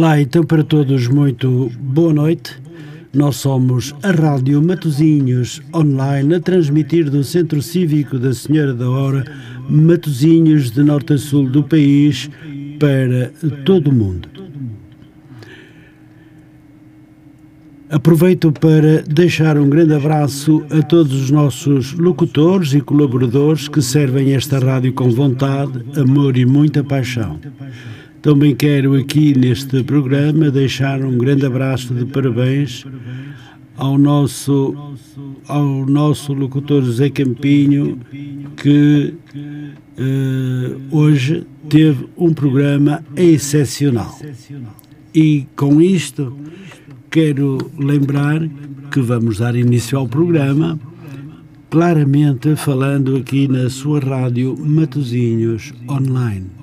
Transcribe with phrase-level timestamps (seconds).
[0.00, 2.58] Olá, então para todos, muito boa noite.
[3.12, 9.30] Nós somos a Rádio Matozinhos online a transmitir do Centro Cívico da Senhora da Hora,
[9.68, 12.30] Matozinhos de norte a sul do país,
[12.78, 13.30] para
[13.66, 14.26] todo o mundo.
[17.90, 24.32] Aproveito para deixar um grande abraço a todos os nossos locutores e colaboradores que servem
[24.32, 27.38] esta rádio com vontade, amor e muita paixão.
[28.22, 32.84] Também quero aqui neste programa deixar um grande abraço de parabéns
[33.78, 34.94] ao nosso,
[35.48, 37.98] ao nosso locutor José Campinho,
[38.58, 44.14] que uh, hoje teve um programa excepcional.
[45.14, 46.36] E com isto
[47.10, 48.46] quero lembrar
[48.90, 50.78] que vamos dar início ao programa,
[51.70, 56.59] claramente falando aqui na sua rádio Matozinhos Online.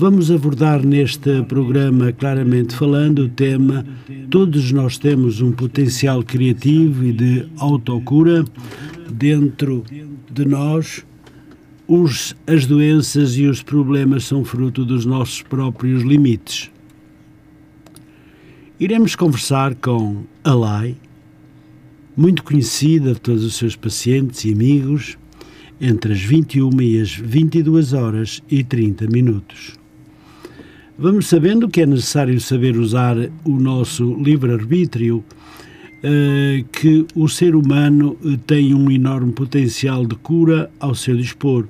[0.00, 3.84] Vamos abordar neste programa, claramente falando, o tema
[4.30, 8.44] Todos nós temos um potencial criativo e de autocura
[9.10, 9.82] dentro
[10.30, 11.04] de nós.
[11.88, 16.70] Os, as doenças e os problemas são fruto dos nossos próprios limites.
[18.78, 20.94] Iremos conversar com Alai,
[22.16, 25.18] muito conhecida de todos os seus pacientes e amigos,
[25.80, 29.77] entre as 21 e as 22 horas e 30 minutos.
[31.00, 35.22] Vamos sabendo que é necessário saber usar o nosso livre-arbítrio,
[36.02, 41.68] eh, que o ser humano eh, tem um enorme potencial de cura ao seu dispor,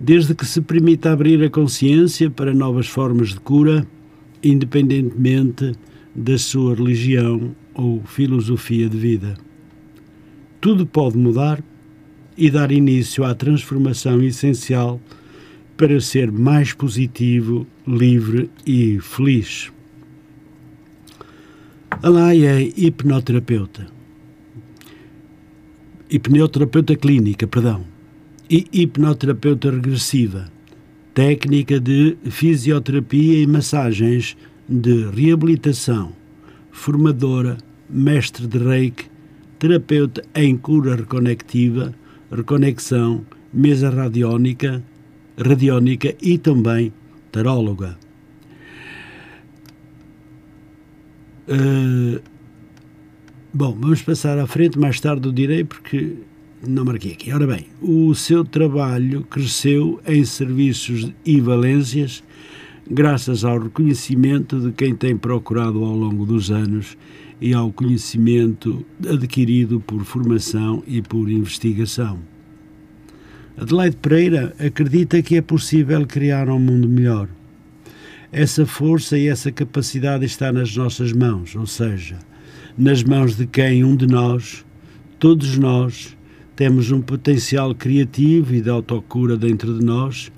[0.00, 3.86] desde que se permita abrir a consciência para novas formas de cura,
[4.42, 5.74] independentemente
[6.16, 9.36] da sua religião ou filosofia de vida.
[10.58, 11.62] Tudo pode mudar
[12.34, 14.98] e dar início à transformação essencial
[15.78, 19.70] para ser mais positivo, livre e feliz.
[22.02, 23.86] Alai é hipnoterapeuta.
[26.10, 27.84] Hipnoterapeuta clínica, perdão.
[28.50, 30.50] E hipnoterapeuta regressiva.
[31.14, 34.36] Técnica de fisioterapia e massagens
[34.68, 36.12] de reabilitação.
[36.72, 37.56] Formadora,
[37.88, 39.04] mestre de reiki,
[39.60, 41.94] terapeuta em cura reconectiva,
[42.32, 44.82] reconexão, mesa radiónica,
[45.38, 46.92] radiónica e também
[47.30, 47.96] taróloga.
[51.48, 52.20] Uh,
[53.54, 56.16] bom, vamos passar à frente, mais tarde o direi porque
[56.66, 57.32] não marquei aqui.
[57.32, 62.22] Ora bem, o seu trabalho cresceu em serviços e valências
[62.90, 66.96] graças ao reconhecimento de quem tem procurado ao longo dos anos
[67.40, 72.18] e ao conhecimento adquirido por formação e por investigação.
[73.60, 77.28] Adelaide Pereira acredita que é possível criar um mundo melhor.
[78.30, 82.20] Essa força e essa capacidade está nas nossas mãos, ou seja,
[82.76, 84.64] nas mãos de quem um de nós,
[85.18, 86.16] todos nós,
[86.54, 90.30] temos um potencial criativo e de autocura dentro de nós.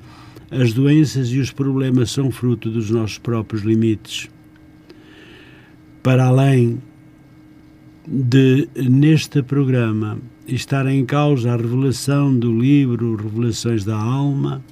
[0.50, 4.30] As doenças e os problemas são fruto dos nossos próprios limites.
[6.02, 6.80] Para além
[8.06, 14.62] de, neste programa, estar em causa a revelação do livro Revelações da Alma,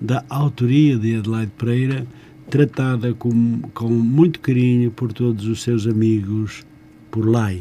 [0.00, 2.06] da autoria de Adelaide Pereira,
[2.50, 6.64] tratada com, com muito carinho por todos os seus amigos
[7.10, 7.52] por lá.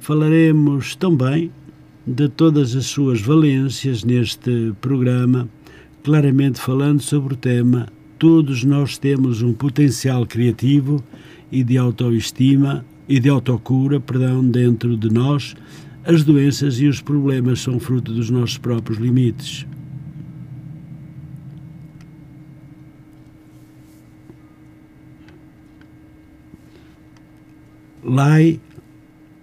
[0.00, 1.50] Falaremos também
[2.06, 5.48] de todas as suas valências neste programa,
[6.02, 7.88] claramente falando sobre o tema
[8.18, 11.00] Todos nós temos um potencial criativo
[11.52, 15.56] e de autoestima e de autocura, perdão, dentro de nós,
[16.04, 19.66] as doenças e os problemas são fruto dos nossos próprios limites.
[28.04, 28.58] Lai,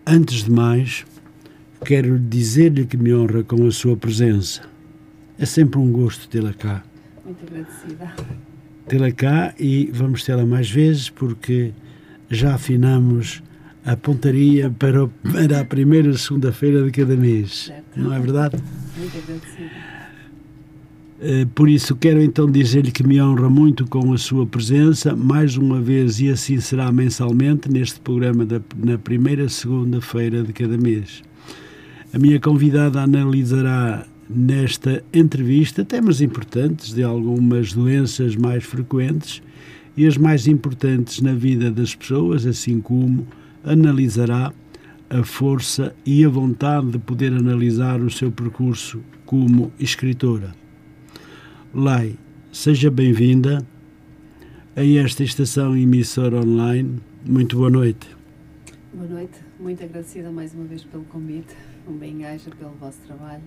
[0.08, 1.06] antes de mais,
[1.84, 4.62] quero dizer-lhe que me honra com a sua presença.
[5.38, 6.84] É sempre um gosto tê-la cá.
[7.24, 8.14] Muito agradecida.
[8.88, 11.74] Tê-la cá e vamos tê-la mais vezes porque
[12.30, 13.44] já afinamos
[13.86, 17.66] a pontaria para, para a primeira segunda-feira de cada mês.
[17.68, 17.84] Certo.
[17.96, 18.58] Não é verdade?
[18.98, 19.96] Muito agradecida.
[21.22, 25.56] Eh, por isso, quero então dizer-lhe que me honra muito com a sua presença, mais
[25.56, 31.24] uma vez, e assim será mensalmente, neste programa da, na primeira segunda-feira de cada mês.
[32.14, 39.42] A minha convidada analisará nesta entrevista temas importantes de algumas doenças mais frequentes
[39.96, 43.26] e as mais importantes na vida das pessoas, assim como
[43.66, 44.54] analisará
[45.10, 50.54] a força e a vontade de poder analisar o seu percurso como escritora.
[51.74, 52.16] Lai,
[52.52, 53.66] seja bem-vinda.
[54.76, 57.00] a esta estação emissora online.
[57.26, 58.08] Muito boa noite.
[58.94, 61.56] Boa noite, muito agradecida mais uma vez pelo convite.
[61.88, 63.44] Um bem-aja pelo vosso trabalho.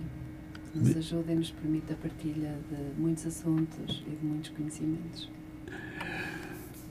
[0.73, 5.29] Nos ajuda e nos permite a partilha de muitos assuntos e de muitos conhecimentos.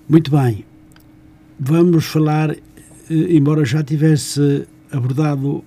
[0.08, 0.64] Muito bem.
[1.58, 2.56] Vamos falar,
[3.10, 5.64] embora já tivesse abordado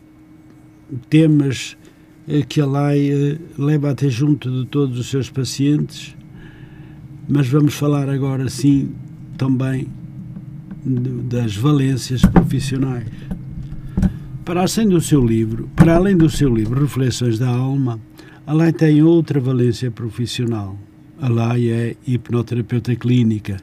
[1.10, 1.78] temas
[2.28, 6.16] eh, que a lei eh, leva até junto de todos os seus pacientes,
[7.28, 8.92] mas vamos falar agora sim
[9.38, 9.88] também
[10.84, 13.08] das valências profissionais.
[14.44, 18.00] Para além do seu livro, para além do seu livro Reflexões da Alma,
[18.46, 20.78] a lei tem outra valência profissional.
[21.22, 23.58] A lei é hipnoterapeuta clínica,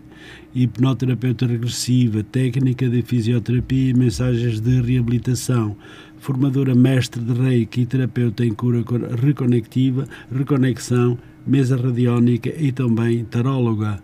[0.55, 5.77] hipnoterapeuta regressiva, técnica de fisioterapia e mensagens de reabilitação,
[6.19, 8.85] formadora mestre de reiki e terapeuta em cura
[9.21, 14.03] reconectiva, reconexão, mesa radiónica e também taróloga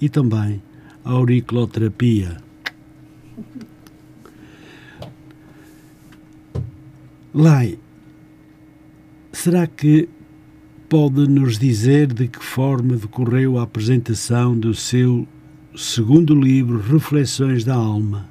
[0.00, 0.62] e também
[1.04, 2.36] auriculoterapia.
[7.34, 7.78] Lai,
[9.32, 10.08] será que
[10.88, 15.26] pode nos dizer de que forma decorreu a apresentação do seu
[15.78, 18.28] segundo livro, Reflexões da Alma,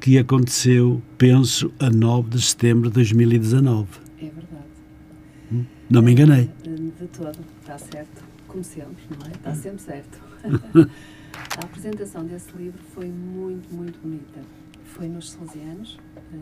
[0.00, 3.86] que aconteceu, penso, a 9 de setembro de 2019?
[4.18, 4.64] É verdade.
[5.52, 5.64] Hum?
[5.90, 6.50] Não me enganei.
[6.64, 8.24] De todo, está certo.
[8.48, 9.30] Como sempre, não é?
[9.32, 10.18] Está sempre certo.
[11.58, 14.40] a apresentação desse livro foi muito, muito bonita.
[14.84, 15.98] Foi nos Salesianos,
[16.32, 16.36] eh,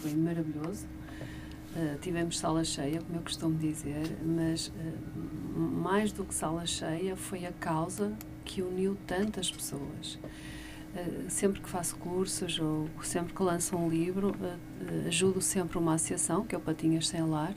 [0.00, 0.86] foi maravilhoso
[1.76, 7.14] Uh, tivemos sala cheia, como eu costumo dizer, mas uh, mais do que sala cheia
[7.14, 10.18] foi a causa que uniu tantas pessoas.
[10.94, 14.34] Uh, sempre que faço cursos ou sempre que lanço um livro,
[15.06, 17.54] ajudo sempre uma associação, que é o Patinhas Sem Lar,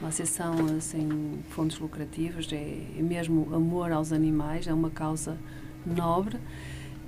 [0.00, 2.56] uma associação sem fundos lucrativos, é,
[2.96, 5.36] é mesmo amor aos animais, é uma causa
[5.84, 6.38] nobre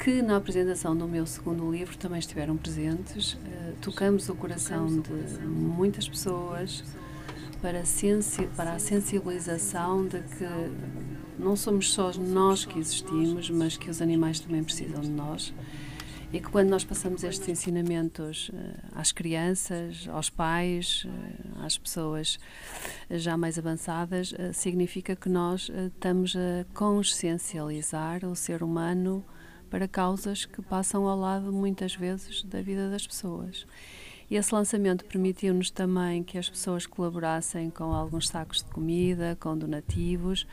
[0.03, 3.37] que na apresentação do meu segundo livro também estiveram presentes.
[3.83, 6.83] Tocamos o coração de muitas pessoas
[7.61, 10.47] para, sensi para a sensibilização de que
[11.41, 15.53] não somos só nós que existimos, mas que os animais também precisam de nós.
[16.33, 18.55] E que quando nós passamos estes ensinamentos uh,
[18.95, 22.39] às crianças, aos pais, uh, às pessoas
[23.11, 29.25] já mais avançadas, significa que nós estamos a consciencializar o ser humano
[29.69, 33.67] para causas que passam ao lado muitas vezes da vida das pessoas.
[34.31, 39.59] E esse lançamento permitiu-nos também que as pessoas colaborassem com alguns sacos de comida, com
[39.59, 40.47] donativos.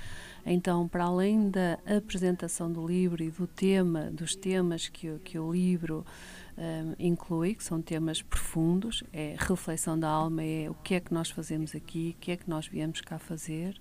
[0.49, 5.37] Então, para além da apresentação do livro e do tema, dos temas que, o, que
[5.37, 6.05] o livro
[6.57, 11.13] um, inclui, que são temas profundos, é reflexão da alma, é o que é que
[11.13, 13.77] nós fazemos aqui, o que é que nós viemos cá fazer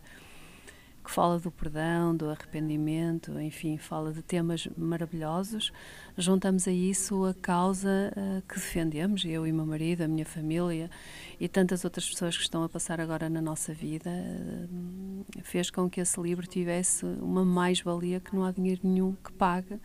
[1.07, 5.73] que fala do perdão, do arrependimento, enfim, fala de temas maravilhosos.
[6.19, 10.91] Juntamos a isso a causa uh, que defendemos, eu e meu marido, a minha família
[11.39, 15.89] e tantas outras pessoas que estão a passar agora na nossa vida, uh, fez com
[15.89, 19.79] que esse livro tivesse uma mais-valia que não há dinheiro nenhum que pague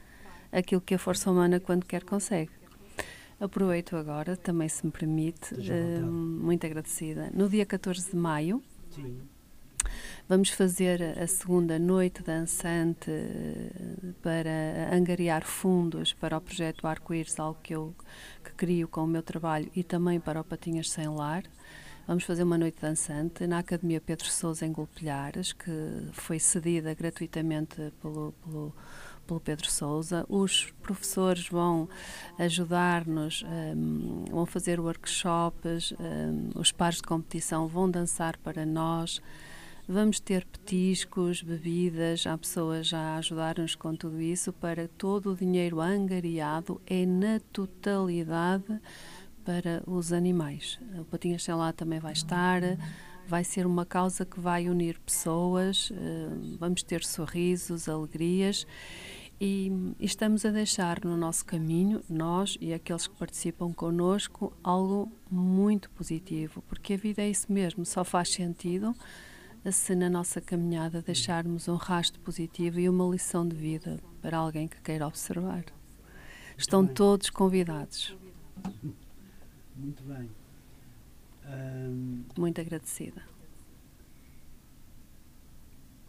[0.52, 2.52] aquilo que a força humana, quando quer, consegue.
[3.40, 7.30] Aproveito agora, também se me permite, uh, muito agradecida.
[7.32, 9.22] No dia 14 de maio, Sim
[10.28, 17.60] Vamos fazer a segunda noite dançante eh, para angariar fundos para o projeto Arco-Íris, algo
[17.62, 17.94] que eu
[18.44, 21.44] que crio com o meu trabalho e também para o Patinhas Sem Lar.
[22.08, 25.72] Vamos fazer uma noite dançante na Academia Pedro Sousa em Golpilhares, que
[26.14, 28.76] foi cedida gratuitamente pelo, pelo,
[29.28, 30.26] pelo Pedro Sousa.
[30.28, 31.88] Os professores vão
[32.40, 39.22] ajudar-nos, um, vão fazer workshops, um, os pares de competição vão dançar para nós.
[39.94, 44.54] Vamos ter petiscos, bebidas, há pessoas a ajudar-nos com tudo isso.
[44.54, 48.80] Para todo o dinheiro angariado é na totalidade
[49.44, 50.80] para os animais.
[50.98, 52.62] O Patinhas Sem Lá também vai estar,
[53.28, 58.66] vai ser uma causa que vai unir pessoas, eh, vamos ter sorrisos, alegrias.
[59.42, 65.90] E estamos a deixar no nosso caminho, nós e aqueles que participam connosco, algo muito
[65.90, 68.96] positivo, porque a vida é isso mesmo, só faz sentido
[69.70, 74.68] se na nossa caminhada deixarmos um rastro positivo e uma lição de vida para alguém
[74.68, 75.66] que queira observar.
[76.58, 78.16] Estão todos convidados.
[79.76, 80.30] Muito bem.
[81.46, 82.24] Um...
[82.38, 83.22] Muito agradecida.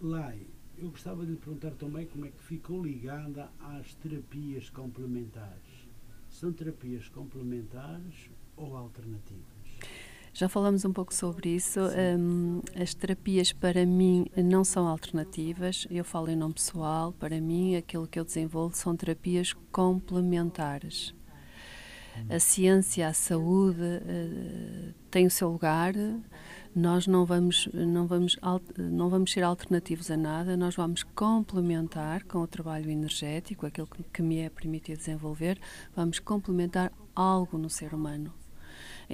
[0.00, 0.46] Lai,
[0.78, 5.88] eu gostava de lhe perguntar também como é que ficou ligada às terapias complementares.
[6.30, 9.44] São terapias complementares ou alternativas?
[10.34, 11.78] Já falamos um pouco sobre isso.
[12.18, 15.86] Um, as terapias, para mim, não são alternativas.
[15.90, 17.12] Eu falo em nome pessoal.
[17.12, 21.14] Para mim, aquilo que eu desenvolvo são terapias complementares.
[22.30, 25.92] A ciência, a saúde uh, tem o seu lugar.
[26.74, 28.38] Nós não vamos, não, vamos,
[28.78, 34.02] não vamos ser alternativos a nada, nós vamos complementar com o trabalho energético, aquilo que,
[34.04, 35.60] que me é permitido desenvolver,
[35.94, 38.32] vamos complementar algo no ser humano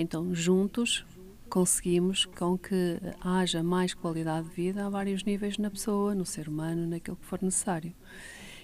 [0.01, 1.05] então, juntos,
[1.51, 6.49] conseguimos com que haja mais qualidade de vida a vários níveis na pessoa, no ser
[6.49, 7.93] humano, naquilo que for necessário.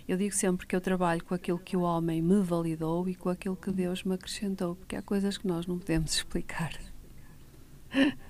[0.07, 3.31] Eu digo sempre que eu trabalho com aquilo que o homem me validou e com
[3.31, 6.79] aquilo que Deus me acrescentou, porque há coisas que nós não podemos explicar.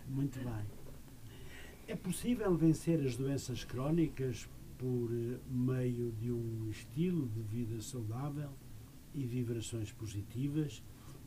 [0.09, 0.65] Muito bem.
[1.87, 8.49] É possível vencer as doenças crónicas por eh, meio de um estilo de vida saudável
[9.15, 10.83] e vibrações positivas?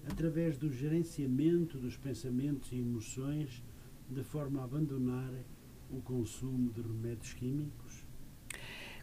[0.10, 3.64] Através do gerenciamento dos pensamentos e emoções,
[4.10, 5.32] de forma a abandonar
[5.90, 8.06] o consumo de remédios químicos?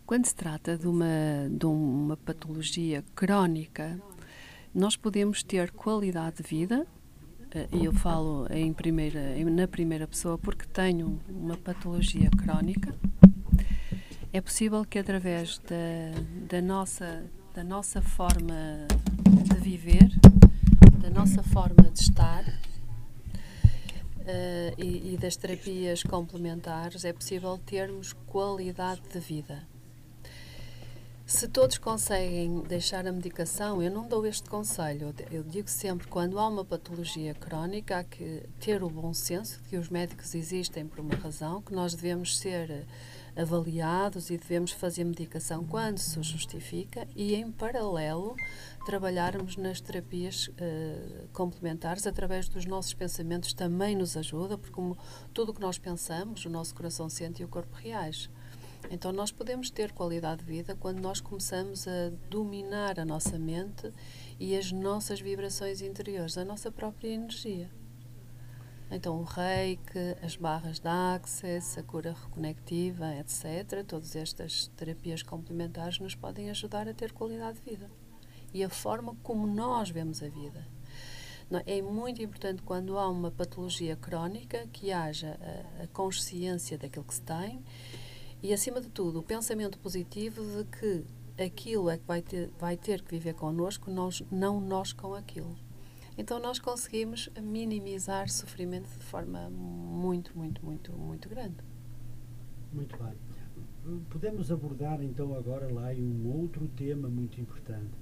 [0.06, 3.99] Quando se trata de uma, de uma patologia crónica,
[4.75, 6.87] nós podemos ter qualidade de vida,
[7.54, 12.94] eh, e eu falo em primeira, na primeira pessoa porque tenho uma patologia crónica.
[14.32, 18.87] É possível que através da, da, nossa, da nossa forma
[19.25, 20.11] de viver,
[21.04, 22.54] da nossa forma de estar uh,
[24.78, 29.68] e, e das terapias complementares, é possível termos qualidade de vida.
[31.26, 35.14] Se todos conseguem deixar a medicação, eu não dou este conselho.
[35.30, 39.68] Eu digo sempre, quando há uma patologia crónica, há que ter o bom senso de
[39.68, 42.87] que os médicos existem por uma razão, que nós devemos ser
[43.36, 48.36] avaliados e devemos fazer medicação quando se justifica e, em paralelo,
[48.84, 54.96] trabalharmos nas terapias uh, complementares através dos nossos pensamentos também nos ajuda, porque como
[55.32, 58.30] tudo o que nós pensamos, o nosso coração sente e o corpo reage.
[58.90, 63.90] Então, nós podemos ter qualidade de vida quando nós começamos a dominar a nossa mente
[64.38, 67.70] e as nossas vibrações interiores, a nossa própria energia.
[68.90, 75.98] Então, o reiki, as barras de access, a cura reconectiva, etc., todas estas terapias complementares
[75.98, 77.90] nos podem ajudar a ter qualidade de vida
[78.54, 80.66] e a forma como nós vemos a vida.
[81.66, 85.38] É muito importante quando há uma patologia crónica que haja
[85.82, 87.62] a consciência daquilo que se tem
[88.42, 91.04] e, acima de tudo, o pensamento positivo de que
[91.42, 95.63] aquilo é que vai ter, vai ter que viver connosco, nós, não nós com aquilo.
[96.16, 101.56] Então nós conseguimos minimizar sofrimento de forma muito, muito, muito, muito grande.
[102.73, 103.14] Muito bem.
[104.09, 107.92] Podemos abordar então agora lá um outro tema muito importante.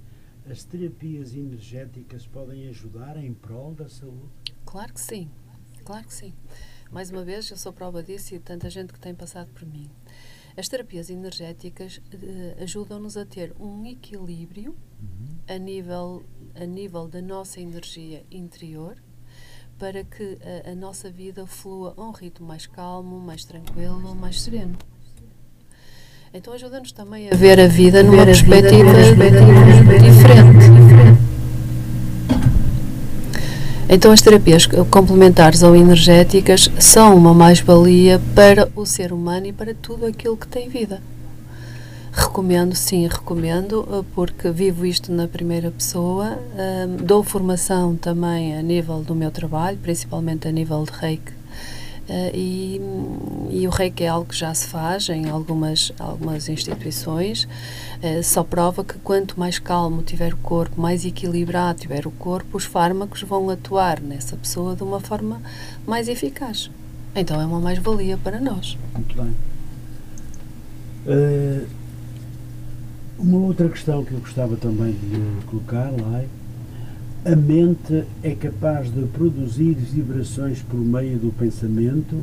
[0.49, 4.29] As terapias energéticas podem ajudar em prol da saúde?
[4.65, 5.29] Claro que sim,
[5.83, 6.33] claro que sim.
[6.91, 9.89] Mais uma vez, eu sou prova disso e tanta gente que tem passado por mim.
[10.55, 15.37] As terapias energéticas uh, ajudam-nos a ter um equilíbrio uhum.
[15.47, 16.23] a, nível,
[16.55, 18.95] a nível da nossa energia interior
[19.77, 24.41] para que a, a, nossa vida flua a um ritmo mais calmo, mais tranquilo, mais
[24.41, 24.77] sereno.
[26.33, 31.23] Então ajuda-nos também a ver a vida numa perspectiva, perspectiva diferente.
[33.89, 39.75] Então, as terapias complementares ou energéticas são uma mais-valia para o ser humano e para
[39.75, 40.99] tudo aquilo que tem vida.
[42.15, 46.37] Recomendo, sim, recomendo, eh, porque vivo isto na primeira pessoa.
[46.55, 51.33] Um, dou formação também a nível do meu trabalho, principalmente a nível de reiki
[52.03, 52.81] Uh, e,
[53.49, 58.43] e, o reiki é algo que já se faz em algumas, algumas instituições, uh, só
[58.43, 63.21] prova que quanto mais calmo tiver o corpo, mais equilibrado tiver o corpo, os fármacos
[63.23, 65.41] vão atuar nessa pessoa de uma forma
[65.87, 66.69] mais eficaz.
[67.15, 68.77] Então é uma mais-valia para nós.
[68.93, 69.33] Muito bem.
[71.07, 71.65] Uh,
[73.17, 76.27] uma outra questão que eu gostava também de colocar lá é
[77.25, 82.21] a mente é capaz de produzir vibrações por meio do pensamento,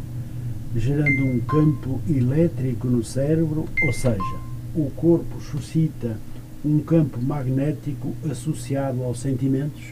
[0.76, 4.38] gerando um campo elétrico no cérebro, ou seja,
[4.74, 6.18] o corpo suscita
[6.62, 9.82] um campo magnético associado aos sentimentos?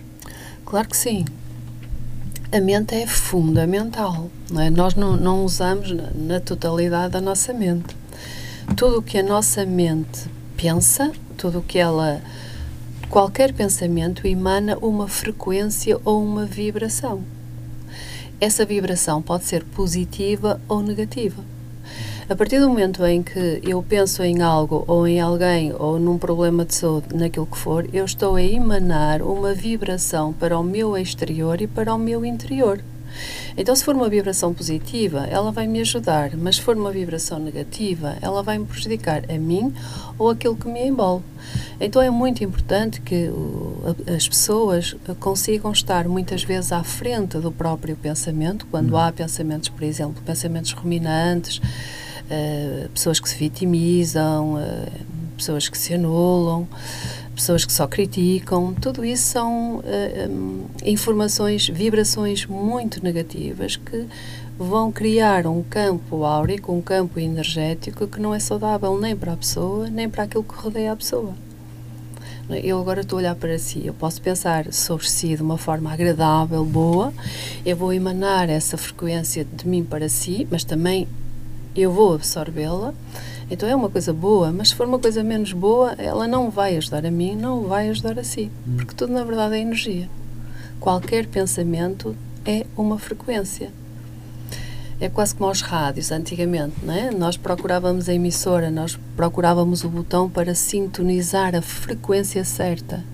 [0.67, 1.25] Claro que sim.
[2.52, 4.31] A mente é fundamental.
[4.50, 4.69] Não é?
[4.69, 7.97] Nós não, não usamos na, na totalidade a nossa mente.
[8.76, 10.28] Tudo o que a nossa mente
[10.59, 12.21] pensa, tudo o que ela
[13.11, 17.23] Qualquer pensamento emana uma frequência ou uma vibração.
[18.38, 21.43] Essa vibração pode ser positiva ou negativa.
[22.29, 26.19] A partir do momento em que eu penso em algo ou em alguém ou num
[26.19, 30.95] problema de saúde, naquilo que for, eu estou a emanar uma vibração para o meu
[30.95, 32.79] exterior e para o meu interior.
[33.56, 37.38] Então, se for uma vibração positiva, ela vai me ajudar, mas se for uma vibração
[37.38, 39.72] negativa, ela vai me prejudicar a mim
[40.18, 41.25] ou aquilo que me envolve.
[41.80, 43.30] Então, é muito importante que
[44.14, 49.82] as pessoas consigam estar muitas vezes à frente do próprio pensamento, quando há pensamentos, por
[49.82, 54.90] exemplo, pensamentos ruminantes, uh, pessoas que se vitimizam, uh,
[55.37, 56.68] pessoas que se anulam
[57.38, 64.07] pessoas que só criticam, tudo isso são uh, informações, vibrações muito negativas que
[64.59, 69.37] vão criar um campo áurico, um campo energético que não é saudável nem para a
[69.37, 71.33] pessoa, nem para aquilo que rodeia a pessoa.
[72.64, 75.92] Eu agora estou a olhar para si, eu posso pensar sobre si de uma forma
[75.92, 77.12] agradável, boa,
[77.64, 81.07] eu vou emanar essa frequência de mim para si, mas também
[81.76, 82.92] eu vou absorvê-la
[83.50, 86.76] então é uma coisa boa, mas se for uma coisa menos boa, ela não vai
[86.76, 88.50] ajudar a mim, não vai ajudar a si.
[88.67, 88.76] Hum.
[88.76, 90.09] Porque tudo na verdade é energia.
[90.78, 92.14] Qualquer pensamento
[92.45, 93.73] é uma frequência.
[95.00, 97.11] É quase como aos rádios, antigamente, não é?
[97.11, 103.05] Nós procurávamos a emissora, nós procurávamos o botão para sintonizar a frequência certa.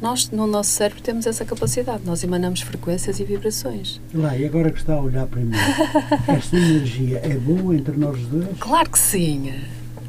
[0.00, 2.02] Nós, no nosso cérebro, temos essa capacidade.
[2.04, 4.00] Nós emanamos frequências e vibrações.
[4.12, 5.52] Lá, e agora que está a olhar para mim,
[6.28, 8.46] esta energia é boa entre nós dois?
[8.58, 9.54] Claro que sim.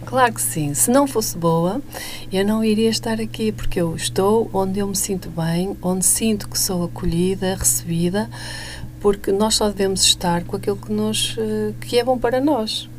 [0.06, 0.74] Claro que sim.
[0.74, 1.82] Se não fosse boa,
[2.32, 6.50] eu não iria estar aqui, porque eu estou onde eu me sinto bem, onde sinto
[6.50, 8.30] que sou acolhida, recebida,
[9.00, 12.90] porque nós só devemos estar com aquilo que, nos, eh, que é bom para nós.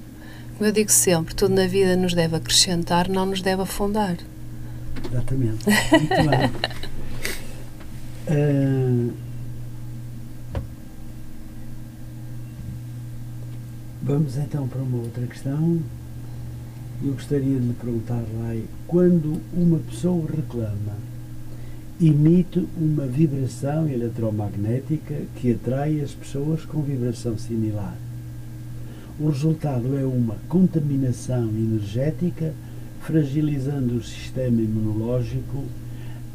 [0.57, 4.17] Como eu digo sempre, tudo na vida nos deve acrescentar, não nos deve afundar.
[5.11, 5.65] Exatamente.
[5.67, 6.79] Muito bem.
[8.31, 9.13] Uh,
[14.03, 15.81] vamos então para uma outra questão.
[17.03, 20.97] Eu gostaria de lhe perguntar, Rai, quando uma pessoa reclama,
[22.01, 27.97] emite uma vibração eletromagnética que atrai as pessoas com vibração similar.
[29.19, 32.55] O resultado é uma contaminação energética,
[33.03, 35.65] fragilizando o sistema imunológico,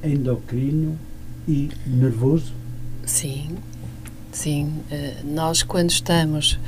[0.03, 0.97] endocrino
[1.47, 2.53] e nervoso?
[3.05, 3.57] Sim,
[4.31, 4.81] sim.
[4.91, 6.59] Uh, nós, quando estamos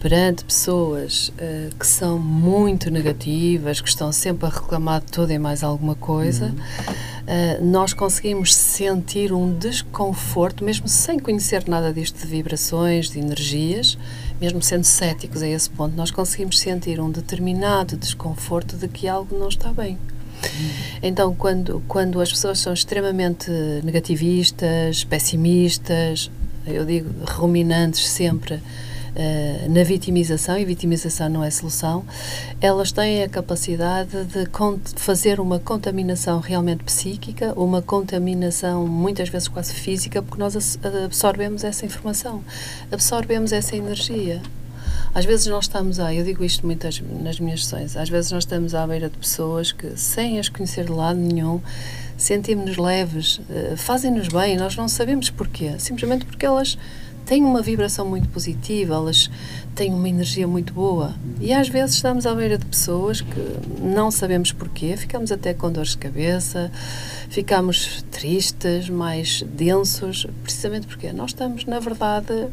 [0.00, 5.38] perante pessoas uh, que são muito negativas, que estão sempre a reclamar de tudo e
[5.38, 6.52] mais alguma coisa, uhum.
[6.52, 13.98] uh, nós conseguimos sentir um desconforto, mesmo sem conhecer nada disto de vibrações, de energias,
[14.40, 19.36] mesmo sendo céticos a esse ponto, nós conseguimos sentir um determinado desconforto de que algo
[19.36, 19.98] não está bem.
[20.44, 20.70] Uhum.
[21.02, 23.50] Então, quando, quando as pessoas são extremamente
[23.82, 26.30] negativistas, pessimistas,
[26.64, 28.60] eu digo ruminantes sempre,
[29.18, 32.04] uh, na vitimização, e vitimização não é solução,
[32.60, 34.48] elas têm a capacidade de
[34.96, 41.84] fazer uma contaminação realmente psíquica, uma contaminação muitas vezes quase física, porque nós absorvemos essa
[41.84, 42.42] informação,
[42.90, 44.40] absorvemos essa energia.
[45.14, 48.44] Às vezes nós estamos a, eu digo isto muitas nas minhas sessões, às vezes nós
[48.44, 51.60] estamos à beira de pessoas que, sem as conhecer de lado nenhum,
[52.16, 56.78] sentimos-nos leves, uh, fazem-nos bem, nós não sabemos porquê, simplesmente porque elas
[57.28, 59.30] têm uma vibração muito positiva, elas
[59.74, 61.14] têm uma energia muito boa.
[61.38, 65.70] E às vezes estamos à beira de pessoas que não sabemos porquê, ficamos até com
[65.70, 66.72] dores de cabeça,
[67.28, 72.48] ficamos tristes, mais densos, precisamente porque nós estamos, na verdade,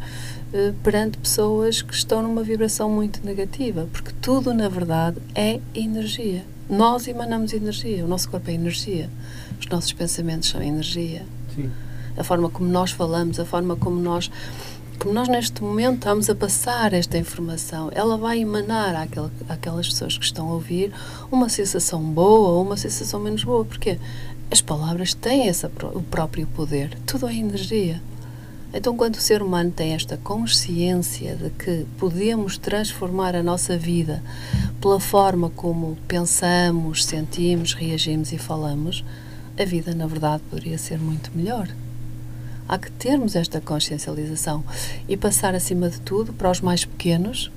[0.54, 6.44] eh, perante pessoas que estão numa vibração muito negativa, porque tudo, na verdade, é energia.
[6.70, 9.10] Nós emanamos energia, o nosso corpo é energia,
[9.58, 11.26] os nossos pensamentos são energia.
[11.56, 11.72] Sim
[12.18, 14.30] a forma como nós falamos, a forma como nós
[15.00, 20.18] como nós neste momento estamos a passar esta informação, ela vai emanar àquela, àquelas pessoas
[20.18, 20.92] que estão a ouvir
[21.32, 24.00] uma sensação boa ou uma sensação menos boa, porque
[24.50, 28.02] as palavras têm essa, o próprio poder, tudo é energia.
[28.74, 34.22] Então, quando o ser humano tem esta consciência de que podemos transformar a nossa vida
[34.82, 39.04] pela forma como pensamos, sentimos, reagimos e falamos,
[39.58, 41.70] a vida, na verdade, poderia ser muito melhor
[42.68, 44.64] há que termos esta consciencialização
[45.08, 47.52] e passar, acima de tudo, para os mais pequenos,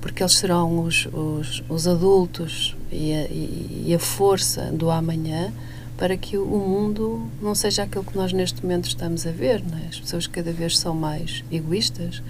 [0.00, 5.52] porque eles serão os, os, os adultos e a, e a, força do amanhã
[5.96, 9.62] para que o mundo não seja aquilo que nós neste momento estamos a ver.
[9.84, 9.88] É?
[9.88, 12.22] As pessoas cada vez são mais egoístas,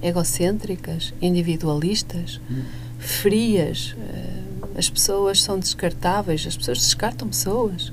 [0.00, 2.40] egocêntricas, individualistas,
[2.98, 3.96] frias.
[3.98, 7.92] Eh, as pessoas são descartáveis, as pessoas descartam pessoas.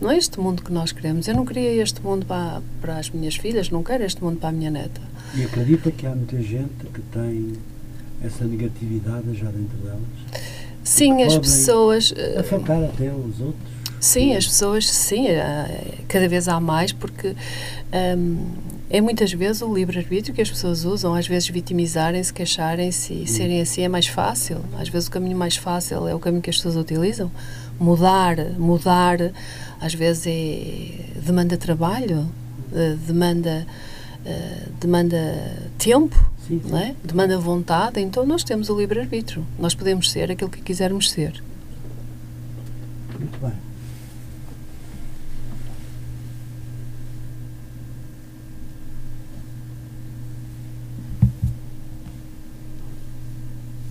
[0.00, 1.26] Não é este mundo que nós queremos.
[1.26, 4.50] Eu não queria este mundo para, para as minhas filhas, não quero este mundo para
[4.50, 5.00] a minha neta.
[5.34, 7.54] E acredita que há muita gente que tem
[8.22, 10.00] essa negatividade já dentro delas?
[10.84, 12.12] Sim, as pessoas.
[12.16, 13.76] Eh, afetar até os outros?
[13.98, 17.34] Sim, as pessoas, sim, eh, cada vez há mais, porque.
[18.16, 18.46] Um,
[18.88, 23.60] É muitas vezes o livre-arbítrio que as pessoas usam, às vezes vitimizarem-se, queixarem-se e serem
[23.60, 24.64] assim é mais fácil.
[24.78, 27.30] Às vezes o caminho mais fácil é o caminho que as pessoas utilizam.
[27.80, 29.18] Mudar, mudar,
[29.80, 32.30] às vezes é, demanda trabalho,
[32.72, 33.66] eh, demanda,
[34.24, 35.16] uh, demanda
[35.78, 36.70] tempo, sim, sim.
[36.70, 36.94] Não é?
[37.02, 38.00] demanda vontade.
[38.00, 39.46] Então nós temos o livre-arbítrio.
[39.58, 41.42] Nós podemos ser aquilo que quisermos ser.
[43.18, 43.65] Muito bem.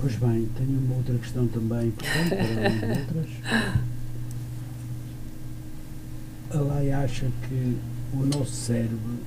[0.05, 3.27] Pois bem, tenho uma outra questão também importante, para outras.
[6.51, 7.77] A Lei acha que
[8.13, 9.17] o nosso cérebro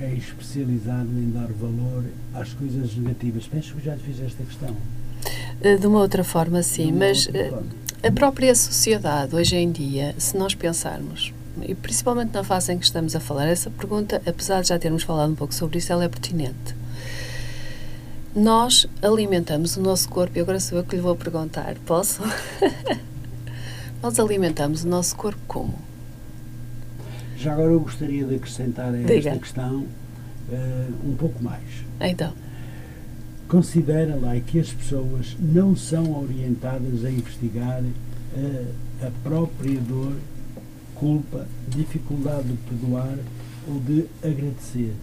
[0.00, 3.46] é especializado em dar valor às coisas negativas.
[3.46, 4.74] Penso que já te fiz esta questão.
[5.60, 7.66] Eh, de uma outra forma, sim, mas eh, forma.
[8.02, 12.86] a própria sociedade, hoje em dia, se nós pensarmos, e principalmente na fase em que
[12.86, 16.04] estamos a falar, essa pergunta, apesar de já termos falado um pouco sobre isso, ela
[16.04, 16.80] é pertinente.
[18.34, 22.22] Nós alimentamos o nosso corpo, e agora sou eu que lhe vou perguntar, posso?
[24.02, 25.74] Nós alimentamos o nosso corpo como?
[27.36, 29.38] Já agora eu gostaria de acrescentar a esta Diga.
[29.38, 31.62] questão uh, um pouco mais.
[32.00, 32.32] Então.
[33.48, 38.66] Considera lá que as pessoas não são orientadas a investigar uh,
[39.06, 40.16] a própria dor,
[40.94, 43.18] culpa, dificuldade de perdoar
[43.68, 44.94] ou de agradecer.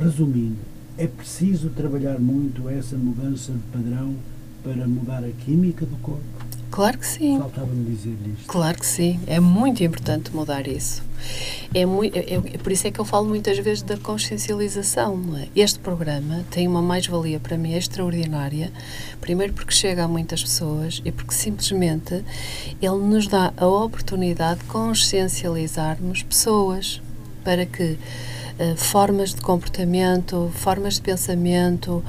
[0.00, 4.14] Resumindo, é preciso trabalhar muito essa mudança de padrão
[4.62, 6.24] para mudar a química do corpo?
[6.70, 7.38] Claro que sim.
[7.38, 8.46] Faltava-me dizer isto.
[8.46, 9.20] Claro que sim.
[9.26, 11.02] É muito importante mudar isso.
[11.72, 15.22] É, muito, é, é, por isso é que eu falo muitas vezes da consciencialização.
[15.36, 15.48] É?
[15.54, 18.72] Este programa tem uma mais-valia para mim extraordinária.
[19.20, 22.24] Primeiro porque chega a muitas pessoas e porque simplesmente
[22.82, 27.00] ele nos dá a oportunidade de consciencializarmos pessoas
[27.44, 27.96] para que
[28.58, 32.02] eh, formas de comportamento, formas de pensamento,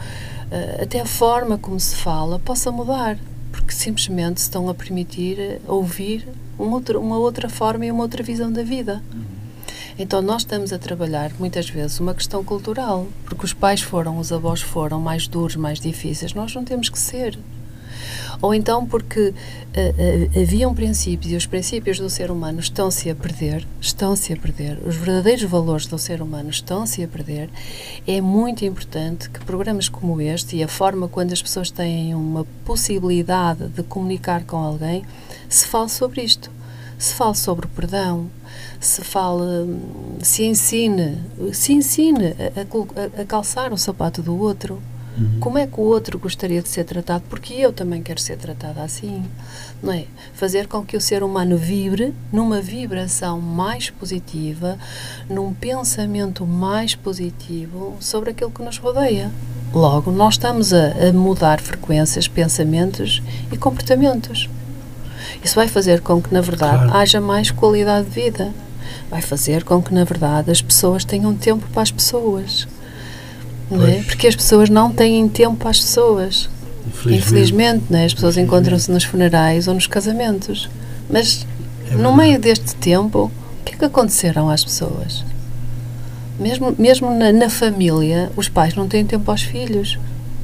[0.49, 3.19] uh, até a forma como se fala possa mudar,
[3.51, 6.25] porque simplesmente estão a permitir eh, ouvir
[6.57, 9.03] um outro, uma outra forma e uma outra visão da vida.
[9.13, 9.23] Uhum.
[9.99, 14.31] Então nós estamos a trabalhar muitas vezes uma questão cultural, porque os pais foram, os
[14.31, 17.37] avós foram mais duros, mais difíceis, nós não temos que ser
[18.41, 23.15] ou então porque uh, uh, haviam princípios e os princípios do ser humano estão-se a
[23.15, 27.49] perder, estão-se a perder, os verdadeiros valores do ser humano estão-se a perder,
[28.07, 32.45] é muito importante que programas como este e a forma quando as pessoas têm uma
[32.65, 35.03] possibilidade de comunicar com alguém,
[35.49, 36.57] se fale sobre isto.
[36.97, 38.27] Se fale sobre o perdão,
[38.79, 39.79] se fale,
[40.23, 41.21] se ensine,
[41.53, 44.81] se ensine a, a, a calçar o sapato do outro,
[45.17, 45.39] Uhum.
[45.39, 47.23] Como é que o outro gostaria de ser tratado?
[47.29, 49.23] Porque eu também quero ser tratada assim,
[49.81, 50.05] não é?
[50.33, 54.77] Fazer com que o ser humano vibre numa vibração mais positiva,
[55.27, 59.31] num pensamento mais positivo sobre aquilo que nos rodeia.
[59.73, 64.47] Logo, nós estamos a, a mudar frequências, pensamentos e comportamentos.
[65.43, 66.97] Isso vai fazer com que, na verdade, claro.
[66.97, 68.53] haja mais qualidade de vida.
[69.09, 72.67] Vai fazer com que, na verdade, as pessoas tenham tempo para as pessoas
[73.69, 74.01] não é?
[74.03, 76.49] Porque as pessoas não têm tempo as pessoas.
[76.87, 78.05] Infelizmente, Infelizmente não é?
[78.05, 80.69] as pessoas encontram-se nos funerais ou nos casamentos.
[81.09, 81.45] Mas
[81.91, 85.23] é no meio deste tempo, o que é que aconteceram às pessoas?
[86.39, 89.97] Mesmo, mesmo na, na família, os pais não têm tempo aos filhos.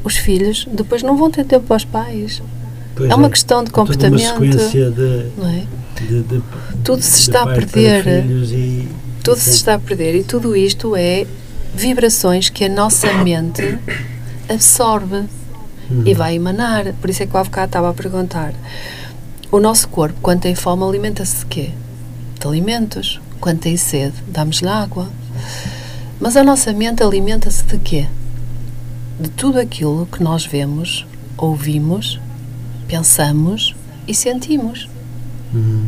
[0.03, 2.41] Os filhos depois não vão ter tempo aos pais.
[2.95, 4.21] Pois é uma é, questão de comportamento.
[4.21, 5.63] Uma sequência de, não é?
[6.01, 6.43] de, de,
[6.83, 8.25] tudo se está a perder.
[8.25, 8.89] E,
[9.23, 11.25] tudo se está a perder e tudo isto é
[11.73, 13.79] vibrações que a nossa mente
[14.49, 15.25] absorve
[15.89, 16.03] uhum.
[16.05, 16.93] e vai emanar.
[17.01, 18.53] Por isso é que o avocado estava a perguntar.
[19.51, 21.71] O nosso corpo, quando tem fome, alimenta-se de quê?
[22.39, 23.21] De alimentos.
[23.39, 25.09] Quando tem sede, damos-lhe água.
[26.19, 28.07] Mas a nossa mente alimenta-se de quê?
[29.19, 31.05] De tudo aquilo que nós vemos,
[31.37, 32.19] ouvimos,
[32.87, 33.75] pensamos
[34.07, 34.87] e sentimos.
[35.53, 35.87] Uhum.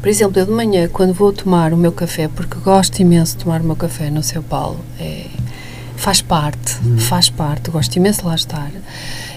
[0.00, 3.44] Por exemplo, eu de manhã, quando vou tomar o meu café, porque gosto imenso de
[3.44, 5.26] tomar o meu café no Seu Paulo, é,
[5.96, 6.98] faz parte, hum.
[6.98, 8.70] faz parte, gosto imenso de lá estar.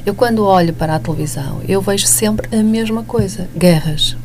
[0.05, 4.17] Eu, quando olho para a televisão, eu vejo sempre a mesma coisa: guerras.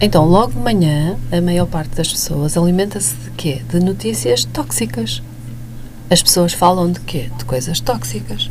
[0.00, 3.62] Então, logo de manhã, a maior parte das pessoas alimenta-se de quê?
[3.68, 5.22] De notícias tóxicas.
[6.10, 7.30] As pessoas falam de quê?
[7.38, 8.50] De coisas tóxicas.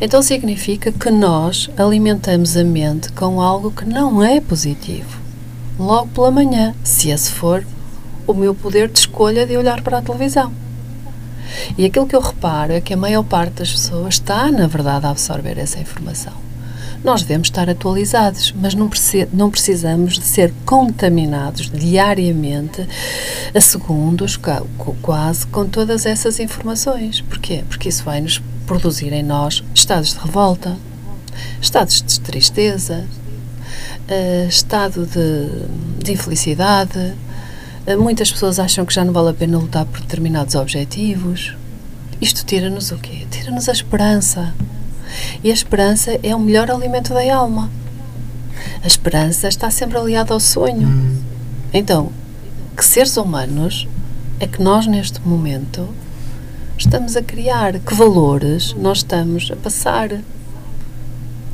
[0.00, 5.25] Então significa que nós alimentamos a mente com algo que não é positivo
[5.78, 7.64] logo pela manhã, se esse for
[8.26, 10.52] o meu poder de escolha de olhar para a televisão.
[11.78, 15.06] E aquilo que eu reparo é que a maior parte das pessoas está, na verdade,
[15.06, 16.32] a absorver essa informação.
[17.04, 18.90] Nós devemos estar atualizados, mas não,
[19.32, 22.86] não precisamos de ser contaminados diariamente,
[23.54, 24.36] a segundos,
[25.02, 27.20] quase, com todas essas informações.
[27.20, 27.62] Porquê?
[27.68, 30.76] Porque isso vai nos produzir em nós estados de revolta,
[31.60, 33.06] estados de tristeza,
[34.08, 37.14] uh, estado de, de infelicidade.
[37.86, 41.54] Uh, muitas pessoas acham que já não vale a pena lutar por determinados objetivos.
[42.20, 43.26] Isto tira-nos o quê?
[43.30, 44.54] Tira-nos a esperança.
[45.42, 47.70] E a esperança é o melhor alimento da alma.
[48.82, 50.88] A esperança está sempre aliada ao sonho.
[50.88, 51.22] Hum.
[51.72, 52.10] Então,
[52.76, 53.86] que seres humanos
[54.40, 55.88] é que nós, neste momento,
[56.76, 57.78] estamos a criar?
[57.80, 60.10] Que valores nós estamos a passar?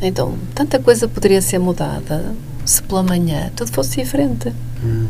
[0.02, 2.34] Então, tanta coisa poderia ser mudada
[2.64, 4.52] se pela manhã tudo fosse diferente.
[4.84, 5.06] Hum.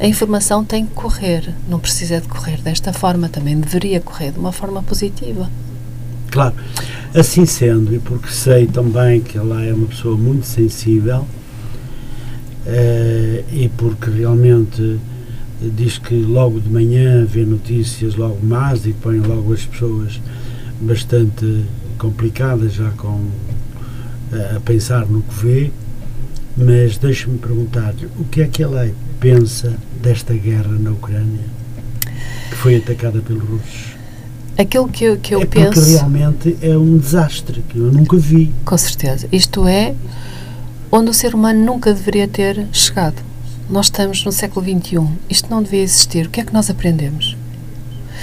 [0.00, 4.40] A informação tem que correr, não precisa de correr desta forma, também deveria correr de
[4.40, 5.48] uma forma positiva.
[6.32, 6.56] Claro,
[7.14, 11.20] assim sendo, e porque sei também que ela é uma pessoa muito sensível,
[12.66, 14.98] uh, e porque realmente
[15.62, 20.20] diz que logo de manhã vê notícias logo mais e põe logo as pessoas
[20.80, 21.64] bastante
[21.98, 23.28] complicadas já com
[24.56, 25.70] a pensar no que vê,
[26.56, 28.88] mas deixe-me perguntar-lhe o que é que ela
[29.20, 31.40] pensa desta guerra na Ucrânia,
[32.50, 33.94] que foi atacada pelos russos.
[34.56, 35.72] Aquilo que eu, que eu é penso.
[35.72, 38.52] Porque realmente é um desastre que eu nunca vi.
[38.64, 39.26] Com certeza.
[39.32, 39.94] Isto é
[40.92, 43.20] onde o ser humano nunca deveria ter chegado.
[43.68, 45.08] Nós estamos no século XXI.
[45.28, 46.26] Isto não devia existir.
[46.26, 47.36] O que é que nós aprendemos?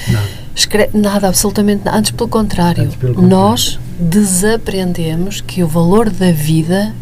[0.08, 0.28] Nada.
[0.56, 1.98] Escre nada, absolutamente nada.
[1.98, 3.38] Antes pelo contrário, Antes pelo contrário.
[3.38, 6.94] nós desaprendemos que o valor da vida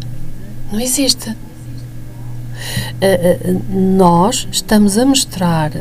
[0.70, 1.30] não existe.
[1.30, 1.34] Uh,
[3.54, 3.62] uh,
[3.96, 5.72] nós estamos a mostrar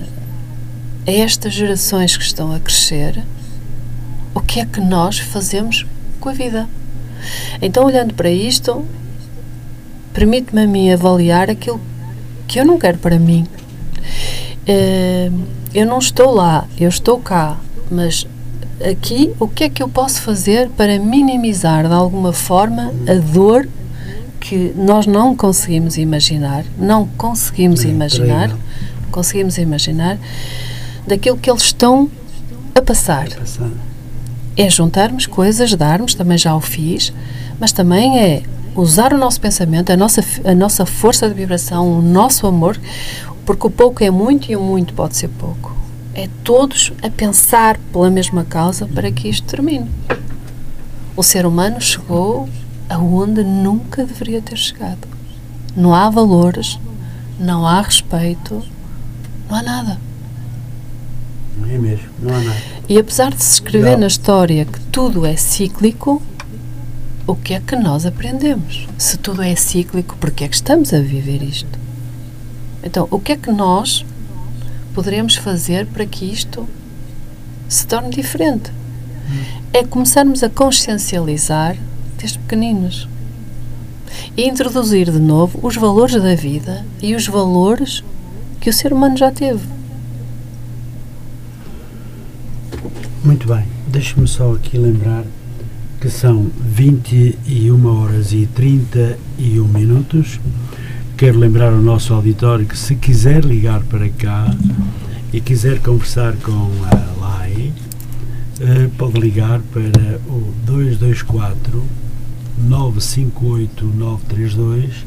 [1.05, 3.21] a estas gerações que estão a crescer
[4.33, 5.85] o que é que nós fazemos
[6.21, 6.69] com a vida.
[7.61, 8.85] Então, olhando para isto,
[10.13, 11.81] permite-me a mim avaliar aquilo
[12.47, 13.45] que eu não quero para mim.
[14.63, 17.57] Uh, eu não estou lá, eu estou cá,
[17.91, 18.25] mas
[18.83, 23.67] aqui o que é que eu posso fazer para minimizar de alguma forma a dor
[24.39, 28.55] que nós não conseguimos imaginar, não conseguimos é, imaginar,
[29.11, 30.17] conseguimos imaginar
[31.05, 32.09] daquilo que eles estão
[32.73, 33.27] a passar.
[34.55, 37.13] É juntarmos coisas, darmos, também já o fiz,
[37.59, 38.43] mas também é
[38.75, 42.79] usar o nosso pensamento, a nossa, a nossa força de vibração, o nosso amor,
[43.45, 45.78] porque o pouco é muito e o muito pode ser pouco
[46.19, 49.89] é todos a pensar pela mesma causa para que isto termine.
[51.15, 52.49] O ser humano chegou
[52.89, 55.07] aonde nunca deveria ter chegado.
[55.75, 56.77] Não há valores,
[57.39, 58.61] não há respeito,
[59.49, 59.97] não há nada.
[61.57, 62.61] Não é mesmo, não há nada.
[62.89, 63.99] E apesar de se escrever não.
[63.99, 66.21] na história que tudo é cíclico,
[67.25, 68.87] o que é que nós aprendemos?
[68.97, 71.79] Se tudo é cíclico, por que é que estamos a viver isto?
[72.83, 74.05] Então, o que é que nós
[74.93, 76.67] poderemos fazer para que isto
[77.67, 78.71] se torne diferente?
[79.71, 81.77] É começarmos a consciencializar
[82.17, 83.07] desde pequeninos
[84.35, 88.03] e introduzir de novo os valores da vida e os valores
[88.59, 89.65] que o ser humano já teve.
[93.23, 95.23] Muito bem, deixe-me só aqui lembrar
[95.99, 100.39] que são 21 horas e 31 minutos.
[101.19, 104.55] Quero lembrar ao nosso auditório que se quiser ligar para cá
[105.33, 107.73] e quiser conversar com a LAI,
[108.61, 111.83] uh, pode ligar para o 224
[112.57, 115.05] 958 932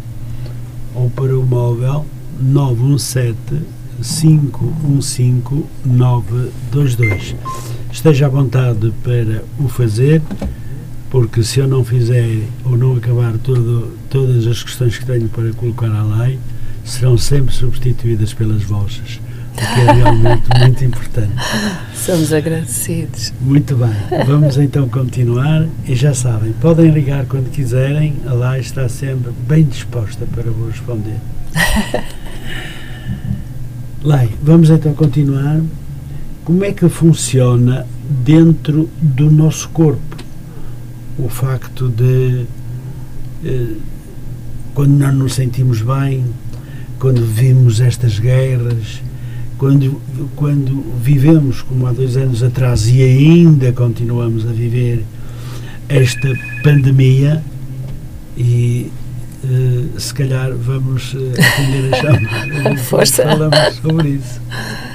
[0.94, 2.04] ou para o móvel
[2.38, 3.62] 917
[4.02, 7.36] 515 922.
[7.90, 10.20] Esteja à vontade para o fazer
[11.12, 15.52] porque se eu não fizer ou não acabar todo, todas as questões que tenho para
[15.52, 16.38] colocar à lei,
[16.86, 19.20] serão sempre substituídas pelas vossas,
[19.52, 21.34] o que é realmente muito importante.
[21.94, 23.30] Somos agradecidos.
[23.42, 28.88] Muito bem, vamos então continuar e já sabem, podem ligar quando quiserem, a lei está
[28.88, 31.18] sempre bem disposta para vos responder.
[34.02, 35.60] Lei, vamos então continuar.
[36.42, 37.86] Como é que funciona
[38.24, 40.21] dentro do nosso corpo?
[41.24, 42.46] O facto de
[43.44, 43.76] eh,
[44.74, 46.24] quando não nos sentimos bem,
[46.98, 49.02] quando vimos estas guerras,
[49.58, 50.00] quando,
[50.34, 55.04] quando vivemos como há dois anos atrás e ainda continuamos a viver
[55.88, 56.28] esta
[56.62, 57.42] pandemia
[58.36, 58.90] e
[59.44, 62.76] uh, se calhar vamos uh, atender a chamada.
[62.78, 63.22] Força.
[63.24, 64.40] Falamos sobre isso.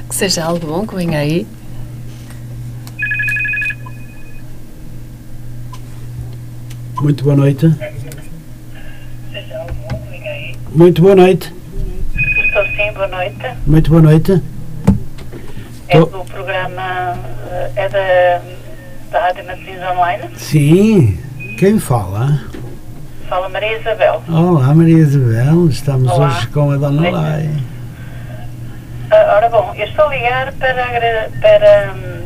[0.09, 1.45] Que seja algo bom que venha aí.
[7.01, 7.67] Muito boa noite.
[10.71, 11.53] Muito boa noite.
[12.45, 13.37] Estou sim, boa noite.
[13.65, 14.41] Muito boa noite.
[15.89, 17.17] É do programa,
[17.51, 18.41] eh, é da,
[19.11, 20.23] da Rádio Matosinhos Online.
[20.35, 21.17] Sim,
[21.57, 22.41] quem fala?
[23.29, 24.23] Fala Maria Isabel.
[24.29, 25.67] Olá, Maria Isabel.
[25.69, 26.27] Estamos Olá.
[26.27, 27.09] hoje com a Dona.
[27.09, 27.49] Lai.
[29.11, 32.21] Ah, ora bom, eu estou a ligar para, para, hum,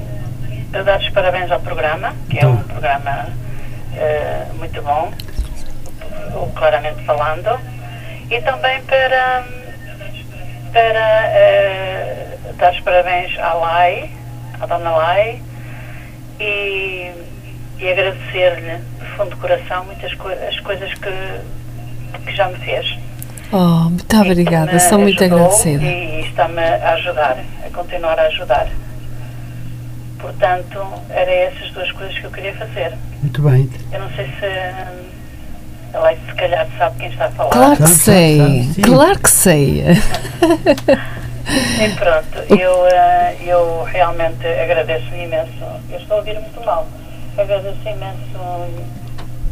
[0.71, 2.63] para dar os parabéns ao programa, que é um Então.
[2.63, 3.27] programa
[3.95, 5.11] eh, muito bom,
[6.55, 7.59] claramente falando,
[8.29, 9.43] e também para,
[10.71, 14.09] para eh, dar os parabéns à Lai,
[14.59, 15.41] à Dona Lai,
[16.39, 17.11] e,
[17.79, 21.11] e agradecer-lhe do fundo do coração muitas co as coisas que,
[22.25, 22.97] que já me fez.
[23.51, 25.83] Oh, muito obrigada, sou muito agradecida.
[25.83, 28.67] E está-me a ajudar, a continuar a ajudar.
[30.21, 30.79] Portanto,
[31.09, 32.93] eram essas duas coisas que eu queria fazer.
[33.21, 33.69] Muito bem.
[33.91, 35.09] Eu não sei se hum,
[35.93, 37.49] ela se calhar sabe quem está a falar.
[37.49, 39.83] Claro que sei, sabe, claro que sei.
[41.51, 45.65] E pronto, eu, eh, eu realmente agradeço imenso.
[45.89, 46.87] Eu estou a ouvir muito mal.
[47.37, 48.39] Agradeço imenso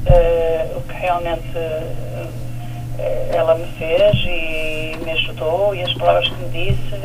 [0.05, 6.35] eh, o que realmente eh, ela me fez e me ajudou e as palavras que
[6.35, 6.95] me disse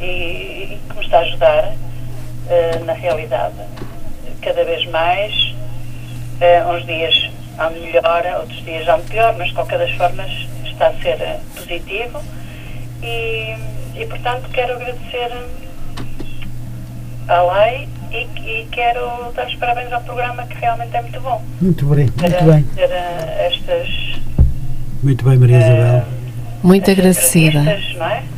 [0.00, 1.72] e, e que me está a ajudar
[2.48, 3.54] eh, na realidade.
[4.42, 5.54] Cada vez mais,
[6.40, 10.30] eh, uns dias há melhor, outros dias há pior, mas de qualquer das formas
[10.64, 12.22] está a ser eh, positivo
[13.02, 13.54] e,
[13.96, 15.30] e portanto quero agradecer
[17.28, 21.42] à lei e, e quero dar os parabéns ao programa que realmente é muito bom.
[21.60, 22.08] Muito bem.
[22.16, 22.62] Muito bem.
[22.74, 23.88] ter estas
[25.02, 26.04] Muito bem, Maria Isabel.
[26.62, 27.58] Muito agradecida.
[27.60, 28.37] é?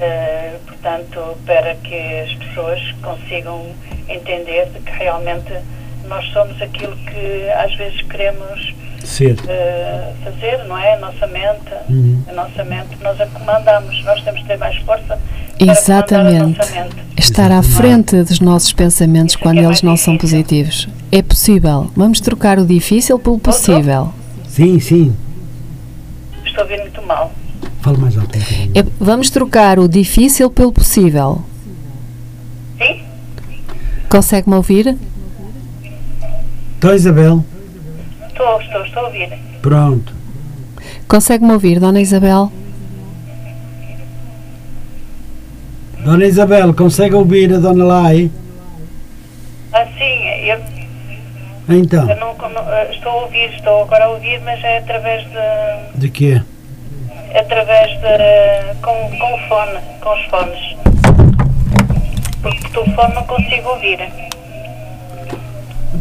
[0.00, 3.64] Eh, portanto, para que as pessoas consigam
[4.08, 5.52] entender de que realmente
[6.08, 9.36] nós somos aquilo que às vezes queremos Ser.
[9.48, 10.94] eh, fazer, não é?
[10.94, 12.22] A nossa mente, Uhum.
[12.28, 15.18] a nossa mente, nós a comandamos, nós temos que ter mais força
[15.58, 16.60] para Exatamente.
[17.16, 20.88] Estar à frente dos nossos pensamentos quando eles não são positivos.
[21.12, 21.88] É possível.
[21.96, 24.12] Vamos trocar o difícil pelo possível.
[24.48, 25.16] Sim, sim.
[26.44, 27.30] Estou a ouvir muito mal.
[27.84, 28.30] Fala mais alto.
[28.74, 31.42] É- vamos trocar o difícil pelo possível.
[32.78, 33.02] Sim?
[34.08, 34.96] Consegue-me ouvir?
[36.78, 37.44] Então, Isabel.
[38.26, 39.28] Estou, estou, estou a ouvir.
[39.60, 40.14] Pronto.
[41.06, 42.50] Consegue-me ouvir, Dona Isabel?
[46.02, 48.30] Dona Isabel, consegue ouvir a Dona Lai?
[49.74, 50.58] Ah, sim, eu,
[51.76, 55.22] Então, eu não, não- eh, estou a ouvir, estou agora a ouvir, mas é através
[55.24, 55.98] de.
[56.00, 56.42] de quê?
[57.34, 58.74] Através de.
[58.80, 60.76] com, com o fone, com os fones.
[62.42, 63.98] Porque o telefone não consigo ouvir.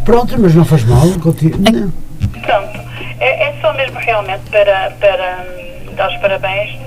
[0.05, 1.07] Pronto, mas não faz mal.
[1.21, 1.71] Continua.
[1.71, 1.93] Não.
[2.41, 2.79] Pronto,
[3.19, 6.77] é, é só mesmo realmente para, para hum, dar os parabéns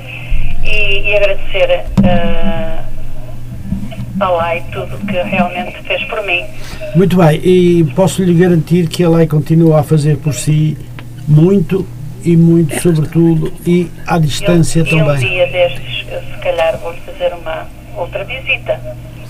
[0.63, 2.85] e, e agradecer uh,
[4.21, 6.45] a Lai tudo que realmente fez por mim.
[6.95, 10.77] Muito bem, e posso lhe garantir que a lei continua a fazer por si
[11.27, 11.87] muito
[12.27, 15.29] e muito, sobretudo, e à distância e, um- e um também.
[15.29, 18.81] dia destes, eu, se calhar, vou-lhe fazer uma outra visita.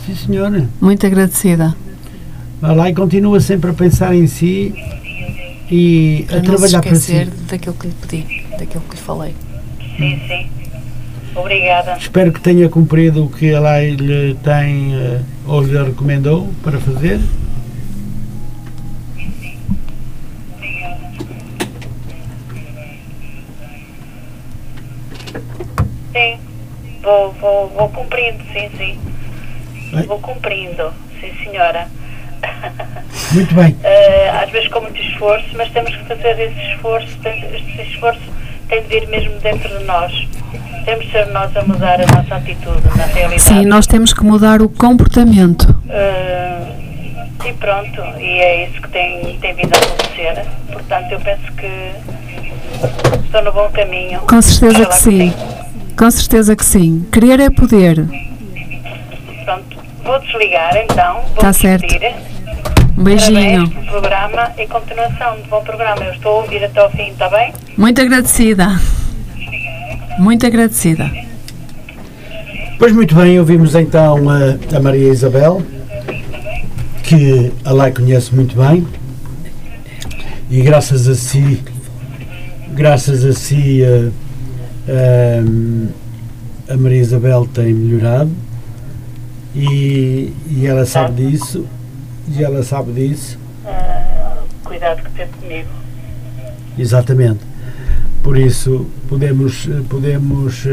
[0.04, 0.68] Sim, senhora.
[0.80, 1.74] Muito agradecida.
[2.62, 4.72] A lei continua sempre a pensar em si
[5.70, 7.32] e a Para não se trabalhar para esquecer si.
[7.50, 9.35] daquilo que lhe pedi, daquilo que lhe falei.
[9.98, 10.46] Sim, sim.
[11.35, 11.96] Obrigada.
[11.98, 16.78] Espero que tenha cumprido o que a lei lhe tem eh, ou lhe recomendou para
[16.80, 17.20] fazer.
[26.16, 26.38] Sim,
[27.02, 28.98] vou, vou, vou cumprindo, sim, sim.
[29.92, 30.06] Bem.
[30.06, 30.90] Vou cumprindo,
[31.20, 31.88] sim, senhora.
[33.32, 33.76] Muito bem.
[33.84, 38.20] Eh, às vezes com muito esforço, mas temos que fazer esse esforço, esse esforço
[38.68, 40.12] tem de vir mesmo dentro de nós.
[40.86, 43.42] Temos de ser nós a mudar a nossa atitude, na realidade.
[43.42, 45.78] Sim, nós temos que mudar o comportamento.
[45.90, 46.62] Eh,
[47.44, 50.46] e pronto, e é isso que tem, tem vindo a acontecer.
[50.72, 51.92] Portanto, eu penso que
[53.24, 54.20] estou no bom caminho.
[54.20, 55.55] Com certeza Oxalá que sim.
[55.97, 57.07] Com certeza que sim.
[57.11, 58.07] Querer é poder.
[59.44, 61.22] Pronto, vou desligar então.
[61.34, 61.86] Vou Tá certo.
[62.99, 63.68] Um beijinho.
[63.68, 66.05] Parabéns programa e continuação de bom programa.
[66.05, 67.53] Eu estou a ouvir até ao fim, está bem?
[67.78, 68.78] Muito agradecida.
[70.18, 71.11] Muito agradecida.
[72.78, 75.62] Pois muito bem, ouvimos então a, a Maria Isabel,
[77.03, 78.86] que a lei conhece muito bem,
[80.51, 81.64] e graças a si,
[82.72, 84.11] graças a si, eh,
[86.68, 88.30] a Maria Isabel tem melhorado
[89.55, 91.64] e, e ela sabe disso,
[92.28, 95.68] e ela sabe disso, Ah, cuidado que teve comigo.
[96.78, 97.41] exatamente.
[98.22, 100.66] Por isso, podemos, podemos,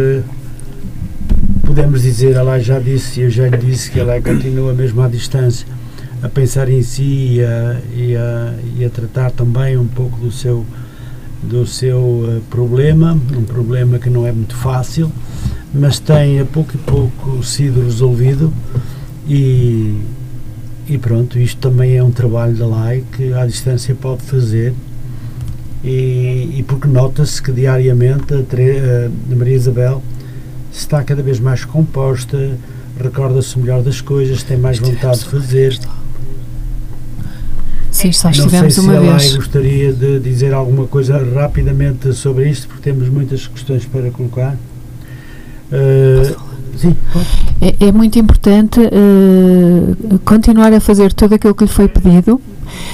[1.66, 5.68] podemos dizer, ela já disse, eu já lhe disse que ela continua mesmo à distância,
[6.22, 10.32] a pensar em si e a, e a, e a tratar também um pouco do
[10.32, 10.66] seu,
[11.50, 15.12] do seu eh, problema, um problema que não é muito fácil,
[15.74, 18.54] mas tem a pouco e pouco sido resolvido
[19.28, 20.00] e,
[20.88, 24.74] e pronto, isto também é um trabalho da LAI que à distância pode fazer
[25.84, 30.02] e, e porque nota-se que diariamente a, a, Maria Isabel
[30.72, 32.58] está cada vez mais composta,
[32.98, 35.80] recorda-se melhor das coisas, tem mais vontade de fazer.
[38.04, 39.12] Sim, só estivemos uma vez.
[39.12, 43.86] Não sei se gostaria de dizer alguma coisa rapidamente sobre isto, porque temos muitas questões
[43.86, 44.56] para colocar.
[45.72, 46.96] Uh, sim,
[47.62, 52.40] é, é, muito importante uh, continuar a fazer tudo aquilo que lhe foi pedido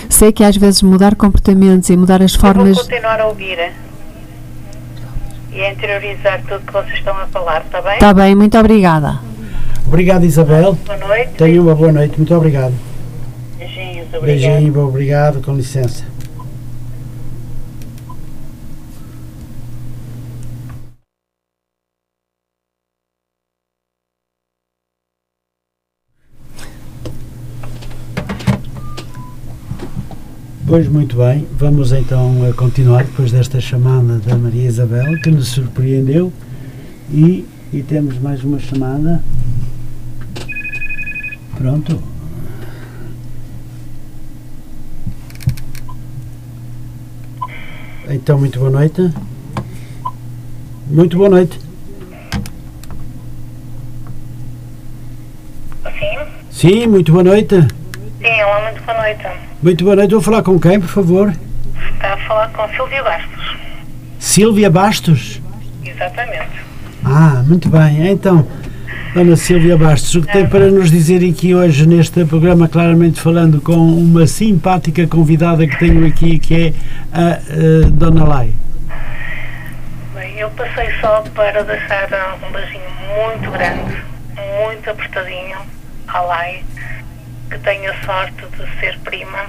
[0.10, 2.70] Sei que às vezes mudar comportamentos e mudar as formas.
[2.70, 3.72] Eu vou continuar a ouvir
[5.52, 7.94] e a interiorizar tudo que vocês estão a falar, está bem?
[7.94, 9.20] Está bem, muito obrigada.
[9.88, 10.78] Obrigado, Isabel.
[10.86, 11.32] Boa noite.
[11.38, 12.74] Tenha uma boa noite, muito obrigado.
[14.00, 14.52] Beijinhos, obrigado.
[14.52, 16.06] Beijinho, obrigado, com licença.
[30.70, 35.48] Pois muito bem, vamos então a continuar depois desta chamada da Maria Isabel que nos
[35.48, 36.32] surpreendeu
[37.12, 37.44] e,
[37.74, 39.24] e temos mais uma chamada.
[41.58, 42.19] Pronto.
[48.12, 49.14] Então, muito boa noite.
[50.88, 51.60] Muito boa noite.
[56.00, 56.18] Sim?
[56.50, 57.56] Sim, muito boa noite.
[58.20, 59.28] Sim, olá, muito boa noite.
[59.62, 60.12] Muito boa noite.
[60.12, 61.32] Vou falar com quem, por favor?
[61.94, 63.58] Está a falar com Silvia Bastos.
[64.18, 65.42] Silvia Bastos?
[65.86, 66.50] Exatamente.
[67.06, 68.08] Ah, muito bem.
[68.10, 68.48] Então,
[69.14, 73.60] Dona Silvia Bastos, o que tem para nos dizer aqui hoje neste programa, claramente falando
[73.60, 76.74] com uma simpática convidada que tenho aqui, que é
[77.12, 78.54] a, a Dona Lai?
[80.14, 83.98] Bem, eu passei só para deixar um beijinho muito grande,
[84.64, 85.58] muito apertadinho
[86.08, 86.64] à Lai
[87.50, 89.46] que tenho a sorte de ser prima.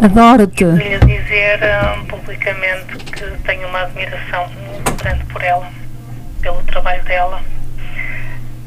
[0.00, 0.64] Adoro-te.
[0.64, 1.60] Queria dizer
[1.98, 5.68] um, publicamente que tenho uma admiração muito grande por ela,
[6.40, 7.42] pelo trabalho dela.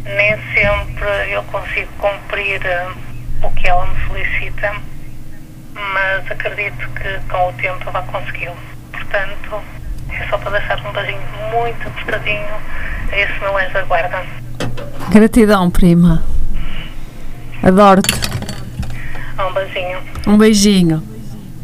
[0.05, 4.73] Nem sempre eu consigo cumprir uh, o que ela me solicita,
[5.73, 8.55] mas acredito que com o tempo vai consegui-lo.
[8.91, 9.61] Portanto,
[10.11, 12.55] é só para deixar um beijinho muito apertadinho
[13.11, 14.23] a esse meu anjo da guarda.
[15.11, 16.23] Gratidão, prima.
[17.63, 18.13] Adoro-te.
[19.39, 19.99] Um beijinho.
[20.27, 21.03] Um beijinho.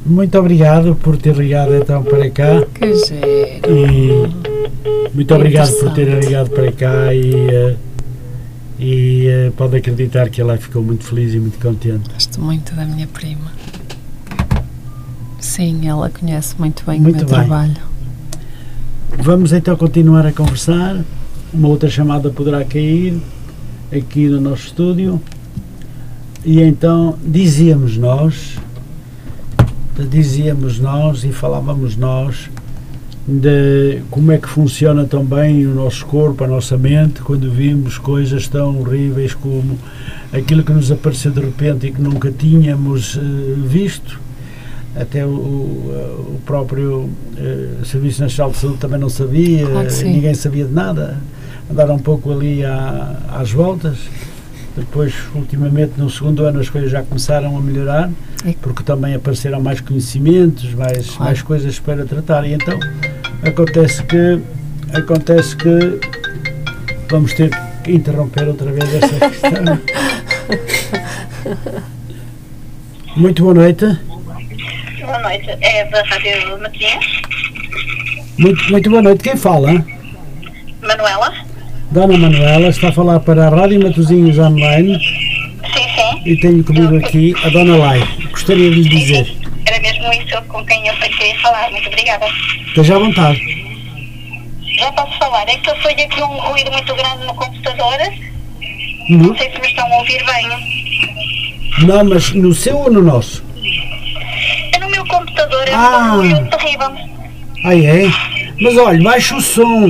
[0.05, 2.65] Muito obrigado por ter ligado então para cá.
[2.73, 3.21] Que giro.
[3.69, 7.77] E muito obrigado por ter ligado para cá e, uh,
[8.81, 12.09] e uh, pode acreditar que ela ficou muito feliz e muito contente.
[12.11, 13.51] Gosto muito da minha prima.
[15.39, 17.35] Sim, ela conhece muito bem muito o meu bem.
[17.35, 17.77] trabalho.
[19.19, 20.99] Vamos então continuar a conversar.
[21.53, 23.21] Uma outra chamada poderá cair
[23.95, 25.21] aqui no nosso estúdio.
[26.43, 28.57] E então dizíamos nós,
[30.09, 32.49] dizíamos nós e falávamos nós
[33.27, 38.47] de como é que funciona também o nosso corpo, a nossa mente, quando vimos coisas
[38.47, 39.77] tão horríveis como
[40.33, 43.21] aquilo que nos apareceu de repente e que nunca tínhamos uh,
[43.65, 44.19] visto.
[44.93, 50.65] Até o, o próprio uh, Serviço Nacional de Saúde também não sabia, claro ninguém sabia
[50.65, 51.17] de nada.
[51.71, 53.97] Andaram um pouco ali à, às voltas.
[54.75, 58.09] Depois, ultimamente, no segundo ano, as coisas já começaram a melhorar,
[58.61, 61.23] porque também apareceram mais conhecimentos, mais, claro.
[61.25, 62.45] mais coisas para tratar.
[62.45, 62.79] E então,
[63.43, 64.41] acontece que,
[64.93, 65.99] acontece que
[67.09, 67.49] vamos ter
[67.83, 69.81] que interromper outra vez essa questão.
[73.15, 73.85] Muito boa noite.
[75.01, 75.49] Boa noite.
[75.61, 77.05] É da Rádio Matias?
[78.37, 79.23] Muito, muito boa noite.
[79.23, 79.85] Quem fala?
[80.81, 81.33] Manuela.
[81.91, 84.97] Dona Manuela está a falar para a Rádio Matosinhos Online.
[84.97, 86.21] Sim, sim.
[86.25, 87.99] E tenho comigo aqui a Dona Lai.
[88.31, 89.35] Gostaria de lhe dizer.
[89.65, 91.10] Era mesmo isso com quem eu pensei
[91.41, 91.69] falar.
[91.71, 92.25] Muito obrigada.
[92.67, 93.39] Esteja à vontade.
[94.77, 95.47] Já posso falar.
[95.47, 97.97] É que eu foi aqui um ruído muito grande no computador.
[99.09, 99.17] Uhum.
[99.17, 100.49] Não sei se me estão a ouvir bem.
[101.85, 103.43] Não, mas no seu ou no nosso?
[104.73, 105.67] É no meu computador.
[105.67, 106.13] É ah.
[106.13, 106.91] um ruído terrível.
[107.65, 108.03] Ai, é?
[108.61, 109.87] Mas olha, baixa o som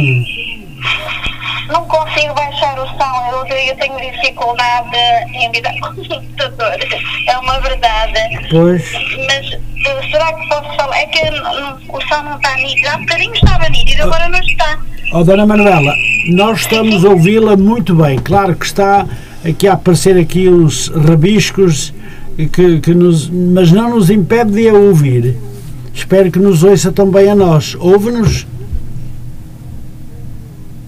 [1.72, 4.98] não consigo baixar o som, eu, eu tenho dificuldade
[5.34, 6.78] em lidar com o computador.
[7.28, 8.48] É uma verdade.
[8.50, 8.92] Pois.
[9.28, 10.92] Mas será que posso falar?
[11.02, 11.20] é que
[11.90, 12.88] o som não está nítido.
[12.90, 14.80] Há bocadinho estava nítido, agora não está.
[15.14, 15.94] Oh, Dona Manuela,
[16.30, 18.20] nós estamos a ouvi-la muito bem.
[18.20, 19.06] Claro que está
[19.44, 21.94] aqui a aparecer aqui uns rabiscos
[22.38, 25.38] que, que nos, mas não nos impede de a ouvir.
[25.94, 27.76] Espero que nos ouça também a nós.
[27.76, 28.48] Ouve-nos?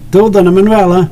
[0.06, 1.10] Estou, Dona Manuela?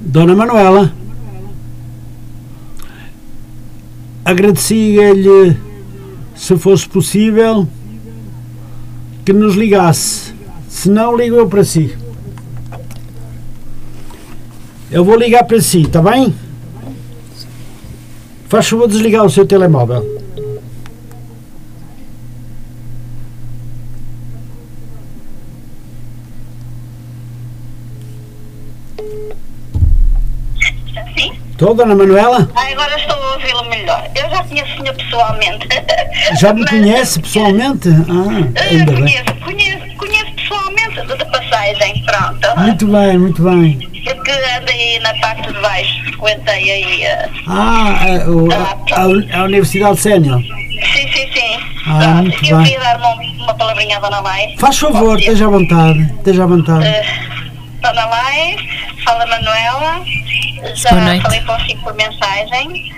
[0.00, 1.03] Dona Manuela?
[4.24, 5.54] Agradecia-lhe,
[6.34, 7.68] se fosse possível,
[9.24, 10.32] que nos ligasse.
[10.68, 11.94] Se não, ligo eu para si.
[14.90, 16.34] Eu vou ligar para si, está bem?
[18.48, 20.02] Faz favor desligar o seu telemóvel.
[31.16, 31.32] Sim?
[31.64, 32.46] Estou, Dona Manuela?
[32.54, 34.06] Ah, agora estou a ouvi-lo melhor.
[34.14, 35.66] Eu já conheço o pessoalmente.
[36.38, 37.88] Já me Mas, conhece pessoalmente?
[37.88, 39.00] Ah, ainda bem.
[39.00, 42.60] conheço, conheço, conheço pessoalmente de, passagem, pronto.
[42.60, 43.78] Muito bem, muito bem.
[44.04, 47.02] Porque andei na parte de baixo, frequentei aí.
[47.04, 47.94] eh, Ah,
[48.26, 50.40] a, o- a- a Universidade Sénior.
[50.42, 51.58] sim, sim, sim.
[51.86, 52.66] Ah, Pronto, muito eu bem.
[52.66, 54.54] queria dar uma, uma palavrinha à Dona Lai.
[54.58, 55.98] Faz favor, esteja à vontade.
[56.18, 56.84] Esteja à vontade.
[56.86, 57.04] Eh,
[57.84, 58.56] Dona Lai,
[59.04, 60.02] fala Manuela.
[60.74, 60.88] Já
[61.22, 62.90] falei consigo por mensagem.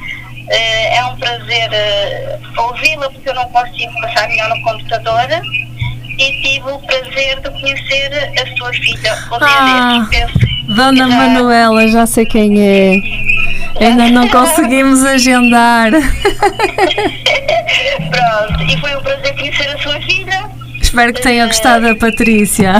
[0.48, 5.26] Eh, é um prazer eh, ouvi-la porque eu não consigo passar melhor no computador.
[6.18, 9.18] E tive o prazer de conhecer a sua filha.
[9.42, 10.06] Ah,
[10.68, 12.92] Dona já- Manuela, já sei quem é.
[13.84, 15.90] Ainda não conseguimos agendar.
[18.10, 20.48] Pronto, e foi um prazer conhecer a sua filha.
[20.80, 22.74] Espero que tenha gostado da Patrícia.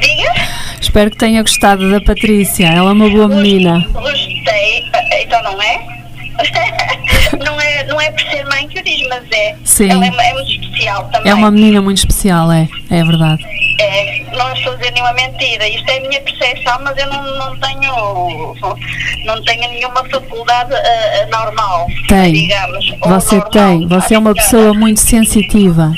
[0.00, 0.32] Diga?
[0.82, 2.66] Espero que tenha gostado da Patrícia.
[2.66, 3.86] Ela é uma boa menina.
[3.92, 4.84] Gostei.
[5.22, 5.80] Então não é?
[7.44, 7.84] não é?
[7.84, 9.56] Não é por ser mãe que eu digo, mas é.
[9.64, 9.90] Sim.
[9.90, 11.30] Ela é, é muito especial também.
[11.30, 12.68] É uma menina muito especial, é.
[12.90, 13.44] É verdade.
[13.80, 15.66] É, não estou a dizer nenhuma mentira.
[15.68, 18.54] Isto é a minha percepção, mas eu não, não tenho
[19.24, 21.86] não tenho nenhuma faculdade ah, normal.
[22.08, 22.32] Tem.
[22.32, 22.90] Digamos.
[23.00, 23.88] Você normal, tem.
[23.88, 25.92] Você é uma pessoa muito sensitiva.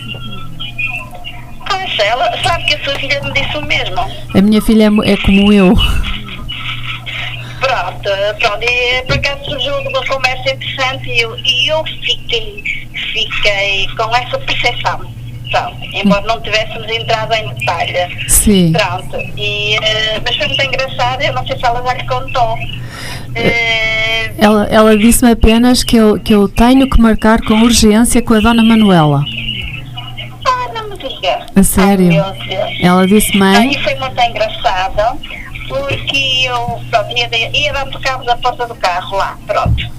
[1.68, 4.00] Pois, ela sabe que a sua filha me disse o mesmo.
[4.34, 5.74] A minha filha é é como eu.
[7.60, 8.10] Pronto,
[8.40, 12.62] pronto, e por acaso surgiu uma conversa interessante e eu, e eu fiquei,
[13.12, 15.00] fiquei com essa percepção.
[15.50, 18.28] Pronto, embora não tivéssemos entrado em detalhe.
[18.28, 18.72] Sim.
[18.72, 22.58] Pronto, e, eh, mas foi muito engraçado, eu não sei se ela já lhe contou.
[23.34, 28.34] Eh, Ela, ela disse-me apenas que eu, que eu tenho que marcar com urgência com
[28.34, 29.24] a Dona Manuela.
[31.56, 32.10] A sério?
[32.80, 35.18] Ela disse, mãe, Aí foi muito engraçado,
[35.68, 39.94] porque eu pronto, ia, ia dar o carro da porta do carro lá, pronto.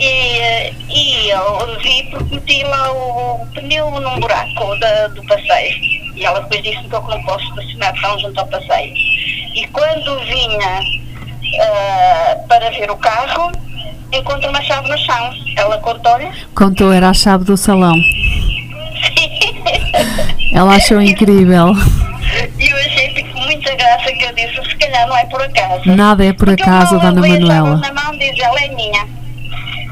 [0.00, 5.74] E, e eu vi porque meti lá o pneu num buraco da, do passeio.
[6.14, 8.94] E ela depois disse-me que eu não posso estacionar tão junto ao passeio.
[9.54, 10.80] E quando vinha
[11.60, 13.52] ah, para ver o carro,
[14.12, 15.32] encontro uma chave no chão.
[15.56, 16.30] Ela contou-lhe.
[16.54, 17.94] contou, era a chave do salão.
[20.52, 21.72] Ela achou incrível.
[22.58, 25.82] E eu achei tipo, muita graça que eu disse, se calhar não é por acaso.
[25.86, 27.76] Nada é por Porque acaso, Dona Manuela.
[27.76, 29.06] na mão diz, ela é minha.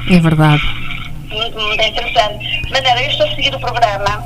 [0.09, 0.61] É verdade.
[1.29, 2.61] Muito, muito interessante.
[2.71, 4.23] Maneira, eu estou a seguir o programa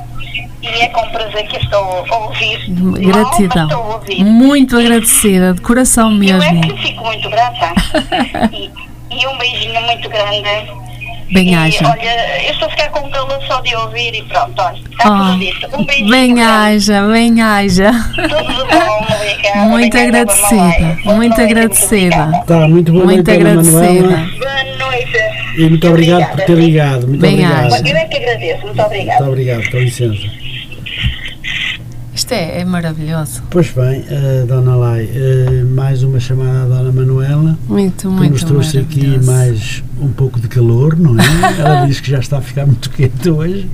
[0.62, 2.58] e é com prazer que estou a ouvir.
[3.00, 3.64] Gratidão.
[3.68, 4.24] estou a ouvir.
[4.24, 6.74] Muito agradecida, de coração Eu é mesmo.
[6.76, 7.72] que fico muito grata.
[8.52, 8.70] e,
[9.10, 10.91] e um beijinho muito grande.
[11.32, 11.88] Bem E, haja.
[11.88, 14.78] olha, eu estou a ficar com calor só de ouvir e pronto, olha.
[14.90, 15.76] Está Oh, tudo dito.
[15.76, 16.10] Um beijinho.
[16.10, 16.50] bem grande.
[16.50, 17.90] haja, bem haja.
[18.14, 19.58] Tudo bom, obrigada.
[19.68, 22.22] Muito obrigada, agradecida, muito noite, agradecida.
[22.22, 22.44] obrigada.
[22.46, 23.80] Tá, muito boa Muito noite, agradecida.
[24.38, 25.18] Boa noite.
[25.58, 26.62] E muito obrigado por Obrigada, ter sim.
[26.62, 27.06] ligado.
[27.08, 27.74] Muito Bem obrigado.
[27.74, 27.88] haja.
[27.88, 29.18] Eu é que agradeço, muito obrigada.
[29.24, 30.41] Muito obrigado, com licença.
[32.32, 33.42] É, é maravilhoso.
[33.50, 38.32] Pois bem, eh, Dona Lai, eh, mais uma chamada à Dona Manuela, Muito, que muito
[38.32, 41.24] nos trouxe aqui mais um pouco de calor, não é?
[41.60, 43.68] Ela diz que já está a ficar muito quente hoje,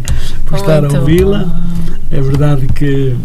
[0.44, 1.62] por estar a Muito ouvi-la.
[2.10, 3.16] É verdade que,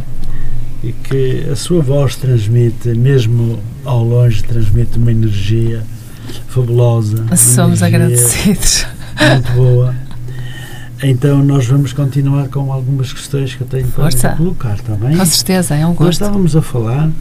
[1.03, 5.81] que a sua voz transmite, mesmo ao longe, transmite uma energia
[6.47, 7.25] fabulosa.
[7.35, 8.85] Somos energia agradecidos.
[9.19, 9.95] Muito boa.
[11.03, 14.29] Então nós vamos continuar com algumas questões que eu tenho para Força.
[14.37, 15.17] colocar, está bem?
[15.17, 16.11] Com certeza, é um Nós gosto.
[16.13, 17.11] estávamos a falar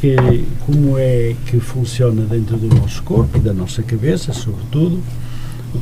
[0.00, 5.00] que como é que funciona dentro do nosso corpo e da nossa cabeça, sobretudo,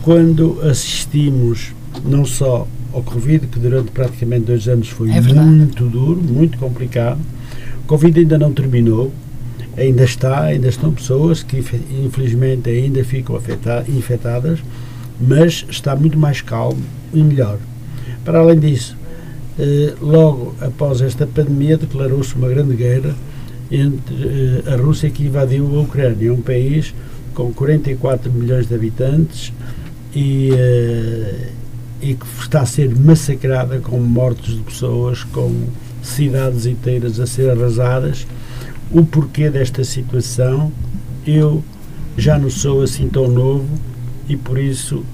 [0.03, 1.73] quando assistimos
[2.05, 7.19] não só ao Covid, que durante praticamente dois anos foi É muito duro, muito complicado.
[7.83, 9.11] O Covid ainda não terminou
[9.77, 11.59] ainda está, ainda estão pessoas que
[12.05, 13.37] infelizmente ainda ficam
[13.89, 14.61] infectadas,
[15.21, 17.59] mas está muito mais calmo e melhor.
[18.25, 18.97] Para além disso,
[19.59, 23.15] eh, logo após esta pandemia declarou-se uma grande guerra
[23.71, 26.95] entre eh, a Rússia que invadiu a Ucrânia, um país
[27.35, 29.53] com 44 milhões de habitantes
[30.15, 31.49] e, eh,
[32.03, 35.53] e que está a ser massacrada com mortes de pessoas, com
[36.03, 38.27] cidades inteiras a ser arrasadas
[38.95, 40.71] o porquê desta situação,
[41.27, 41.65] eu
[42.17, 43.67] já não sou assim tão novo
[44.29, 45.05] e por isso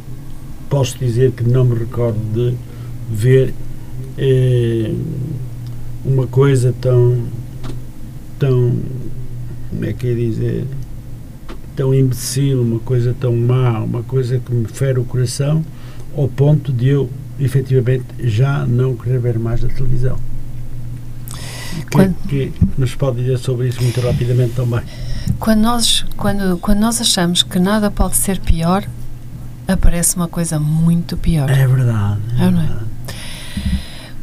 [0.69, 2.57] posso dizer que não me recordo de
[3.11, 3.55] ver
[4.17, 4.95] eh,
[6.05, 7.25] uma coisa tão
[8.39, 8.79] tão
[9.71, 10.67] como é que é dizer
[11.77, 15.65] tão imbecil, uma coisa tão má, uma coisa que me fere o coração
[16.17, 17.09] ao ponto de eu
[17.39, 20.19] efetivamente já não querer ver mais a televisão.
[21.93, 24.83] Quando, que, que nos pode dizer sobre isso muito rapidamente também?
[25.39, 28.85] Quando nós, quando, quando nós achamos que nada pode ser pior,
[29.73, 31.51] aparece uma coisa muito pior.
[31.51, 32.21] É verdade.
[32.39, 32.85] É, é verdade.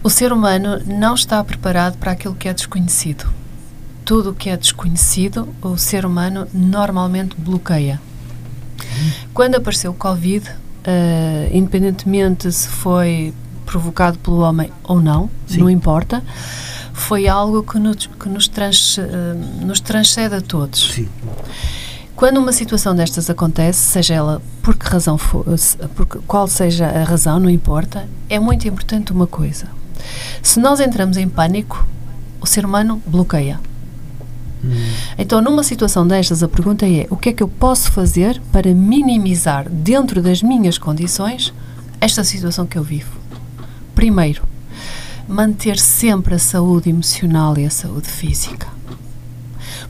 [0.03, 3.27] O ser humano não está preparado para aquilo que é desconhecido.
[4.05, 7.99] Tudo o que é desconhecido, o ser humano normalmente bloqueia.
[9.33, 10.53] Quando apareceu o Covid, uh,
[11.51, 13.33] independentemente se foi
[13.65, 15.59] provocado pelo homem ou não, Sim.
[15.59, 16.23] não importa,
[16.93, 19.03] foi algo que nos, que nos, trans, uh,
[19.65, 20.93] nos transcende a todos.
[20.93, 21.09] Sim.
[22.17, 25.45] Quando uma situação destas acontece, seja ela por que razão for,
[25.95, 29.67] por qual seja a razão, não importa, é muito importante uma coisa.
[30.41, 31.87] Se nós entramos em pânico,
[32.41, 33.59] o ser humano bloqueia.
[34.65, 34.71] Hum.
[35.15, 38.73] Então, numa situação destas, a pergunta é: o que é que eu posso fazer para
[38.73, 41.53] minimizar, dentro das minhas condições,
[42.01, 43.11] esta situação que eu vivo?
[43.93, 44.41] Primeiro,
[45.27, 48.75] manter sempre a saúde emocional e a saúde física.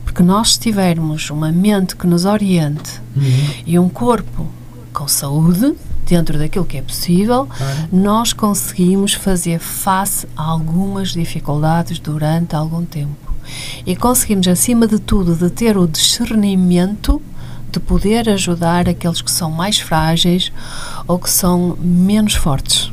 [0.08, 3.50] Porque nós se tivermos uma mente que nos oriente uhum.
[3.66, 4.46] e um corpo
[4.90, 5.74] com saúde,
[6.06, 7.46] dentro daquilo que é possível,
[7.92, 13.34] nós conseguimos fazer face a algumas dificuldades durante algum tempo.
[13.84, 17.20] E conseguimos, acima de tudo, de ter o discernimento
[17.70, 20.50] de poder ajudar aqueles que são mais frágeis
[21.06, 22.90] ou que são menos fortes.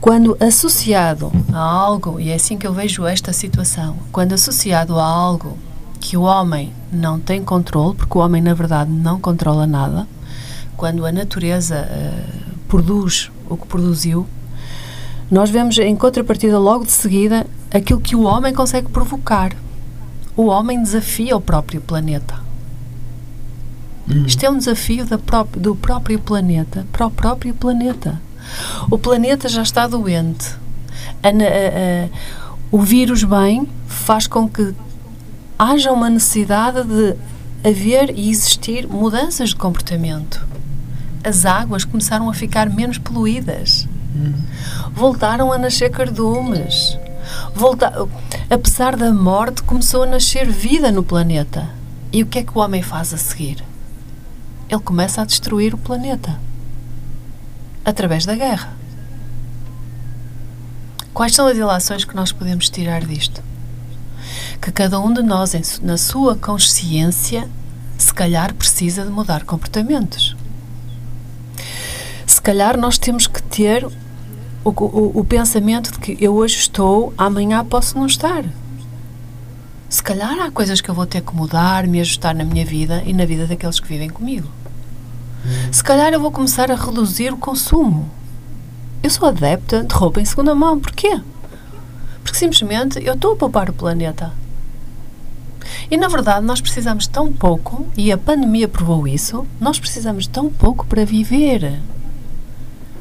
[0.00, 5.04] Quando associado a algo, e é assim que eu vejo esta situação, quando associado a
[5.04, 5.58] algo
[6.00, 10.06] que o homem não tem controle, porque o homem na verdade não controla nada,
[10.76, 14.26] quando a natureza uh, produz o que produziu,
[15.28, 17.44] nós vemos em contrapartida logo de seguida
[17.74, 19.52] aquilo que o homem consegue provocar.
[20.36, 22.36] O homem desafia o próprio planeta.
[24.08, 24.24] Hum.
[24.24, 25.04] Isto é um desafio
[25.56, 28.20] do próprio planeta para o próprio planeta.
[28.90, 30.56] O planeta já está doente.
[31.22, 32.08] A, a, a,
[32.70, 34.74] o vírus bem faz com que
[35.58, 37.16] haja uma necessidade de
[37.68, 40.46] haver e existir mudanças de comportamento.
[41.24, 43.88] As águas começaram a ficar menos poluídas.
[44.92, 46.98] Voltaram a nascer cardumes.
[47.54, 47.92] Volta,
[48.48, 51.68] apesar da morte, começou a nascer vida no planeta.
[52.12, 53.62] E o que é que o homem faz a seguir?
[54.68, 56.47] Ele começa a destruir o planeta
[57.88, 58.76] através da guerra.
[61.14, 63.42] Quais são as ilações que nós podemos tirar disto?
[64.60, 67.48] Que cada um de nós, na sua consciência,
[67.96, 70.36] se calhar precisa de mudar comportamentos.
[72.26, 77.14] Se calhar nós temos que ter o, o, o pensamento de que eu hoje estou,
[77.16, 78.44] amanhã posso não estar.
[79.88, 83.02] Se calhar há coisas que eu vou ter que mudar, me ajustar na minha vida
[83.06, 84.46] e na vida daqueles que vivem comigo.
[85.70, 88.10] Se calhar eu vou começar a reduzir o consumo.
[89.02, 90.80] Eu sou adepta de roupa em segunda mão.
[90.80, 91.20] Porquê?
[92.22, 94.32] Porque simplesmente eu estou a poupar o planeta.
[95.90, 100.50] E na verdade nós precisamos tão pouco, e a pandemia provou isso, nós precisamos tão
[100.50, 101.80] pouco para viver.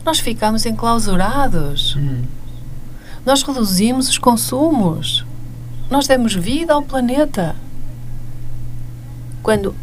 [0.06, 1.96] Nós ficamos enclausurados.
[1.98, 2.24] Hum.
[3.26, 5.26] Nós reduzimos os consumos.
[5.90, 7.56] Nós demos vida ao planeta.
[9.44, 9.76] Quando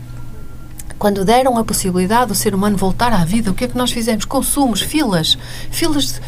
[1.05, 3.92] quando deram a possibilidade do ser humano voltar à vida, o que é que nós
[3.92, 4.24] fizemos?
[4.24, 5.36] Consumos, filas,
[5.70, 6.18] filas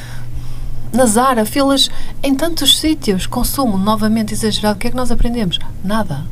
[0.93, 1.91] na Zara, filas
[2.23, 4.77] em tantos sítios, consumo novamente exagerado.
[4.77, 5.59] O que é que nós aprendemos?
[5.83, 6.27] Nada.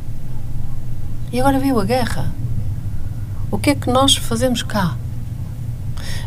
[1.32, 2.34] E agora veio a guerra.
[3.50, 4.94] O que é que nós fazemos cá?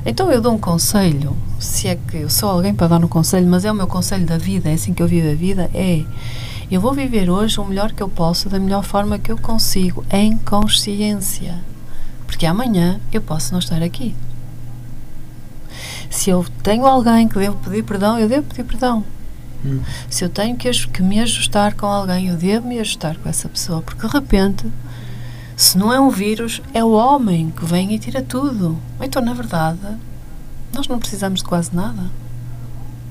[0.03, 3.45] Então eu dou um conselho, se é que eu sou alguém para dar um conselho,
[3.45, 6.03] mas é o meu conselho da vida, é assim que eu vivo a vida, é
[6.72, 10.03] eu vou viver hoje o melhor que eu posso, da melhor forma que eu consigo,
[10.09, 11.77] em consciência.
[12.28, 14.14] Porque amanhã eu posso não estar aqui.
[16.10, 19.04] Se eu tenho alguém que devo pedir perdão, eu devo pedir perdão.
[19.66, 19.82] Hum.
[20.10, 23.50] Se eu tenho que, que me ajustar com alguém, eu devo me ajustar com essa
[23.50, 24.72] pessoa, porque de repente,
[25.56, 28.78] se não é um vírus, é o homem que vem e tira tudo.
[29.02, 29.80] Então, na verdade,
[30.74, 32.04] nós não precisamos de quase nada.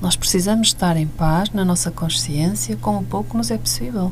[0.01, 4.11] Nós precisamos estar em paz na nossa consciência com o pouco que nos é possível.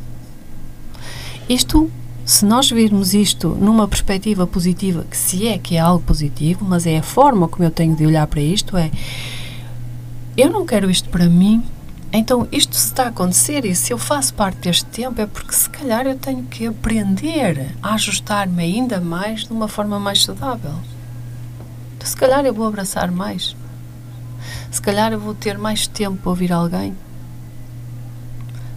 [1.48, 1.92] Isto,
[2.26, 6.88] se nós virmos isto numa perspectiva positiva, que se é que é algo positivo, mas
[6.88, 8.90] é a forma como eu tenho de olhar para isto, é
[10.36, 11.64] eu não quero isto para mim,
[12.12, 15.54] então isto se está a acontecer e se eu faço parte deste tempo é porque
[15.54, 20.74] se calhar eu tenho que aprender a ajustar-me ainda mais de uma forma mais saudável.
[21.96, 23.56] Então, se calhar eu vou abraçar mais.
[24.72, 26.96] Se calhar eu vou ter mais tempo para ouvir alguém.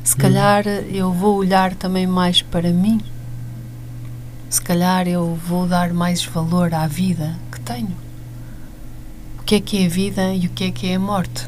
[0.05, 0.19] Se hum.
[0.19, 3.01] calhar eu vou olhar também mais para mim.
[4.51, 7.95] Se calhar eu vou dar mais valor à vida que tenho.
[9.39, 11.47] O que é que é a vida e o que é que é a morte?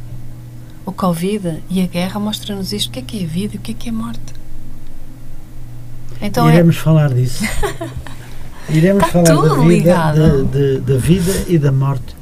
[0.85, 3.59] O Covid e a guerra mostram-nos isto: o que é que é a vida e
[3.59, 4.35] o que é que é a morte.
[6.21, 6.79] Então é Iremos é...
[6.79, 7.43] falar disso.
[8.69, 12.17] Iremos Está falar da vida, de, de, da vida e da morte.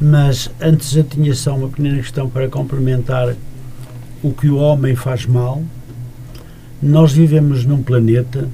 [0.00, 3.34] Mas antes eu tinha só uma pequena questão para complementar
[4.22, 5.62] o que o homem faz mal.
[6.82, 8.48] Nós vivemos num planeta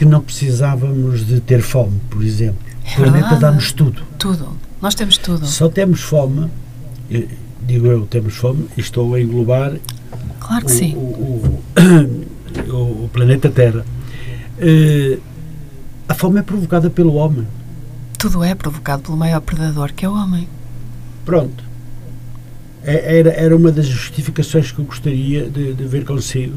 [0.00, 2.56] que não precisávamos de ter fome, por exemplo.
[2.86, 4.02] É o planeta dá-nos tudo.
[4.18, 4.48] Tudo.
[4.80, 5.44] Nós temos tudo.
[5.44, 6.50] Só temos fome,
[7.66, 9.74] digo eu, temos fome, e estou a englobar
[10.40, 10.94] claro que o, sim.
[10.94, 11.60] O,
[12.72, 13.84] o, o planeta Terra.
[14.56, 15.20] Uh,
[16.08, 17.46] a fome é provocada pelo homem.
[18.18, 20.48] Tudo é provocado pelo maior predador, que é o homem.
[21.26, 21.62] Pronto.
[22.82, 26.56] É, era, era uma das justificações que eu gostaria de, de ver consigo,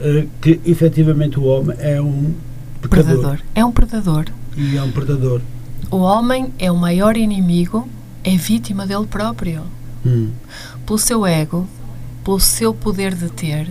[0.00, 2.34] uh, que efetivamente o homem é um
[2.88, 3.16] pecador.
[3.16, 3.40] predador.
[3.54, 4.26] É um predador.
[4.56, 5.40] E é um predador.
[5.90, 7.88] O homem é o maior inimigo,
[8.22, 9.62] é vítima dele próprio.
[10.04, 10.30] Hum.
[10.86, 11.68] Pelo seu ego,
[12.24, 13.68] pelo seu poder de ter,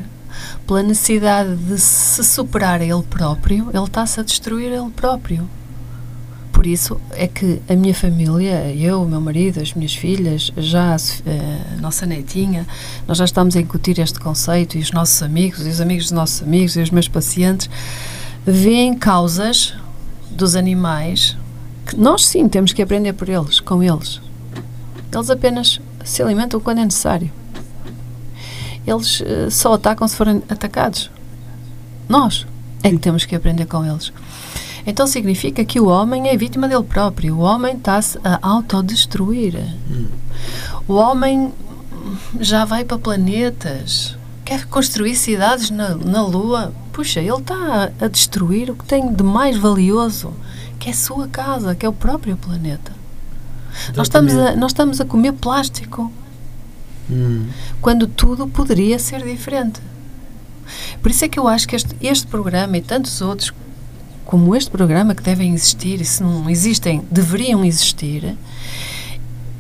[0.68, 5.48] pela necessidade de se superar a ele próprio, ele está-se a destruir a ele próprio.
[6.52, 10.96] Por isso é que a minha família, eu, o meu marido, as minhas filhas, já
[10.96, 12.66] a, nossa netinha,
[13.08, 16.12] nós já estamos a incutir este conceito e os nossos amigos, e os amigos dos
[16.12, 17.70] nossos amigos, e os meus pacientes,
[18.46, 19.74] veem causas
[20.30, 21.38] dos animais
[21.86, 24.22] que nós sim temos que aprender por eles, com eles.
[25.12, 27.32] Eles apenas se alimentam quando é necessário
[28.86, 31.10] eles uh, só atacam se forem atacados.
[32.08, 32.46] Nós
[32.84, 34.12] é que temos que aprender com eles.
[34.86, 37.38] Então significa que o homem é vítima dele próprio.
[37.38, 39.56] O homem está-se a autodestruir.
[40.88, 41.54] O homem
[42.40, 46.74] já vai para planetas, quer construir cidades na, na Lua.
[46.94, 50.34] Puxa, ele está a, destruir o que tem de mais valioso,
[50.80, 52.94] que é a sua casa, que é o próprio planeta.
[53.96, 56.12] Nós estamos, a, nós estamos a comer plástico
[57.10, 57.48] Hum.
[57.82, 59.82] Quando tudo poderia ser diferente.
[61.02, 63.54] Por isso é que eu acho que este, este programa e tantos outros
[64.26, 68.38] como este programa que devem existir e se não existem, deveriam existir,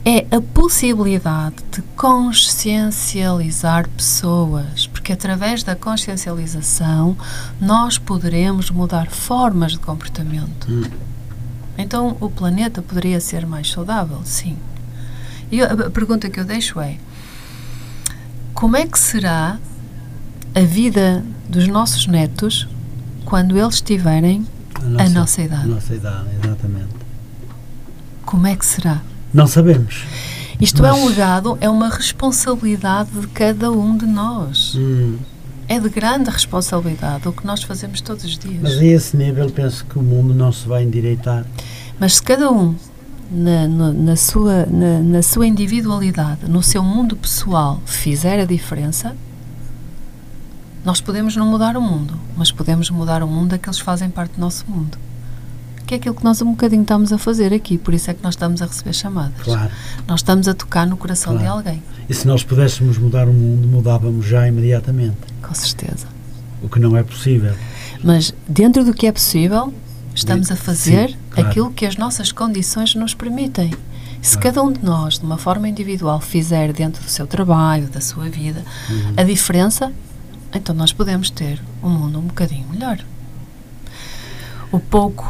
[0.05, 7.17] é a possibilidade de consciencializar pessoas, porque através da consciencialização
[7.59, 10.71] nós poderemos mudar formas de comportamento.
[10.71, 10.83] Hum.
[11.77, 14.57] Então o planeta poderia ser mais saudável, sim.
[15.51, 16.97] E a pergunta que eu deixo é:
[18.53, 19.59] como é que será
[20.55, 22.65] a vida dos nossos netos
[23.25, 25.63] quando eles tiverem a nossa, a nossa idade?
[25.63, 26.95] A nossa idade, exatamente.
[28.25, 29.01] Como é que será?
[29.33, 30.05] Não sabemos.
[30.59, 34.75] Isto é um legado, é uma responsabilidade de cada um de nós.
[34.75, 35.17] Hum.
[35.67, 38.61] É de grande responsabilidade o que nós fazemos todos os dias.
[38.61, 41.45] Mas a esse nível penso que o mundo não se vai endireitar.
[41.99, 42.75] Mas se cada um
[43.31, 49.15] na, na, na, sua, na, na sua individualidade, no seu mundo pessoal, fizer a diferença,
[50.83, 54.33] nós podemos não mudar o mundo, mas podemos mudar o mundo daqueles que fazem parte
[54.33, 54.97] do nosso mundo.
[55.85, 58.23] Que é aquilo que nós um bocadinho estamos a fazer aqui, por isso é que
[58.23, 59.43] nós estamos a receber chamadas.
[59.43, 59.71] Claro.
[60.07, 61.61] Nós estamos a tocar no coração claro.
[61.61, 61.83] de alguém.
[62.07, 65.17] E se nós pudéssemos mudar o mundo, mudávamos já imediatamente.
[65.41, 66.07] Com certeza.
[66.61, 67.53] O que não é possível.
[68.03, 69.73] Mas dentro do que é possível,
[70.15, 71.49] Estamos a fazer Sim, claro.
[71.49, 73.71] aquilo que as nossas condições nos permitem.
[74.21, 74.41] Se claro.
[74.41, 78.29] cada um de nós, de uma forma individual, fizer dentro do seu trabalho, da sua
[78.29, 79.13] vida, uhum.
[79.17, 79.91] a diferença,
[80.53, 82.99] então nós podemos ter um mundo um bocadinho melhor.
[84.71, 85.25] O pouco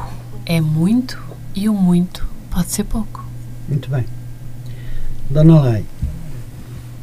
[0.46, 1.22] é muito
[1.56, 3.26] e o muito pode ser pouco.
[3.68, 4.06] Muito bem.
[5.30, 5.86] Dona Lei,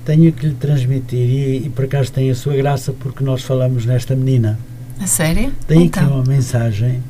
[0.05, 3.87] tenho que lhe transmitir, e, e por acaso tem a sua graça, porque nós falamos
[3.87, 4.59] nesta menina.
[5.01, 5.53] A sério?
[5.67, 6.05] Tem então.
[6.05, 7.03] aqui uma mensagem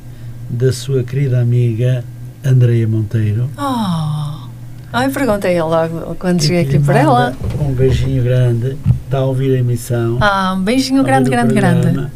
[0.49, 2.03] da sua querida amiga
[2.43, 3.49] Andreia Monteiro.
[3.57, 4.49] Oh!
[4.93, 7.37] Ai, perguntei logo quando cheguei aqui para ela.
[7.59, 10.17] Um beijinho grande está a ouvir a emissão.
[10.19, 12.07] Ah, um beijinho grande, grande, grande.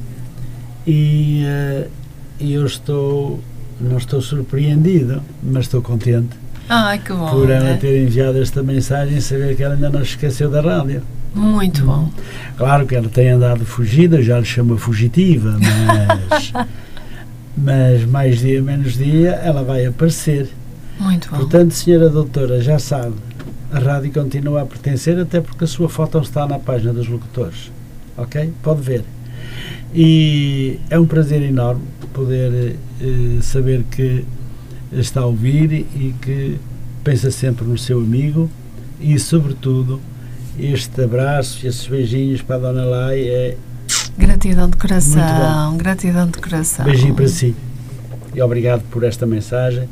[0.86, 1.90] E, uh,
[2.40, 3.40] e eu estou,
[3.80, 6.38] não estou surpreendido, mas estou contente.
[6.68, 7.30] Ai, que bom.
[7.30, 10.62] Por ela ter enviado esta mensagem e saber que ela ainda não se esqueceu da
[10.62, 11.04] rádio.
[11.34, 12.10] Muito bom.
[12.58, 15.60] Claro que ela tem andado fugida, já lhe chama fugitiva,
[16.30, 16.54] mas,
[17.58, 20.50] mas mais dia menos dia ela vai aparecer.
[21.00, 21.38] Muito bom.
[21.38, 23.16] Portanto, senhora doutora, já sabe,
[23.72, 27.70] a rádio continua a pertencer, até porque a sua foto está na página dos locutores.
[28.18, 28.54] Ok?
[28.64, 29.04] Pode ver.
[29.94, 31.84] E é um prazer enorme
[32.16, 34.24] poder eh, saber que
[34.94, 36.58] está a ouvir e que
[37.04, 38.50] pensa sempre no seu amigo
[39.02, 40.00] e, sobretudo,
[40.58, 43.58] este abraço e esses beijinhos para a Dona Lai é.
[44.18, 46.86] Gratidão de coração, gratidão de coração.
[46.86, 47.54] Beijinho para si.
[48.34, 49.90] E obrigado por esta mensagem,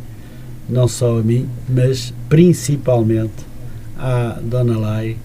[0.69, 3.33] não só a mim, mas principalmente
[3.97, 5.17] à Dona Lai,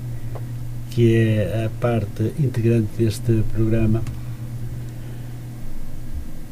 [0.91, 4.03] que é a parte integrante deste programa.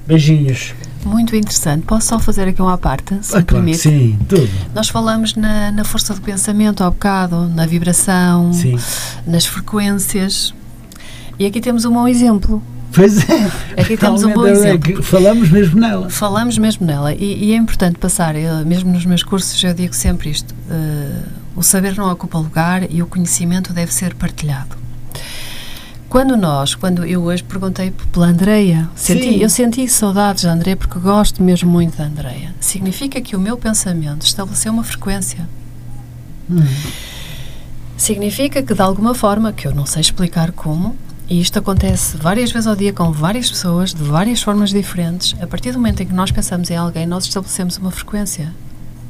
[0.07, 0.75] Beijinhos.
[1.05, 1.85] Muito interessante.
[1.85, 4.49] Posso só fazer aqui uma parte, se ah, claro sim, tudo.
[4.75, 8.77] Nós falamos na, na, força do pensamento há bocado, na vibração, sim.
[9.27, 10.53] nas frequências.
[11.39, 12.63] E aqui temos um bom exemplo.
[12.93, 13.51] Pois é.
[13.81, 15.03] Aqui temos um bom exemplo.
[15.03, 16.09] Falamos mesmo nela.
[16.09, 17.15] Falamos mesmo nela.
[17.15, 21.23] E, e é importante passar, eu, mesmo nos meus cursos, eu digo sempre isto: uh,
[21.55, 24.77] o saber não ocupa lugar e o conhecimento deve ser partilhado.
[26.09, 30.99] Quando nós, quando eu hoje perguntei pela Andreia, senti, eu senti saudades da Andreia porque
[31.01, 32.55] gosto mesmo muito da Andreia.
[32.61, 35.49] Significa que o meu pensamento estabeleceu uma frequência.
[36.49, 36.65] Hum.
[37.97, 40.95] Significa que de alguma forma, que eu não sei explicar como,
[41.29, 45.47] e isto acontece várias vezes ao dia com várias pessoas, de várias formas diferentes, a
[45.47, 48.55] partir do momento em que nós pensamos em alguém, nós estabelecemos uma frequência.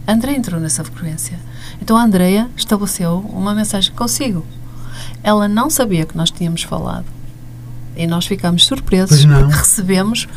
[0.06, 1.38] A Andreia entrou nessa frequência.
[1.82, 4.46] Então a Andreia estabeleceu uma mensagem consigo
[5.26, 7.04] ela não sabia que nós tínhamos falado.
[7.96, 10.28] E nós ficámos surpresos porque recebemos,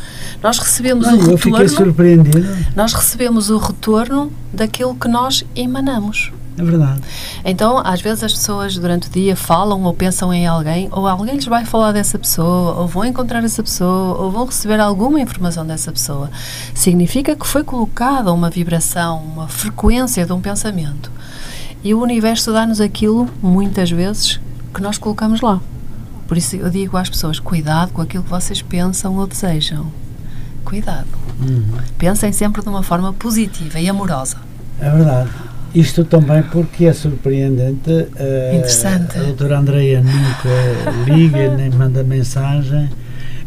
[0.42, 1.34] nós recebemos não, o retorno.
[1.34, 2.66] Eu fiquei surpreendido.
[2.74, 6.32] Nós recebemos o retorno daquilo que nós emanamos.
[6.58, 7.00] É verdade.
[7.44, 11.36] Então, às vezes as pessoas durante o dia falam ou pensam em alguém, ou alguém
[11.36, 15.64] lhes vai falar dessa pessoa, ou vão encontrar essa pessoa, ou vão receber alguma informação
[15.64, 16.28] dessa pessoa.
[16.74, 21.12] Significa que foi colocada uma vibração, uma frequência de um pensamento.
[21.84, 24.40] E o universo dá-nos aquilo, muitas vezes,
[24.72, 25.60] que nós colocamos lá.
[26.26, 29.86] Por isso eu digo às pessoas: cuidado com aquilo que vocês pensam ou desejam.
[30.64, 31.08] Cuidado.
[31.40, 31.78] Uhum.
[31.98, 34.36] Pensem sempre de uma forma positiva e amorosa.
[34.80, 35.30] É verdade.
[35.74, 37.90] Isto também porque é surpreendente.
[37.90, 39.18] Uh, Interessante.
[39.18, 42.90] A doutora Andreia nunca liga nem manda mensagem.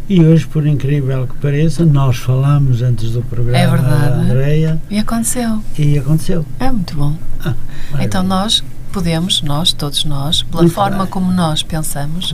[0.07, 4.01] E hoje, por incrível que pareça, nós falamos antes do programa é verdade.
[4.01, 4.81] da Andreia.
[4.89, 5.61] E aconteceu.
[5.77, 6.45] E aconteceu.
[6.59, 7.15] É muito bom.
[7.43, 7.53] Ah,
[7.99, 8.63] então nós
[8.93, 11.07] podemos, nós, todos nós, pela Muito forma bem.
[11.07, 12.31] como nós pensamos,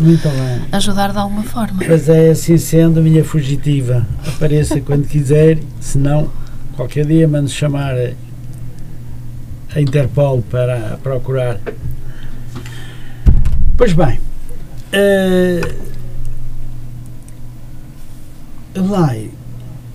[0.73, 1.81] ajudar de alguma forma.
[1.87, 4.05] Mas é assim sendo, minha fugitiva.
[4.27, 6.29] Apareça quando quiser, se não,
[6.75, 7.95] qualquer dia mando chamar
[9.73, 11.59] a Interpol para procurar.
[13.77, 14.19] Pois bem,
[14.93, 15.89] uh,
[18.75, 19.31] Lai,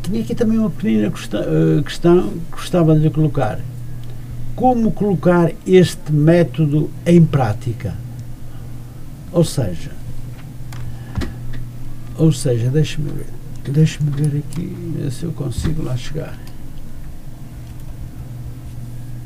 [0.03, 3.59] tinha aqui também uma pequena questão, uh, questão que gostava de lhe colocar
[4.55, 7.95] como colocar este método em prática.
[9.33, 9.91] Ou seja,
[12.17, 13.27] ou seja, deixe-me ver,
[13.73, 16.39] deixe-me ver aqui se eu consigo lá chegar.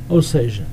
[0.08, 0.64] Ou seja,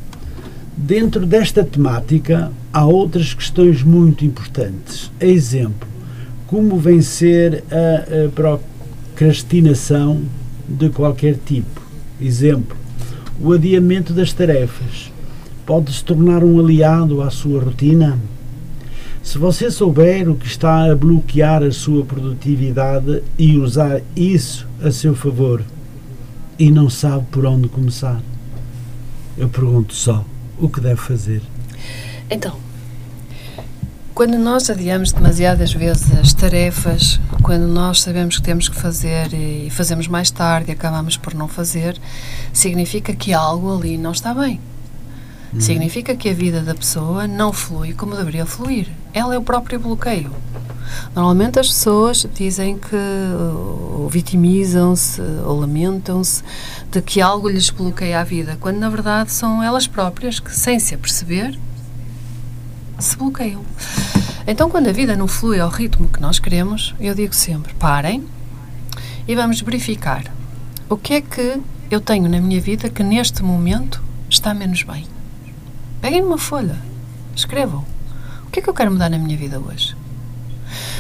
[0.78, 5.12] dentro desta temática há outras questões muito importantes.
[5.20, 5.88] Exemplo,
[6.48, 8.30] como vencer a, a
[9.14, 10.24] procrastinação
[10.68, 11.82] de qualquer tipo.
[12.22, 12.78] Exemplo,
[13.40, 15.12] o adiamento das tarefas
[15.66, 18.20] pode se tornar um aliado à sua rotina?
[19.24, 24.92] Se você souber o que está a bloquear a sua produtividade e usar isso a
[24.92, 25.64] seu favor
[26.60, 28.22] e não sabe por onde começar,
[29.38, 30.24] eu pergunto só
[30.60, 31.42] o que deve fazer.
[32.30, 32.56] Então,
[34.16, 39.70] quando nós adiamos demasiadas vezes as tarefas, quando nós sabemos que temos que fazer e
[39.70, 42.00] fazemos mais tarde e acabamos por não fazer,
[42.54, 44.62] significa que algo ali não está bem.
[45.54, 45.60] Hum.
[45.60, 48.88] Significa que a vida da pessoa não flui como deveria fluir.
[49.14, 50.32] Ela é o próprio bloqueio.
[51.14, 52.96] Normalmente as pessoas dizem que
[53.94, 56.42] ou vitimizam-se ou lamentam-se
[56.90, 60.80] de que algo lhes bloqueia a vida, quando na verdade são elas próprias que, sem
[60.80, 61.60] se aperceber,
[63.00, 63.62] se bloqueiam.
[64.48, 68.24] Então, quando a vida não flui ao ritmo que nós queremos, eu digo sempre: parem
[69.28, 70.24] e vamos verificar
[70.88, 75.06] o que é que eu tenho na minha vida que neste momento está menos bem.
[76.00, 76.78] Peguem uma folha,
[77.36, 77.84] escrevam.
[78.46, 79.96] O que é que eu quero mudar na minha vida hoje?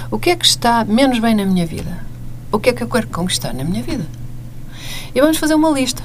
[0.10, 2.04] O que é que está menos bem na minha vida?
[2.52, 4.06] O que é que eu quero conquistar na minha vida?
[5.14, 6.04] E vamos fazer uma lista.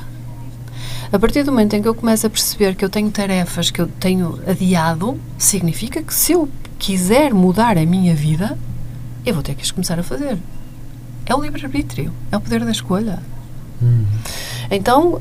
[1.11, 3.81] A partir do momento em que eu começo a perceber que eu tenho tarefas que
[3.81, 6.49] eu tenho adiado, significa que se eu
[6.81, 8.59] quiser mudar a minha vida,
[9.25, 10.39] eu vou ter que as começar a fazer.
[11.27, 13.21] É o livre-arbítrio, é o poder da escolha.
[13.81, 14.07] Hum.
[14.71, 15.21] Então,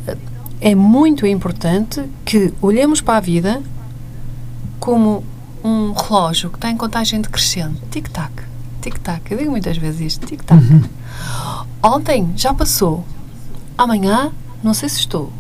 [0.62, 3.62] é muito importante que olhemos para a vida
[4.80, 5.24] como
[5.64, 7.82] um relógio que está em contagem decrescente.
[7.92, 8.32] Tic-tac,
[8.82, 9.30] tic-tac.
[9.30, 10.64] Eu digo muitas vezes isto, tic-tac.
[10.64, 10.84] Uhum.
[11.84, 13.06] Ontem já passou.
[13.78, 14.32] Amanhã
[14.64, 15.32] não sei se estou.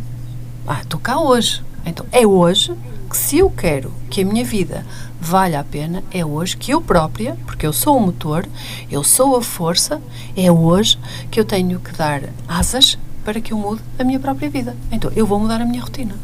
[0.68, 1.64] Ah, estou cá hoje.
[1.86, 2.74] Então é hoje
[3.10, 4.86] que se eu quero que a minha vida
[5.20, 8.48] valha a pena, é hoje que eu própria, porque eu sou o motor,
[8.90, 10.02] eu sou a força,
[10.38, 10.98] é hoje
[11.30, 14.76] que eu tenho que dar asas para que eu mude a minha própria vida.
[14.92, 16.16] Então eu vou mudar a minha rotina.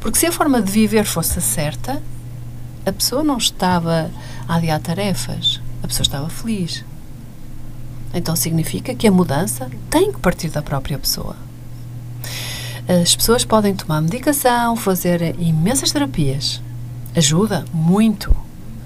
[0.00, 2.02] Porque se a forma de viver fosse certa,
[2.84, 4.10] a pessoa não estava
[4.46, 6.84] a adiar tarefas, a pessoa estava feliz.
[8.14, 11.45] Então significa que a mudança tem que partir da própria pessoa.
[12.88, 16.62] As pessoas podem tomar medicação, fazer imensas terapias.
[17.16, 18.30] Ajuda muito.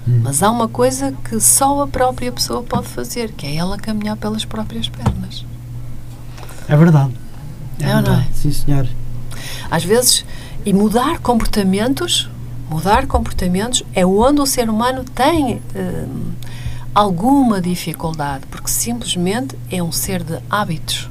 [0.07, 0.21] Hum.
[0.23, 4.17] Mas há uma coisa que só a própria pessoa pode fazer, que é ela caminhar
[4.17, 5.45] pelas próprias pernas.
[6.67, 7.11] É verdade.
[7.79, 8.27] É, é ou não é?
[8.33, 8.87] Sim, senhor.
[9.69, 10.25] Às vezes,
[10.65, 12.27] e mudar comportamentos,
[12.69, 16.31] mudar comportamentos é onde o ser humano tem hum,
[16.95, 21.10] alguma dificuldade, porque simplesmente é um ser de hábitos.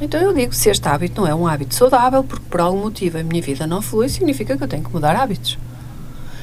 [0.00, 3.18] Então eu digo, se este hábito não é um hábito saudável, porque por algum motivo
[3.18, 5.58] a minha vida não flui, significa que eu tenho que mudar hábitos.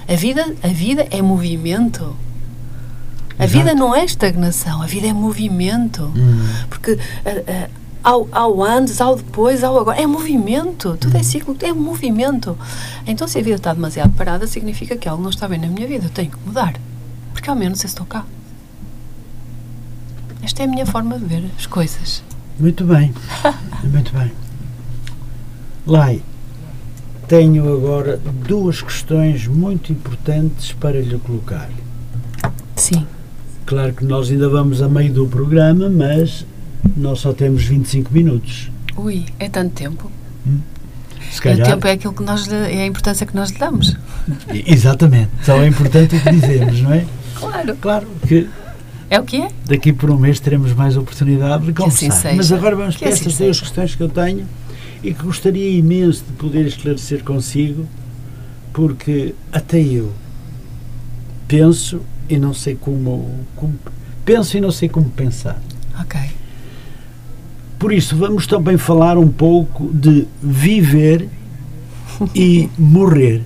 [0.07, 2.15] A vida, a vida é movimento.
[3.37, 3.59] A Exato.
[3.59, 6.03] vida não é estagnação, a vida é movimento.
[6.15, 6.47] Hum.
[6.69, 7.69] Porque uh, uh,
[8.03, 10.97] ao, ao antes, ao depois, ao agora, é movimento.
[10.99, 11.23] Tudo é hum.
[11.23, 12.57] ciclo, é movimento.
[13.05, 15.87] Então se a vida está demasiado parada, significa que algo não está bem na minha
[15.87, 16.05] vida.
[16.05, 16.75] Eu tenho que mudar.
[17.33, 18.25] Porque ao menos eu estou cá.
[20.43, 22.23] Esta é a minha forma de ver as coisas.
[22.61, 23.11] Muito bem,
[23.83, 24.31] muito bem.
[25.87, 26.21] Lai,
[27.27, 31.71] tenho agora duas questões muito importantes para lhe colocar.
[32.75, 33.07] Sim.
[33.65, 36.45] Claro que nós ainda vamos a meio do programa, mas
[36.95, 38.69] nós só temos 25 minutos.
[38.95, 40.11] Ui, é tanto tempo.
[40.45, 40.59] Hum?
[41.31, 41.67] Se calhar...
[41.67, 43.97] O tempo é aquilo que nós é a importância que nós lhe damos.
[44.67, 47.07] Exatamente, só é importante o que dizemos, não é?
[47.33, 47.75] Claro.
[47.77, 48.47] Claro que
[49.11, 49.49] é o que é?
[49.65, 52.29] Daqui por um mês teremos mais oportunidade de assim conversar.
[52.29, 54.47] Assim Mas agora vamos para assim estas duas questões que eu tenho
[55.03, 57.85] e que gostaria imenso de poder esclarecer consigo,
[58.71, 60.13] porque até eu
[61.45, 61.99] penso
[62.29, 63.77] e não sei como, como
[64.23, 65.61] penso e não sei como pensar.
[65.99, 66.17] Ok.
[67.77, 71.27] Por isso, vamos também falar um pouco de viver
[72.33, 73.43] e morrer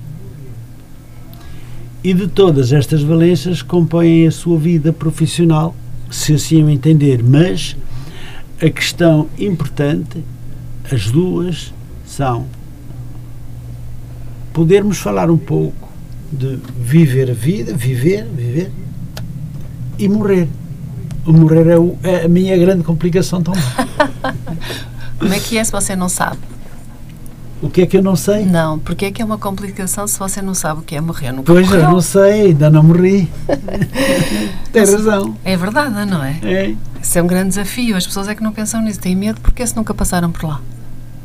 [2.05, 5.75] e de todas estas valências compõem a sua vida profissional,
[6.11, 7.23] se assim o entender.
[7.23, 7.75] Mas
[8.61, 10.23] a questão importante,
[10.91, 11.73] as duas,
[12.05, 12.45] são
[14.53, 15.89] podermos falar um pouco
[16.31, 18.71] de viver a vida, viver, viver
[19.97, 20.47] e morrer.
[21.25, 23.63] O morrer é, o, é a minha grande complicação também.
[25.17, 26.37] Como é que é se você não sabe?
[27.65, 28.45] O que é que eu não sei?
[28.45, 31.31] Não, porque é que é uma complicação se você não sabe o que é morrer?
[31.31, 31.81] Nunca pois, morreu.
[31.81, 33.27] eu não sei, ainda não morri.
[34.71, 35.35] Tem razão.
[35.43, 36.39] É verdade, não é?
[36.43, 36.75] É.
[37.01, 37.97] Isso é um grande desafio.
[37.97, 40.61] As pessoas é que não pensam nisso, têm medo porque se nunca passaram por lá.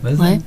[0.03, 0.37] Mas não é?
[0.37, 0.41] é?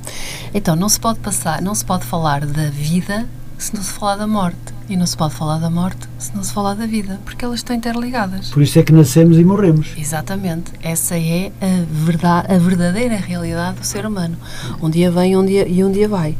[0.52, 3.24] Então, não se pode passar, não se pode falar da vida
[3.56, 4.73] se não se falar da morte.
[4.86, 7.60] E não se pode falar da morte se não se falar da vida, porque elas
[7.60, 8.50] estão interligadas.
[8.50, 9.92] Por isso é que nascemos e morremos.
[9.96, 10.72] Exatamente.
[10.82, 14.36] Essa é a, verdade, a verdadeira realidade do ser humano.
[14.82, 16.36] Um dia vem um dia, e um dia vai.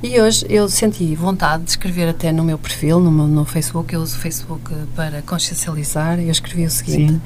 [0.00, 4.00] E hoje eu senti vontade de escrever até no meu perfil, no, no Facebook, eu
[4.00, 7.20] uso o Facebook para consciencializar, eu escrevi o seguinte: Sim.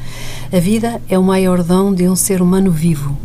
[0.56, 3.18] A vida é o maior dom de um ser humano vivo.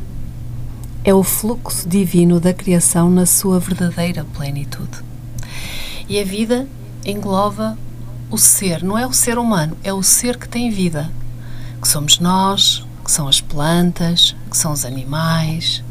[1.03, 5.07] É o fluxo divino da criação na sua verdadeira plenitude.
[6.09, 6.67] E a vida
[7.07, 7.77] engloba
[8.29, 11.09] o ser, não é o ser humano, é o ser que tem vida,
[11.81, 15.81] que somos nós, que são as plantas, que são os animais,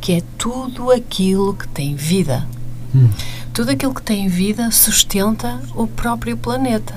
[0.00, 2.46] que é tudo aquilo que tem vida.
[2.94, 3.08] Hum.
[3.52, 6.94] Tudo aquilo que tem vida sustenta o próprio planeta.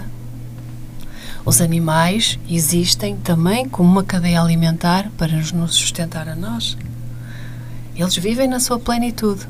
[1.45, 6.77] Os animais existem também como uma cadeia alimentar para nos sustentar a nós.
[7.95, 9.47] Eles vivem na sua plenitude.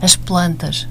[0.00, 0.86] As plantas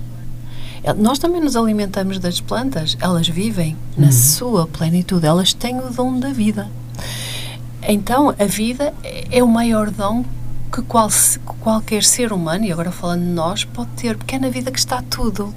[0.97, 4.11] nós também nos alimentamos das plantas, elas vivem na uhum.
[4.11, 6.67] sua plenitude, elas têm o dom da vida.
[7.87, 8.93] Então, a vida
[9.31, 10.25] é o maior dom
[10.73, 11.09] que qual,
[11.59, 14.79] qualquer ser humano, e agora falando de nós, pode ter, porque é na vida que
[14.79, 15.53] está tudo.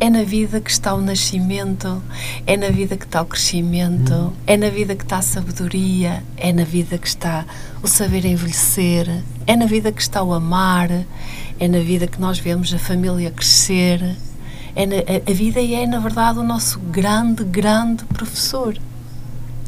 [0.00, 2.00] É na vida que está o nascimento,
[2.46, 4.32] é na vida que está o crescimento, hum.
[4.46, 7.44] é na vida que está a sabedoria, é na vida que está
[7.82, 10.90] o saber envelhecer, é na vida que está o amar,
[11.58, 14.16] é na vida que nós vemos a família crescer.
[14.78, 18.78] É na, a, a vida é, na verdade, o nosso grande, grande professor.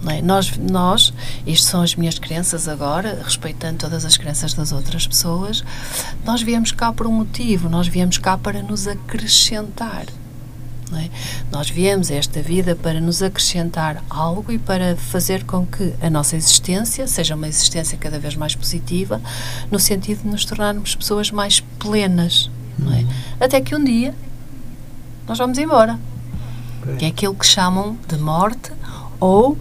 [0.06, 0.22] É?
[0.22, 1.12] Nós, nós,
[1.44, 5.64] isto são as minhas crenças agora, respeitando todas as crenças das outras pessoas,
[6.24, 10.06] nós viemos cá por um motivo, nós viemos cá para nos acrescentar.
[10.92, 11.10] É?
[11.50, 16.08] Nós viemos a esta vida para nos acrescentar algo e para fazer com que a
[16.08, 19.20] nossa existência seja uma existência cada vez mais positiva,
[19.72, 22.48] no sentido de nos tornarmos pessoas mais plenas.
[22.80, 22.82] É?
[22.82, 23.08] Uhum.
[23.40, 24.14] Até que um dia
[25.30, 25.96] nós vamos embora.
[26.98, 28.72] Que é aquilo que chamam de morte
[29.20, 29.56] ou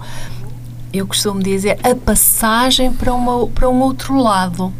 [0.91, 4.73] eu costumo dizer a passagem para, uma, para um outro lado.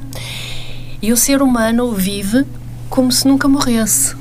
[1.00, 2.44] E o ser humano vive
[2.90, 4.16] como se nunca morresse.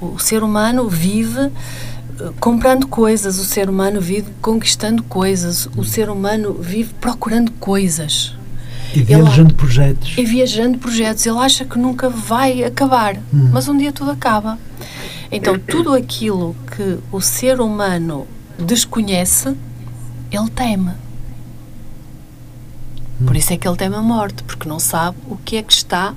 [0.00, 6.10] O ser humano vive eh, comprando coisas, o ser humano vive conquistando coisas, o ser
[6.10, 8.34] humano vive procurando coisas.
[8.92, 10.14] E viajando Ele, projetos.
[10.18, 11.24] E viajando projetos.
[11.24, 13.50] Ele acha que nunca vai acabar, hum.
[13.52, 14.58] mas um dia tudo acaba.
[15.34, 18.26] Então, tudo aquilo que o ser humano
[18.56, 19.48] desconhece,
[20.30, 20.92] ele teme.
[23.20, 23.26] Hum.
[23.26, 25.72] Por isso é que ele teme a morte, porque não sabe o que é que
[25.72, 26.14] está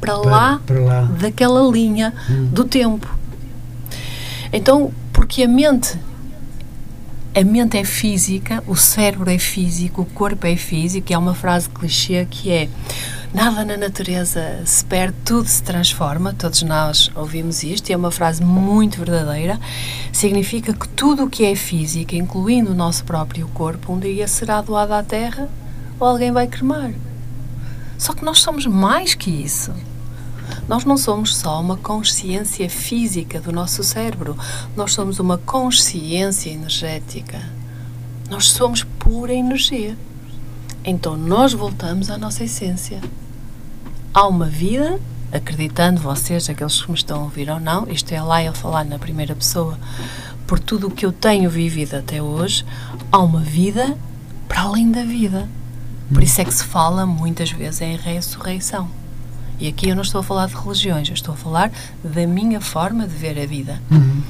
[0.00, 2.46] para, para lá, para lá daquela linha hum.
[2.46, 3.12] do tempo.
[4.52, 5.98] Então, porque a mente
[7.34, 11.34] a mente é física, o cérebro é físico, o corpo é físico, e há uma
[11.34, 12.68] frase clichê que é
[13.34, 16.32] nada na natureza se perde, tudo se transforma.
[16.32, 19.58] Todos nós ouvimos isto e é uma frase muito verdadeira.
[20.12, 24.62] Significa que tudo o que é físico, incluindo o nosso próprio corpo, um dia será
[24.62, 25.48] doado à terra
[25.98, 26.92] ou alguém vai cremar.
[27.98, 29.72] Só que nós somos mais que isso.
[30.68, 34.36] Nós não somos só uma consciência física do nosso cérebro,
[34.76, 37.40] nós somos uma consciência energética.
[38.30, 39.96] Nós somos pura energia.
[40.84, 43.00] Então nós voltamos à nossa essência
[44.14, 45.00] há uma vida,
[45.32, 48.84] acreditando vocês, aqueles que me estão a ouvir ou não, isto é lá eu falar
[48.84, 49.76] na primeira pessoa,
[50.46, 52.64] por tudo o que eu tenho vivido até hoje,
[53.10, 53.98] há uma vida
[54.46, 55.48] para além da vida.
[56.12, 58.88] Por isso é que se fala muitas vezes em ressurreição.
[59.58, 61.70] E aqui eu não estou a falar de religiões, eu estou a falar
[62.02, 63.80] da minha forma de ver a vida.
[63.90, 64.22] Uhum.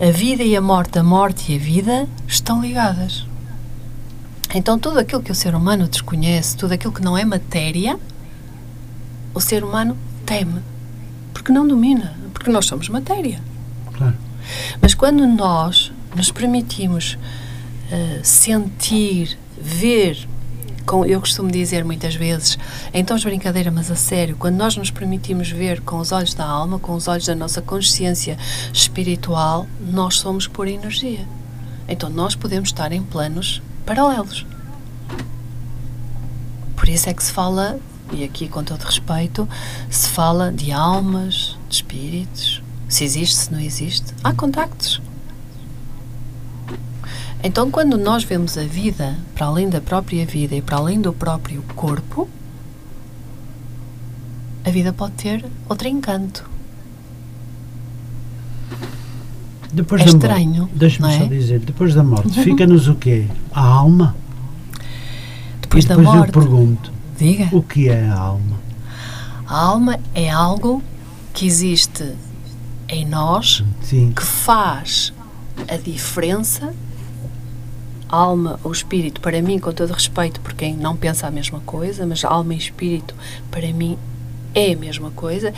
[0.00, 3.26] A vida e a morte, a morte e a vida estão ligadas.
[4.54, 7.98] Então, tudo aquilo que o ser humano desconhece, tudo aquilo que não é matéria,
[9.34, 10.62] o ser humano teme,
[11.34, 13.40] porque não domina, porque nós somos matéria.
[13.94, 14.14] Claro.
[14.80, 17.18] Mas quando nós nos permitimos
[17.92, 20.26] uh, sentir, ver,
[20.88, 22.58] com, eu costumo dizer muitas vezes,
[22.94, 26.32] em tons de brincadeira, mas a sério, quando nós nos permitimos ver com os olhos
[26.32, 28.38] da alma, com os olhos da nossa consciência
[28.72, 31.26] espiritual, nós somos por energia.
[31.86, 34.46] Então nós podemos estar em planos paralelos.
[36.74, 37.78] Por isso é que se fala
[38.10, 39.46] e aqui com todo respeito,
[39.90, 45.02] se fala de almas, de espíritos, se existe, se não existe, há contactos.
[47.42, 51.12] Então, quando nós vemos a vida para além da própria vida e para além do
[51.12, 52.28] próprio corpo,
[54.64, 56.48] a vida pode ter outro encanto.
[59.72, 60.68] Depois é da estranho.
[60.74, 61.18] Deixa-me é?
[61.18, 63.26] só dizer, depois da morte, fica-nos o quê?
[63.52, 64.16] A alma?
[65.60, 66.34] Depois, e depois da morte.
[66.34, 67.48] eu pergunto, Diga.
[67.52, 68.60] O que é a alma?
[69.46, 70.82] A alma é algo
[71.34, 72.14] que existe
[72.88, 74.12] em nós Sim.
[74.14, 75.12] que faz
[75.66, 76.72] a diferença.
[78.08, 82.06] Alma ou espírito, para mim, com todo respeito por quem não pensa a mesma coisa,
[82.06, 83.14] mas alma e espírito,
[83.50, 83.98] para mim,
[84.54, 85.52] é a mesma coisa.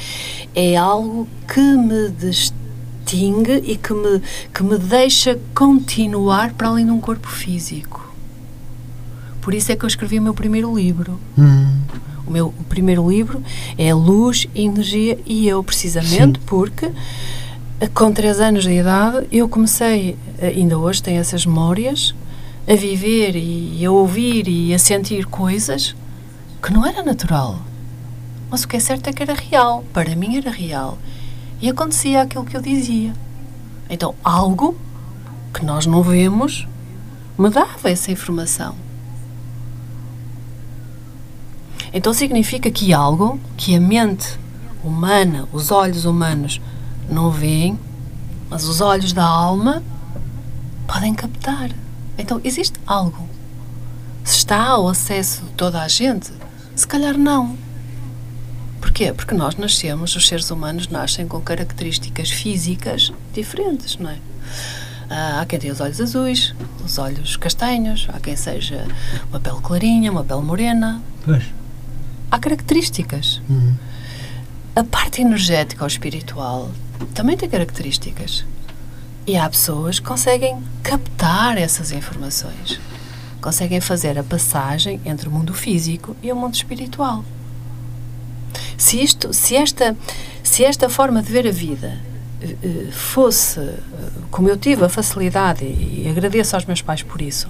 [0.55, 4.21] É algo que me distingue e que me,
[4.53, 8.11] que me deixa continuar para além de um corpo físico.
[9.41, 11.19] Por isso é que eu escrevi o meu primeiro livro.
[11.39, 11.81] Hum.
[12.27, 13.43] O meu o primeiro livro
[13.79, 16.47] é Luz, Energia e Eu, precisamente Sim.
[16.47, 16.91] porque
[17.81, 22.15] eh, com três anos de idade eu comecei, eh, ainda hoje tenho essas memórias,
[22.71, 25.97] a viver e a ouvir e a sentir coisas
[26.63, 27.59] que não era natural.
[28.49, 29.85] Mas o que é certo é que era real.
[29.93, 30.97] Para mim era real.
[31.61, 33.13] E acontecia aquilo que eu dizia.
[33.89, 34.77] Então, algo
[35.53, 36.69] que nós não vemos
[37.37, 38.77] me dava essa informação.
[41.93, 44.39] Então significa que algo que a mente
[44.85, 46.61] humana, os olhos humanos
[47.11, 47.77] não veem,
[48.49, 49.83] mas os olhos da alma
[50.87, 51.71] podem captar.
[52.21, 53.29] Então existe algo.
[54.25, 56.31] Se está ao acesso de toda a gente,
[56.77, 57.57] se calhar não.
[58.81, 59.13] Porquê?
[59.13, 64.19] Porque nós nascemos, os seres humanos nascem com características físicas diferentes, não é?
[65.11, 68.87] há quem tenha os olhos azuis, os olhos castanhos, há quem seja
[69.29, 71.03] uma pele clarinha, uma pele morena.
[71.25, 71.43] Pois.
[72.31, 73.43] Há características.
[73.49, 73.75] Uhum.
[74.77, 76.71] A parte energética ou espiritual
[77.13, 78.45] também tem características.
[79.31, 82.81] E há pessoas que conseguem captar essas informações,
[83.41, 87.25] conseguem fazer a passagem entre o mundo físico e o mundo espiritual.
[88.77, 89.97] Se, isto, se, esta,
[90.43, 91.97] se esta forma de ver a vida
[92.43, 93.79] eh, fosse, eh,
[94.33, 97.49] como eu tive a facilidade, e agradeço aos meus pais por isso,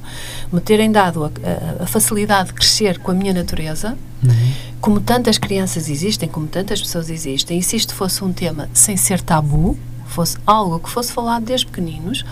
[0.53, 4.53] me terem dado a, a, a facilidade de crescer com a minha natureza, uhum.
[4.83, 8.99] como tantas crianças existem, como tantas pessoas existem, e se isto fosse um tema sem
[8.99, 9.79] ser tabu,
[10.11, 12.25] fosse algo que fosse falado desde pequeninos,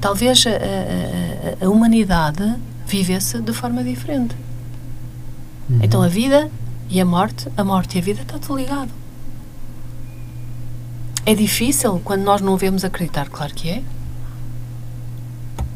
[0.00, 4.34] talvez a, a, a humanidade vivesse de forma diferente.
[5.68, 5.80] Uhum.
[5.82, 6.50] Então a vida
[6.88, 8.90] e a morte, a morte e a vida está tudo ligado.
[11.24, 13.28] É difícil quando nós não vemos acreditar?
[13.28, 13.82] Claro que é.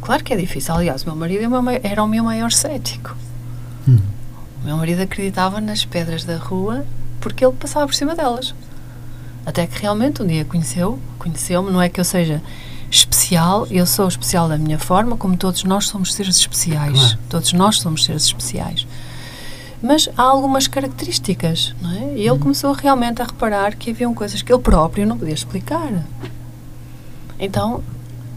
[0.01, 0.75] Claro que é difícil.
[0.75, 3.17] Aliás, o meu marido é era o meu maior cético.
[3.89, 3.99] Hum.
[4.63, 6.85] O meu marido acreditava nas pedras da rua
[7.21, 8.55] porque ele passava por cima delas.
[9.47, 12.43] Até que realmente um dia conheceu, conheceu-me, não é que eu seja
[12.91, 16.99] especial, eu sou especial da minha forma, como todos nós somos seres especiais.
[16.99, 17.19] Claro.
[17.29, 18.87] Todos nós somos seres especiais.
[19.83, 22.15] Mas há algumas características, não é?
[22.17, 25.93] E ele começou realmente a reparar que haviam coisas que ele próprio não podia explicar.
[27.39, 27.83] Então,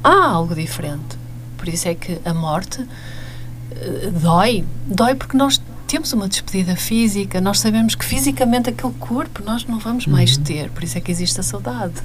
[0.04, 1.18] há algo diferente.
[1.56, 4.66] Por isso é que a morte uh, dói.
[4.86, 9.80] Dói porque nós temos uma despedida física, nós sabemos que fisicamente aquele corpo nós não
[9.80, 10.44] vamos mais Uhum.
[10.44, 11.96] ter, por isso é que existe a saudade.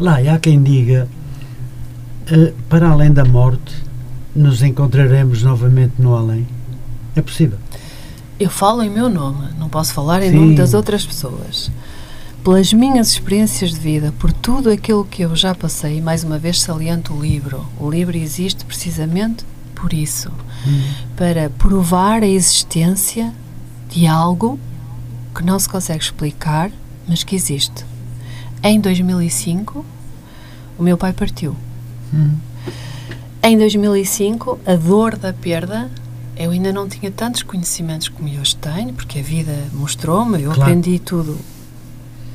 [0.00, 1.06] Lá, e há quem diga,
[2.26, 3.74] eh, para além da morte,
[4.34, 6.46] nos encontraremos novamente no além.
[7.14, 7.58] É possível.
[8.40, 10.36] Eu falo em meu nome, não posso falar em Sim.
[10.36, 11.70] nome das outras pessoas.
[12.42, 16.60] Pelas minhas experiências de vida, por tudo aquilo que eu já passei, mais uma vez
[16.60, 17.66] saliento o livro.
[17.78, 19.44] O livro existe precisamente
[19.74, 20.30] por isso
[21.16, 23.32] para provar a existência
[23.88, 24.58] de algo
[25.34, 26.70] que não se consegue explicar,
[27.08, 27.84] mas que existe.
[28.62, 29.84] Em 2005,
[30.78, 31.54] o meu pai partiu.
[32.12, 32.34] Hum.
[33.42, 35.90] Em 2005, a dor da perda,
[36.36, 40.50] eu ainda não tinha tantos conhecimentos como eu hoje tenho, porque a vida mostrou-me, eu
[40.52, 40.62] Claro.
[40.62, 41.38] aprendi tudo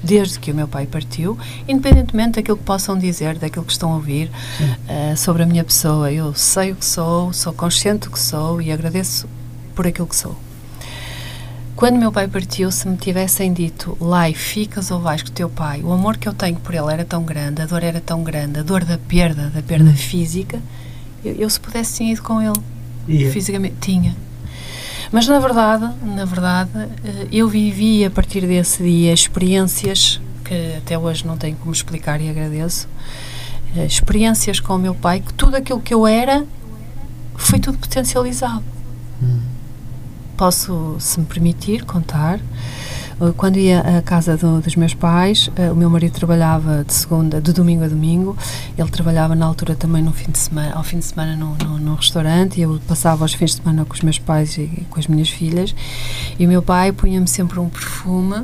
[0.04, 1.38] desde que o meu pai partiu,
[1.68, 4.32] independentemente daquilo que possam dizer, daquilo que estão a ouvir
[4.88, 6.12] eh, sobre a minha pessoa.
[6.12, 9.28] Eu sei o que sou, sou consciente do que sou e agradeço
[9.76, 10.36] por aquilo que sou.
[11.76, 15.32] Quando meu pai partiu, se me tivessem dito lá e ficas ou vais com o
[15.32, 18.00] teu pai, o amor que eu tenho por ele era tão grande, a dor era
[18.00, 20.62] tão grande, a dor da perda, da perda física,
[21.26, 22.60] eu, eu se pudesse tinha ido com ele
[23.10, 23.32] é.
[23.32, 24.16] fisicamente tinha.
[25.12, 26.70] Mas na verdade, na verdade,
[27.04, 32.22] eh, eu vivi a partir desse dia experiências que até hoje não tenho como explicar
[32.22, 32.88] e agradeço.
[33.76, 36.46] eh, Experiências com o meu pai que tudo aquilo que eu era
[37.36, 38.64] foi tudo potencializado.
[40.38, 42.40] Posso, se me permitir, contar.
[43.22, 46.94] Eh, Quando ia à casa do- dos meus pais, eh, o meu marido trabalhava de
[46.94, 48.36] segunda, de domingo a domingo.
[48.78, 52.58] Ele trabalhava na altura também no fim de semana, ao fim de semana no restaurante
[52.60, 55.30] e eu passava os fins de semana com os meus pais e com as minhas
[55.30, 55.76] filhas.
[56.40, 58.44] E o meu pai punha-me sempre um perfume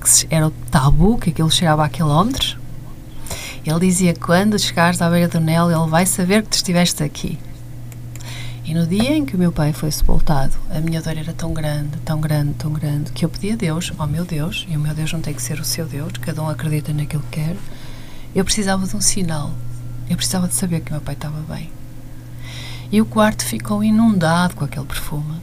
[0.00, 2.56] que era o tabu, que aquilo cheirava a quilómetros.
[3.66, 7.38] Ele dizia: quando chegares à beira do Nel, ele vai saber que tu estiveste aqui.
[8.70, 11.52] E no dia em que o meu pai foi sepultado, a minha dor era tão
[11.52, 14.78] grande, tão grande, tão grande, que eu pedi a Deus, ó meu Deus, e o
[14.78, 17.56] meu Deus não tem que ser o seu Deus, cada um acredita naquilo que quer,
[18.32, 19.50] eu precisava de um sinal.
[20.08, 21.68] Eu precisava de saber que o meu pai estava bem.
[22.92, 25.40] E o quarto ficou inundado com aquele perfume.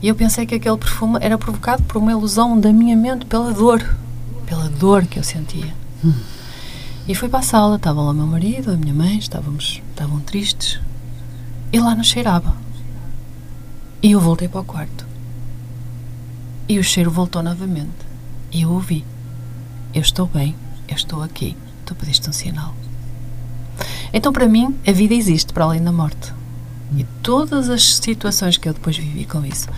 [0.00, 3.52] E eu pensei que aquele perfume era provocado por uma ilusão da minha mente pela
[3.52, 3.84] dor,
[4.46, 5.74] pela dor que eu sentia.
[7.08, 10.20] E fui para a sala, estava lá o meu marido, a minha mãe, estávamos, estavam
[10.20, 10.78] tristes.
[11.72, 12.54] E lá não cheirava.
[14.02, 15.06] E eu voltei para o quarto.
[16.68, 17.90] E o cheiro voltou novamente.
[18.52, 19.04] E eu ouvi.
[19.94, 20.54] Eu estou bem,
[20.88, 21.56] eu estou aqui.
[21.86, 22.74] Tu pediste um sinal.
[24.12, 26.32] Então, para mim, a vida existe para além da morte.
[26.96, 29.68] E todas as situações que eu depois vivi com isso,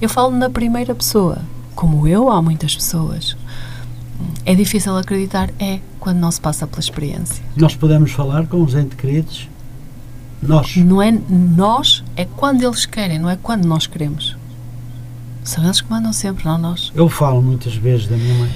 [0.00, 1.38] eu falo na primeira pessoa.
[1.74, 3.36] Como eu, há muitas pessoas.
[4.44, 7.44] É difícil acreditar, é, quando não se passa pela experiência.
[7.56, 9.48] Nós podemos falar com os entes queridos?
[10.46, 10.76] Nós.
[10.76, 14.36] Não é nós, é quando eles querem, não é quando nós queremos.
[15.42, 16.92] São eles que mandam sempre, não nós.
[16.94, 18.50] Eu falo muitas vezes da minha mãe.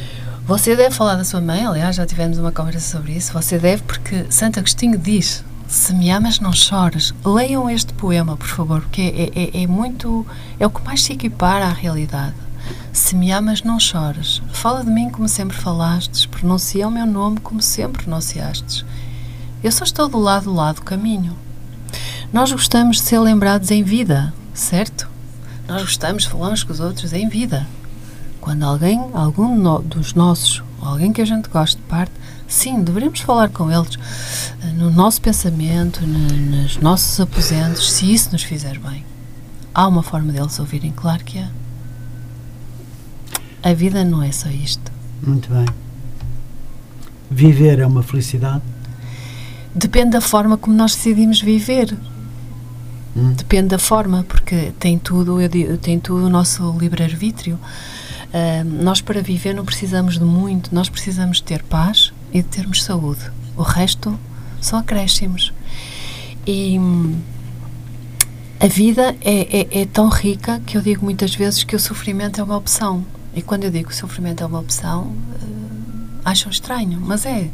[0.47, 3.32] Você deve falar da sua mãe, aliás, já tivemos uma conversa sobre isso.
[3.35, 7.12] Você deve, porque Santo Agostinho diz: Se me amas, não chores.
[7.23, 10.27] Leiam este poema, por favor, porque é, é, é muito.
[10.59, 12.35] É o que mais se equipara à realidade.
[12.93, 14.43] Se me amas, não chores.
[14.52, 18.85] Fala de mim como sempre falastes, pronuncia o meu nome como sempre pronunciastes.
[19.62, 21.36] Eu só estou do lado do lado do caminho.
[22.33, 25.09] Nós gostamos de ser lembrados em vida, certo?
[25.67, 27.67] Nós gostamos de falar uns com os outros em vida.
[28.39, 32.13] Quando alguém, algum no, dos nossos, alguém que a gente gosta de parte,
[32.47, 33.99] sim, deveríamos falar com eles
[34.63, 39.05] eh, no nosso pensamento, no, nos nossos aposentos, se isso nos fizer bem.
[39.75, 41.49] Há uma forma deles ouvirem, claro que há.
[43.63, 44.93] A vida não é só isto.
[45.23, 45.67] Muito bem.
[47.31, 48.63] Viver é uma felicidade?
[49.75, 51.97] Depende da forma como nós decidimos viver.
[53.17, 53.33] Hum.
[53.33, 57.59] Depende da forma, porque tem tudo, eu digo, tem tudo o nosso livre-arbítrio.
[58.29, 62.49] Uh, nós, para viver, não precisamos de muito, nós precisamos de ter paz e de
[62.49, 63.31] termos saúde.
[63.57, 64.19] O resto
[64.61, 65.53] são acréscimos.
[66.47, 66.79] E
[68.61, 72.41] a vida é, é, é, tão rica que eu digo muitas vezes que o sofrimento
[72.41, 73.05] é uma opção.
[73.35, 77.49] E quando eu digo que o sofrimento é uma opção, uh, acham estranho, mas é.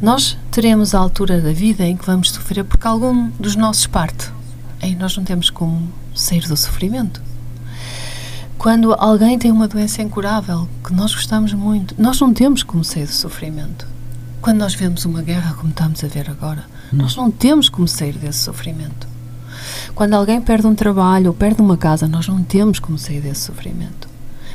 [0.00, 4.37] Nós teremos a altura da vida em que vamos sofrer porque algum dos nossos parte.
[4.80, 7.20] Aí nós não temos como sair do sofrimento.
[8.56, 13.06] Quando alguém tem uma doença incurável, que nós gostamos muito, nós não temos como sair
[13.06, 13.86] do sofrimento.
[14.40, 16.96] Quando nós vemos uma guerra como estamos a ver agora, hum.
[16.96, 19.06] nós não temos como sair desse sofrimento.
[19.94, 23.42] Quando alguém perde um trabalho ou perde uma casa, nós não temos como sair desse
[23.42, 24.08] sofrimento.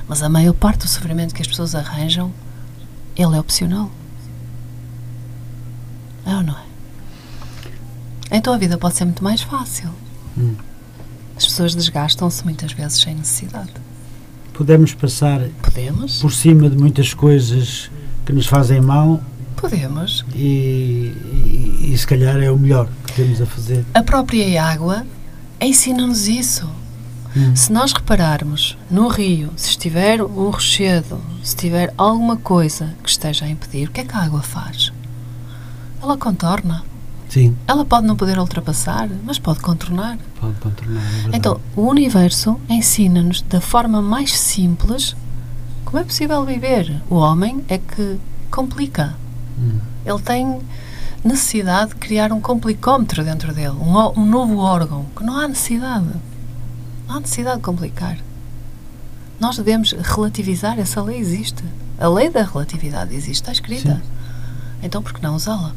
[0.07, 2.31] Mas a maior parte do sofrimento que as pessoas arranjam,
[3.15, 3.89] ele é opcional.
[6.25, 6.63] É ou não é?
[8.31, 9.89] Então a vida pode ser muito mais fácil.
[10.37, 10.55] Hum.
[11.35, 13.71] As pessoas desgastam-se muitas vezes sem necessidade.
[14.53, 16.21] Podemos passar Podemos.
[16.21, 17.89] por cima de muitas coisas
[18.25, 19.21] que nos fazem mal.
[19.55, 20.23] Podemos.
[20.35, 21.11] E,
[21.83, 23.83] e, e se calhar é o melhor que temos a fazer.
[23.93, 25.05] A própria água
[25.59, 26.69] ensina-nos isso.
[27.35, 27.55] Hum.
[27.55, 33.45] Se nós repararmos no rio, se estiver um rochedo, se tiver alguma coisa que esteja
[33.45, 34.93] a impedir, o que é que a água faz?
[36.01, 36.83] Ela contorna.
[37.33, 37.57] Sim.
[37.67, 40.19] Ela pode não poder ultrapassar, mas pode contornar.
[40.39, 41.01] Pode contornar.
[41.31, 45.15] É então, o universo ensina-nos da forma mais simples
[45.83, 47.01] como é possível viver.
[47.09, 48.19] O homem é que
[48.51, 49.15] complica.
[49.57, 49.79] Hum.
[50.05, 50.61] Ele tem
[51.23, 56.05] necessidade de criar um complicómetro dentro dele, um, um novo órgão, que não há necessidade.
[57.07, 58.15] Não há necessidade de complicar.
[59.39, 61.63] Nós devemos relativizar, essa lei existe.
[61.97, 63.95] A lei da relatividade existe, está escrita.
[63.95, 64.01] Sim.
[64.83, 65.73] Então, por que não usá-la?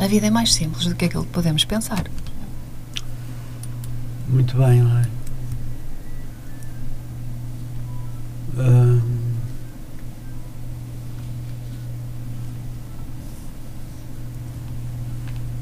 [0.00, 2.06] A vida é mais simples do que aquilo que podemos pensar.
[4.26, 4.82] Muito bem?
[8.56, 9.02] Uh...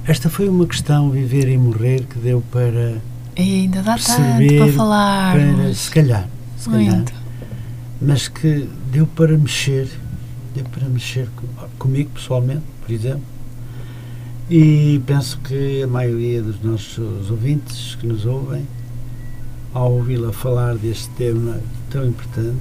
[0.07, 3.03] Esta foi uma questão, viver e morrer, que deu para.
[3.37, 5.35] E ainda dá tanto para falar.
[5.35, 7.05] Para, se calhar, se calhar.
[8.01, 9.89] Mas que deu para mexer,
[10.55, 11.29] deu para mexer
[11.77, 13.38] comigo pessoalmente, por exemplo.
[14.51, 18.67] E penso que a maioria dos nossos ouvintes que nos ouvem,
[19.75, 21.61] ao ouvi-la falar deste tema
[21.91, 22.57] tão importante,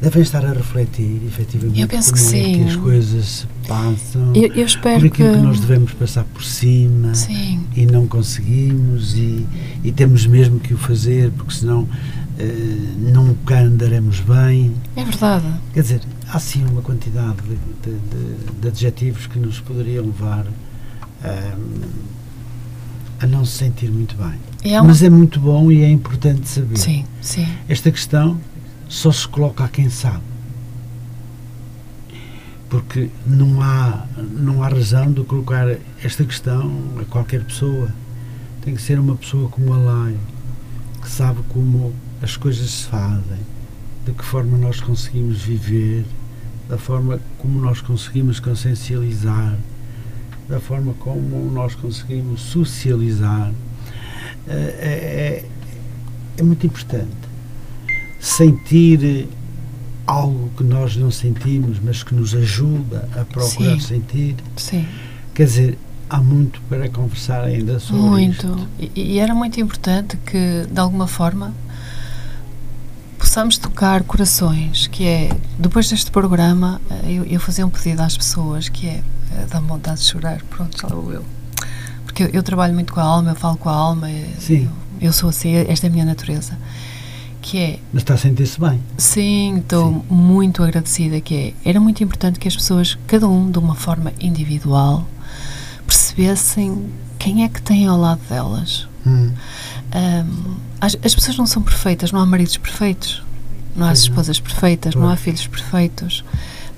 [0.00, 2.54] devem estar a refletir, efetivamente, eu penso que, sim.
[2.54, 5.36] É que as coisas se passam, eu, eu espero por aquilo que...
[5.36, 7.60] que nós devemos passar por cima sim.
[7.74, 9.46] e não conseguimos e,
[9.82, 11.88] e, temos mesmo que o fazer, porque senão uh,
[12.98, 14.72] nunca andaremos bem.
[14.94, 15.46] É verdade.
[15.72, 17.56] Quer dizer, há sim uma quantidade de,
[17.90, 21.86] de, de, adjetivos que nos poderiam levar uh,
[23.20, 24.34] a não se sentir muito bem.
[24.72, 24.88] É uma...
[24.88, 26.76] Mas é muito bom e é importante saber.
[26.76, 27.46] Sim, sim.
[27.68, 28.38] Esta questão
[28.88, 30.22] só se coloca a quem sabe.
[32.68, 35.66] Porque não há, não há razão de colocar
[36.02, 37.88] esta questão a qualquer pessoa.
[38.60, 40.16] Tem que ser uma pessoa como a Lai,
[41.00, 43.38] que sabe como as coisas se fazem,
[44.06, 46.04] de que forma nós conseguimos viver,
[46.68, 49.58] da forma como nós conseguimos consciencializar,
[50.48, 53.52] da forma como nós conseguimos socializar.
[54.48, 55.44] É, é,
[56.38, 57.10] é muito importante
[58.20, 59.28] sentir
[60.06, 63.80] algo que nós não sentimos, mas que nos ajuda a procurar Sim.
[63.80, 64.36] sentir.
[64.56, 64.86] Sim.
[65.34, 65.78] Quer dizer,
[66.08, 68.46] há muito para conversar ainda sobre muito.
[68.46, 68.68] isto.
[68.94, 71.52] E, e era muito importante que, de alguma forma,
[73.36, 78.16] possamos tocar corações, que é, depois deste programa, eh, eu, eu fazer um pedido às
[78.16, 81.22] pessoas, que é, eh, dá vontade de chorar, pronto, já eu.
[82.06, 84.08] Porque eu, eu, trabalho muito com a alma, eu falo com a alma,
[84.38, 84.70] Sim.
[84.98, 86.56] Eu, eu sou assim, esta é a minha natureza
[87.42, 87.78] que é...
[87.92, 88.80] Mas está a sentir-se bem.
[88.96, 93.58] Sim, estou muito agradecida, que é, era muito importante que as pessoas, cada um de
[93.58, 95.06] uma forma individual,
[95.86, 96.88] percebessem
[97.18, 98.88] quem é que tem ao lado delas.
[99.06, 99.30] Hum.
[99.94, 103.22] Um, as, as, pessoas não são perfeitas, não há maridos perfeitos,
[103.76, 106.24] não há esposas perfeitas, não há filhos perfeitos.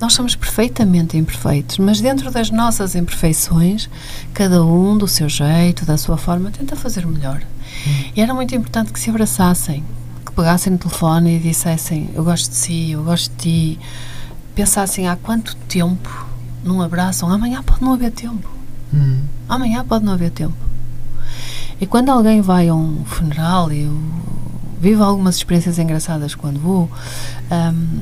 [0.00, 3.88] Nós somos perfeitamente imperfeitos, mas dentro das nossas imperfeições,
[4.32, 7.42] cada um do seu jeito, da sua forma, tenta fazer o melhor.
[7.86, 8.04] Hum.
[8.14, 9.82] E era muito importante que se abraçassem,
[10.24, 13.80] que pegassem no telefone e dissessem: Eu gosto de si, eu gosto de ti.
[14.54, 16.26] Pensassem há quanto tempo
[16.64, 18.48] não abraçam, amanhã pode não haver tempo.
[18.92, 19.22] Hum.
[19.48, 20.56] Amanhã pode não haver tempo.
[21.80, 23.96] E quando alguém vai a um funeral, eu
[24.80, 26.90] vivo algumas experiências engraçadas quando vou,
[27.50, 28.00] um,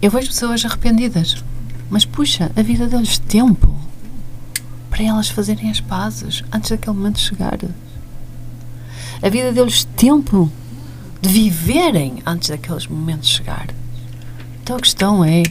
[0.00, 1.42] eu vejo pessoas arrependidas.
[1.90, 3.76] Mas puxa, a vida deu-lhes tempo
[4.88, 7.58] para elas fazerem as pazes antes daquele momento chegar.
[9.22, 10.50] A vida deu-lhes tempo
[11.20, 13.68] de viverem antes daqueles momentos chegar.
[14.62, 15.42] Então a questão é: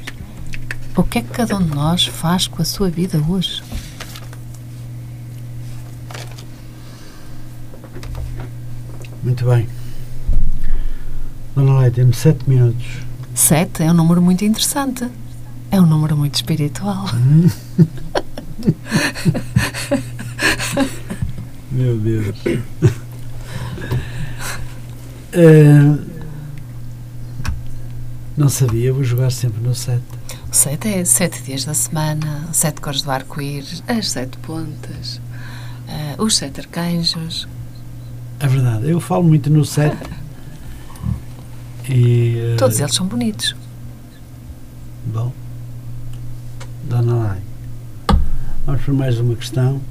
[0.95, 3.61] o que é que cada um de nós faz com a sua vida hoje?
[9.21, 9.78] Muito bem.
[11.61, 12.85] Leite, temos sete minutos.
[13.35, 15.05] Sete é um número muito interessante.
[15.71, 17.05] É um número muito espiritual.
[21.71, 22.35] Meu Deus.
[25.33, 25.99] Uh,
[28.35, 30.03] não sabia, vou jogar sempre no sete.
[30.51, 35.21] O sete é sete dias da semana, sete cores do arco-íris, as sete pontas,
[35.87, 37.47] uh, os sete arcanjos.
[38.39, 40.09] É verdade, eu falo muito no sete.
[41.89, 43.55] e, uh, Todos eles são bonitos.
[45.05, 45.33] Bom,
[46.83, 47.41] Dona Lai,
[48.65, 49.81] vamos para mais uma questão.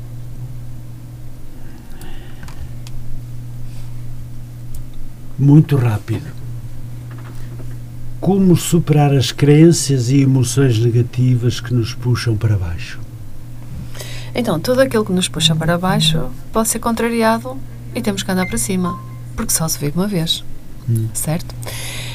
[5.39, 6.39] Muito rápido
[8.21, 13.01] como superar as crenças e emoções negativas que nos puxam para baixo?
[14.35, 17.57] Então, tudo aquilo que nos puxa para baixo pode ser contrariado
[17.95, 18.99] e temos que andar para cima,
[19.35, 20.45] porque só se vive uma vez,
[20.89, 21.09] hum.
[21.13, 21.55] certo?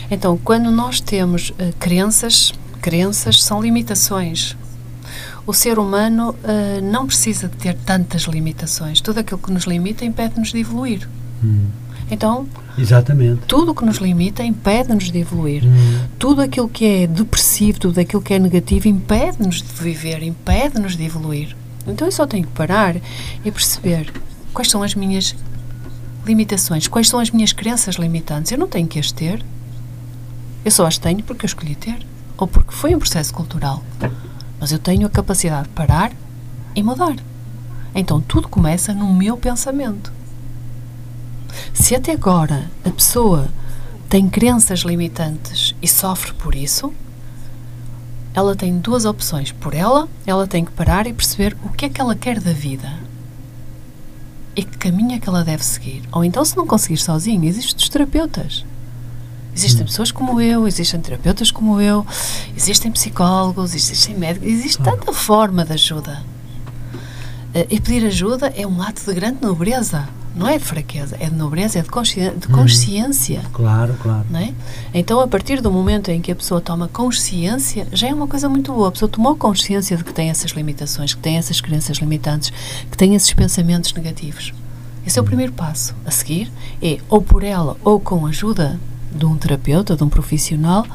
[0.09, 4.55] Então, quando nós temos uh, crenças, crenças são limitações.
[5.45, 9.01] O ser humano uh, não precisa de ter tantas limitações.
[9.01, 11.07] Tudo aquilo que nos limita impede-nos de evoluir.
[11.43, 11.67] Hum.
[12.09, 12.47] Então,
[12.77, 13.41] Exatamente.
[13.47, 15.63] tudo o que nos limita impede-nos de evoluir.
[15.65, 15.99] Hum.
[16.19, 21.03] Tudo aquilo que é depressivo, tudo aquilo que é negativo impede-nos de viver, impede-nos de
[21.03, 21.55] evoluir.
[21.87, 22.95] Então eu só tenho que parar
[23.43, 24.11] e perceber
[24.53, 25.35] quais são as minhas
[26.25, 28.51] limitações, quais são as minhas crenças limitantes.
[28.51, 29.43] Eu não tenho que as ter.
[30.63, 32.05] Eu só as tenho porque eu escolhi ter
[32.37, 33.83] ou porque foi um processo cultural.
[34.59, 36.11] Mas eu tenho a capacidade de parar
[36.75, 37.15] e mudar.
[37.93, 40.11] Então tudo começa no meu pensamento.
[41.73, 43.49] Se até agora a pessoa
[44.09, 46.93] tem crenças limitantes e sofre por isso,
[48.33, 49.51] ela tem duas opções.
[49.51, 52.53] Por ela, ela tem que parar e perceber o que é que ela quer da
[52.53, 53.12] vida
[54.55, 56.03] e que caminho é que ela deve seguir.
[56.11, 58.65] Ou então, se não conseguir sozinho, existem os terapeutas.
[59.55, 59.85] Existem hum.
[59.85, 62.05] pessoas como eu, existem terapeutas como eu,
[62.55, 66.23] existem psicólogos, existem médicos, existe tanta forma de ajuda.
[67.53, 71.29] Eh, e pedir ajuda é um ato de grande nobreza não é de fraqueza, é
[71.29, 72.53] de nobreza, é de, consci de uhum.
[72.53, 73.39] consciência.
[73.39, 73.51] Uhum.
[73.53, 74.25] Claro, claro.
[74.29, 74.53] Não é?
[74.93, 78.49] Então, a partir do momento em que a pessoa toma consciência, já é uma coisa
[78.49, 78.87] muito boa.
[78.87, 82.51] A pessoa tomou consciência de que tem essas limitações, que tem essas crenças limitantes,
[82.89, 84.53] que tem esses pensamentos negativos.
[85.05, 85.27] Esse é o uhum.
[85.27, 85.95] primeiro passo.
[86.05, 86.51] A seguir
[86.81, 88.79] é, ou por ela, ou com a ajuda
[89.13, 90.85] de um terapeuta, de um profissional,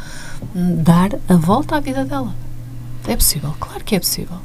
[0.55, 2.35] hum, dar a volta à vida dela.
[3.07, 3.55] É possível?
[3.61, 4.39] Claro que é possível.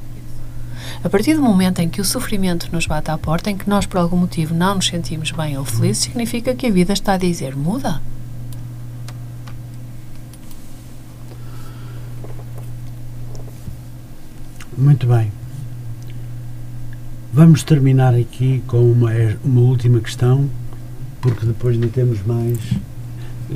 [1.02, 3.86] A partir do momento em que o sofrimento nos bate à porta, em que nós
[3.86, 7.18] por algum motivo não nos sentimos bem ou felizes, significa que a vida está a
[7.18, 8.02] dizer muda.
[14.78, 15.32] Muito bem.
[17.32, 19.12] Vamos terminar aqui com uma,
[19.44, 20.50] uma última questão,
[21.22, 22.58] porque depois ainda temos mais
[23.52, 23.56] eh,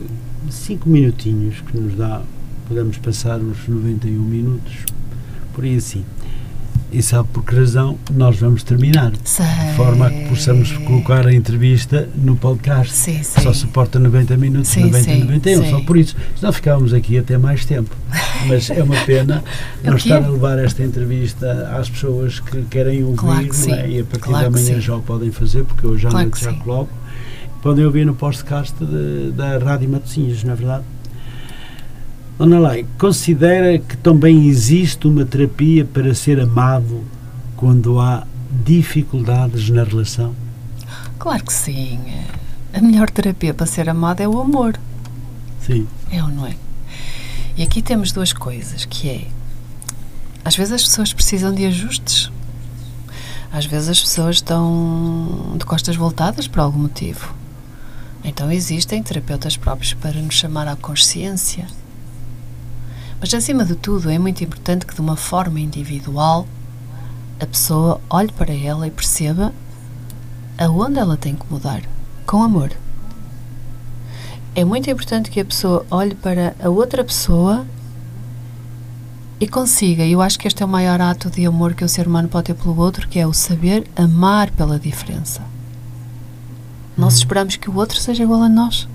[0.50, 2.22] cinco minutinhos que nos dá,
[2.68, 4.74] podemos passar os 91 minutos,
[5.54, 6.04] por aí assim
[6.92, 9.12] e sabe por que razão nós vamos terminar.
[9.24, 9.46] Sei.
[9.46, 12.94] De forma a que possamos colocar a entrevista no podcast.
[12.94, 13.42] Sim, sim.
[13.42, 15.70] Só suporta 90 minutos, sim, 90 e 91, sim.
[15.70, 16.16] só por isso.
[16.36, 17.96] Senão ficávamos aqui até mais tempo.
[18.48, 19.44] Mas é uma pena
[19.84, 23.90] não estar a levar esta entrevista às pessoas que querem ouvir claro que é?
[23.90, 26.54] e a partir claro da manhã já o podem fazer, porque eu já claro já
[26.54, 26.92] coloco.
[27.62, 30.84] Podem ouvir no podcast de, da Rádio Matosinhos, não é verdade?
[32.38, 37.04] Dona Lai, considera que também existe uma terapia para ser amado
[37.56, 38.28] quando há
[38.64, 40.36] dificuldades na relação?
[41.18, 42.00] Claro que sim.
[42.74, 44.80] A melhor terapia para ser amado é o amor.
[45.66, 45.88] Sim.
[46.12, 46.56] É ou não é?
[47.58, 49.28] E aqui temos duas coisas, que é
[50.48, 52.32] às vezes as pessoas precisam de ajustes.
[53.52, 57.36] Às vezes as pessoas estão de costas voltadas por algum motivo.
[58.24, 61.68] Então existem terapeutas próprios para nos chamar à consciência.
[63.20, 66.48] Mas acima de tudo, é muito importante que de uma forma individual
[67.40, 69.54] a pessoa olhe para ela e perceba
[70.58, 71.82] aonde ela tem que mudar,
[72.26, 72.72] com amor.
[74.56, 77.66] É muito importante que a pessoa olhe para a outra pessoa
[79.40, 82.08] e consiga, eu acho que este é o maior ato de amor que o ser
[82.08, 85.44] humano pode ter pelo outro, que é o saber amar pela diferença.
[86.98, 87.20] Nós uhum.
[87.20, 88.88] esperamos que o outro seja igual a nós.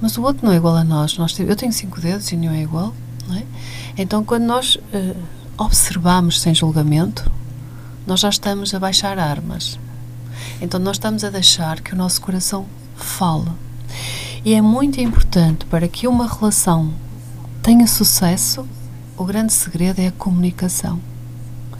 [0.00, 1.16] Mas o outro não é igual a nós.
[1.18, 2.92] nós eu tenho cinco dedos e nenhum é igual.
[3.34, 3.42] É?
[4.02, 5.16] Então, quando nós uh,
[5.56, 7.30] observamos sem julgamento,
[8.06, 9.78] nós já estamos a baixar armas.
[10.60, 13.50] Então, nós estamos a deixar que o nosso coração fale.
[14.44, 16.92] E é muito importante para que uma relação
[17.62, 18.66] tenha sucesso
[19.18, 21.00] o grande segredo é a comunicação.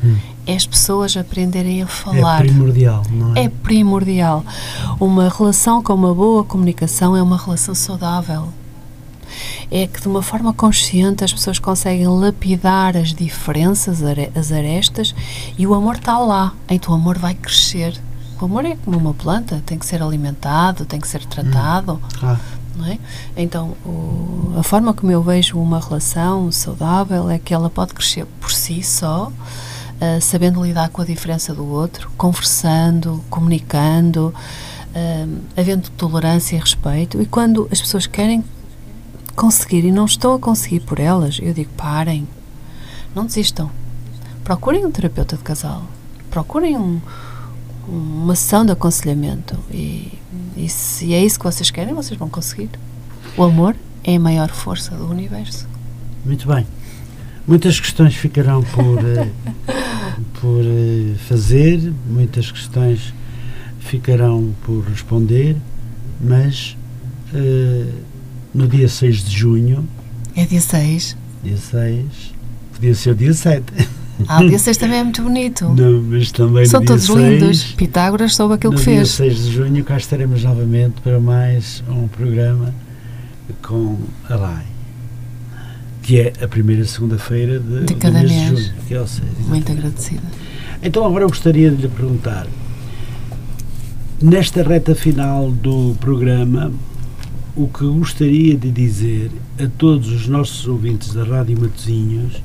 [0.02, 0.16] Hum.
[0.44, 2.44] É as pessoas aprenderem a falar.
[2.44, 3.44] É primordial, não é?
[3.44, 4.44] É primordial.
[4.98, 8.48] Uma relação com uma boa comunicação é uma relação saudável.
[9.70, 14.00] É que de uma forma consciente as pessoas conseguem lapidar as diferenças,
[14.34, 15.14] as arestas,
[15.58, 16.54] e o amor está lá.
[16.68, 18.00] Então o amor vai crescer.
[18.40, 21.94] O amor é como uma planta, tem que ser alimentado, tem que ser tratado.
[21.94, 22.18] Hum.
[22.22, 22.38] Ah
[22.78, 22.98] não é?
[23.36, 28.24] Então, o, a forma como eu vejo uma relação saudável é que ela pode crescer
[28.40, 34.32] por si só, uh, sabendo lidar com a diferença do outro, conversando, comunicando,
[34.94, 37.20] uh, havendo tolerância e respeito.
[37.20, 38.44] E quando as pessoas querem
[39.38, 42.26] conseguir e não estão a conseguir por elas, eu digo: parem,
[43.14, 43.70] não desistam.
[44.44, 45.84] Procurem um terapeuta de casal,
[46.30, 47.00] procurem um,
[47.86, 50.18] uma ação de aconselhamento e
[50.58, 52.68] e se é isso que vocês querem, vocês vão conseguir.
[53.36, 55.68] O amor é a maior força do universo.
[56.24, 56.66] Muito bem.
[57.46, 59.30] Muitas questões ficarão por, eh,
[60.40, 63.14] por eh, fazer, muitas questões
[63.78, 65.56] ficarão por responder,
[66.20, 66.76] mas
[67.32, 67.92] uh,
[68.58, 69.88] no dia 6 de junho.
[70.34, 71.16] É dia 6?
[71.44, 72.04] Dia 6.
[72.74, 73.64] Podia ser dia 7.
[74.26, 75.64] Ah, o dia 6 também é muito bonito.
[75.78, 77.62] Não, mas também São todos 6, lindos.
[77.74, 79.18] Pitágoras soube aquilo que fez.
[79.18, 82.74] No dia 6 de junho cá estaremos novamente para mais um programa
[83.62, 83.96] com
[84.28, 84.66] a LAI,
[86.02, 88.74] que é a primeira segunda-feira de, de cada mês, mês, de junho.
[88.88, 90.22] Que é o 6, muito agradecida.
[90.82, 92.48] Então agora eu gostaria de lhe perguntar,
[94.20, 96.72] nesta reta final do programa,
[97.58, 102.40] o que gostaria de dizer a todos os nossos ouvintes da Rádio Matosinhos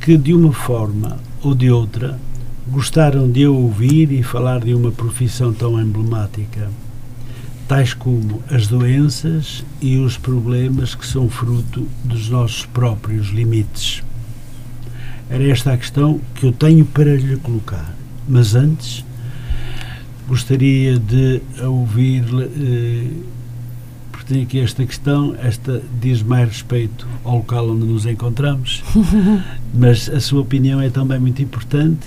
[0.00, 2.18] que de uma forma ou de outra
[2.66, 6.70] gostaram de eu ouvir e falar de uma profissão tão emblemática,
[7.68, 14.02] tais como as doenças e os problemas que são fruto dos nossos próprios limites.
[15.28, 17.94] Era esta a questão que eu tenho para lhe colocar.
[18.26, 19.04] Mas antes,
[20.26, 23.41] gostaria de ouvir eh,
[24.24, 28.82] tem aqui esta questão, esta diz mais respeito ao local onde nos encontramos,
[29.72, 32.06] mas a sua opinião é também muito importante.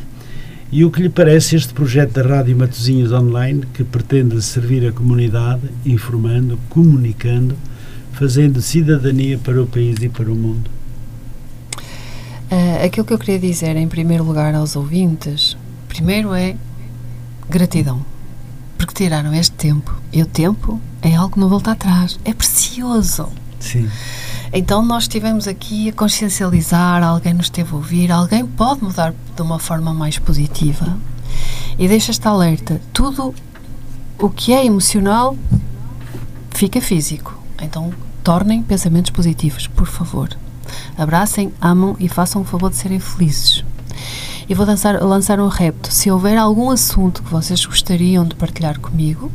[0.72, 4.92] E o que lhe parece este projeto da Rádio Matosinhos Online, que pretende servir a
[4.92, 7.56] comunidade, informando, comunicando,
[8.12, 10.70] fazendo cidadania para o país e para o mundo?
[12.52, 15.56] Uh, aquilo que eu queria dizer, em primeiro lugar, aos ouvintes,
[15.88, 16.56] primeiro é
[17.50, 18.04] gratidão
[18.78, 19.96] porque tiraram este tempo.
[20.12, 22.20] E o tempo é algo que não volta atrás.
[22.26, 23.30] É precioso.
[23.60, 23.90] Sim.
[24.52, 29.42] Então nós estivemos aqui a consciencializar, alguém nos esteve a ouvir, alguém pode mudar de
[29.42, 30.98] uma forma mais positiva.
[31.78, 33.34] E deixa esta alerta, tudo
[34.18, 35.38] o que é emocional
[36.52, 37.38] fica físico.
[37.62, 40.30] Então tornem pensamentos positivos, por favor.
[40.98, 43.64] Abracem, amam e façam o favor de serem felizes
[44.48, 45.92] e vou lançar, lançar um repto.
[45.92, 49.32] Se houver algum assunto que vocês gostariam de partilhar comigo,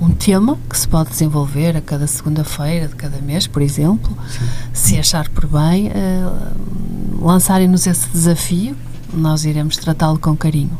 [0.00, 4.46] um tema que se pode desenvolver a cada segunda-feira de cada mês, por exemplo, Sim.
[4.72, 8.76] se achar por bem, uh, lançarem-nos esse desafio,
[9.12, 10.76] nós iremos tratá-lo com carinho.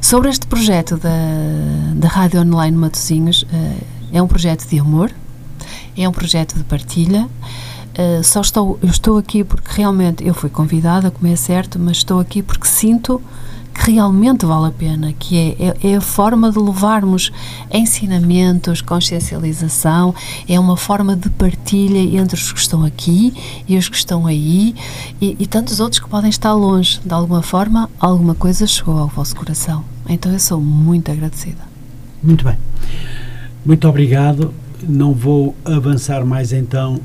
[0.00, 1.10] Sobre este projeto da,
[1.96, 5.12] da Rádio Online Matosinhos, uh, é um projeto de amor,
[5.96, 7.28] é um projeto de partilha,
[7.98, 11.96] Uh, só estou, eu estou aqui porque realmente eu fui convidada, como é certo, mas
[11.96, 13.20] estou aqui porque sinto
[13.84, 17.32] que realmente vale a pena, que é, é, é, a forma de levarmos
[17.72, 20.14] ensinamentos, consciencialização,
[20.48, 23.32] é uma forma de partilha entre os que estão aqui
[23.68, 24.74] e os que estão aí
[25.20, 27.00] e, e tantos outros que podem estar longe.
[27.04, 29.84] De alguma forma, alguma coisa chegou ao vosso coração.
[30.08, 31.62] Então eu sou muito agradecida.
[32.22, 32.56] Muito bem.
[33.64, 34.52] Muito obrigado
[34.86, 37.00] não vou avançar mais então,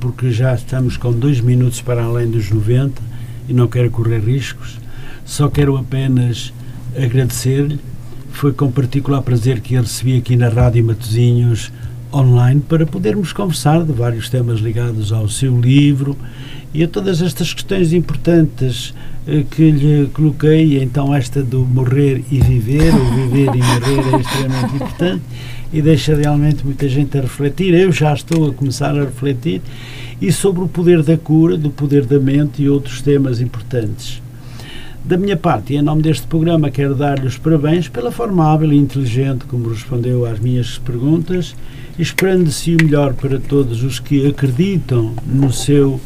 [0.00, 3.00] porque já estamos com dois minutos para além dos 90
[3.48, 4.78] e não quero correr riscos.
[5.26, 6.54] Só quero apenas
[6.96, 7.80] agradecer-lhe.
[8.30, 11.72] Foi com particular prazer que eu recebi aqui na Rádio Matosinhos
[12.14, 16.16] online para podermos conversar de vários temas ligados ao seu livro
[16.72, 18.94] e a todas estas questões importantes
[19.26, 24.20] eh, que lhe coloquei, então esta do morrer e viver, o viver e morrer é
[24.20, 25.22] extremamente importante
[25.72, 27.74] e deixa realmente muita gente a refletir.
[27.74, 29.60] Eu já estou a começar a refletir
[30.22, 34.22] e sobre o poder da cura, do poder da mente e outros temas importantes.
[35.06, 38.72] Da minha parte, e em nome deste programa, quero dar-lhe os parabéns pela forma hábil
[38.72, 41.54] e inteligente como respondeu às minhas perguntas,
[41.96, 46.00] esperando-se o melhor para todos os que acreditam no seu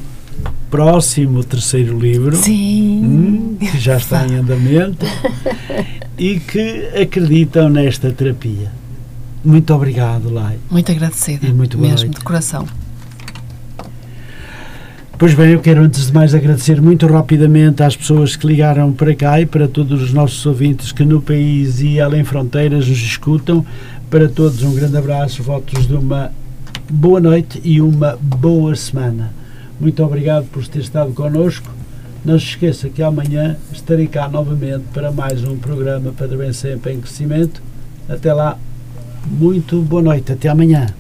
[0.70, 3.02] próximo terceiro livro, Sim.
[3.02, 5.06] Hum, que já está em andamento,
[6.18, 8.70] e que acreditam nesta terapia.
[9.42, 10.58] Muito obrigado, Lai.
[10.70, 11.46] Muito agradecida.
[11.46, 12.18] E muito mesmo, noite.
[12.18, 12.68] de coração.
[15.20, 19.14] Pois bem, eu quero antes de mais agradecer muito rapidamente às pessoas que ligaram para
[19.14, 23.62] cá e para todos os nossos ouvintes que no país e além fronteiras nos escutam.
[24.08, 26.32] Para todos um grande abraço, votos de uma
[26.88, 29.30] boa noite e uma boa semana.
[29.78, 31.68] Muito obrigado por ter estado connosco.
[32.24, 36.94] Não se esqueça que amanhã estarei cá novamente para mais um programa Padre Bem Sempre
[36.94, 37.62] em Crescimento.
[38.08, 38.56] Até lá,
[39.26, 40.94] muito boa noite, até amanhã.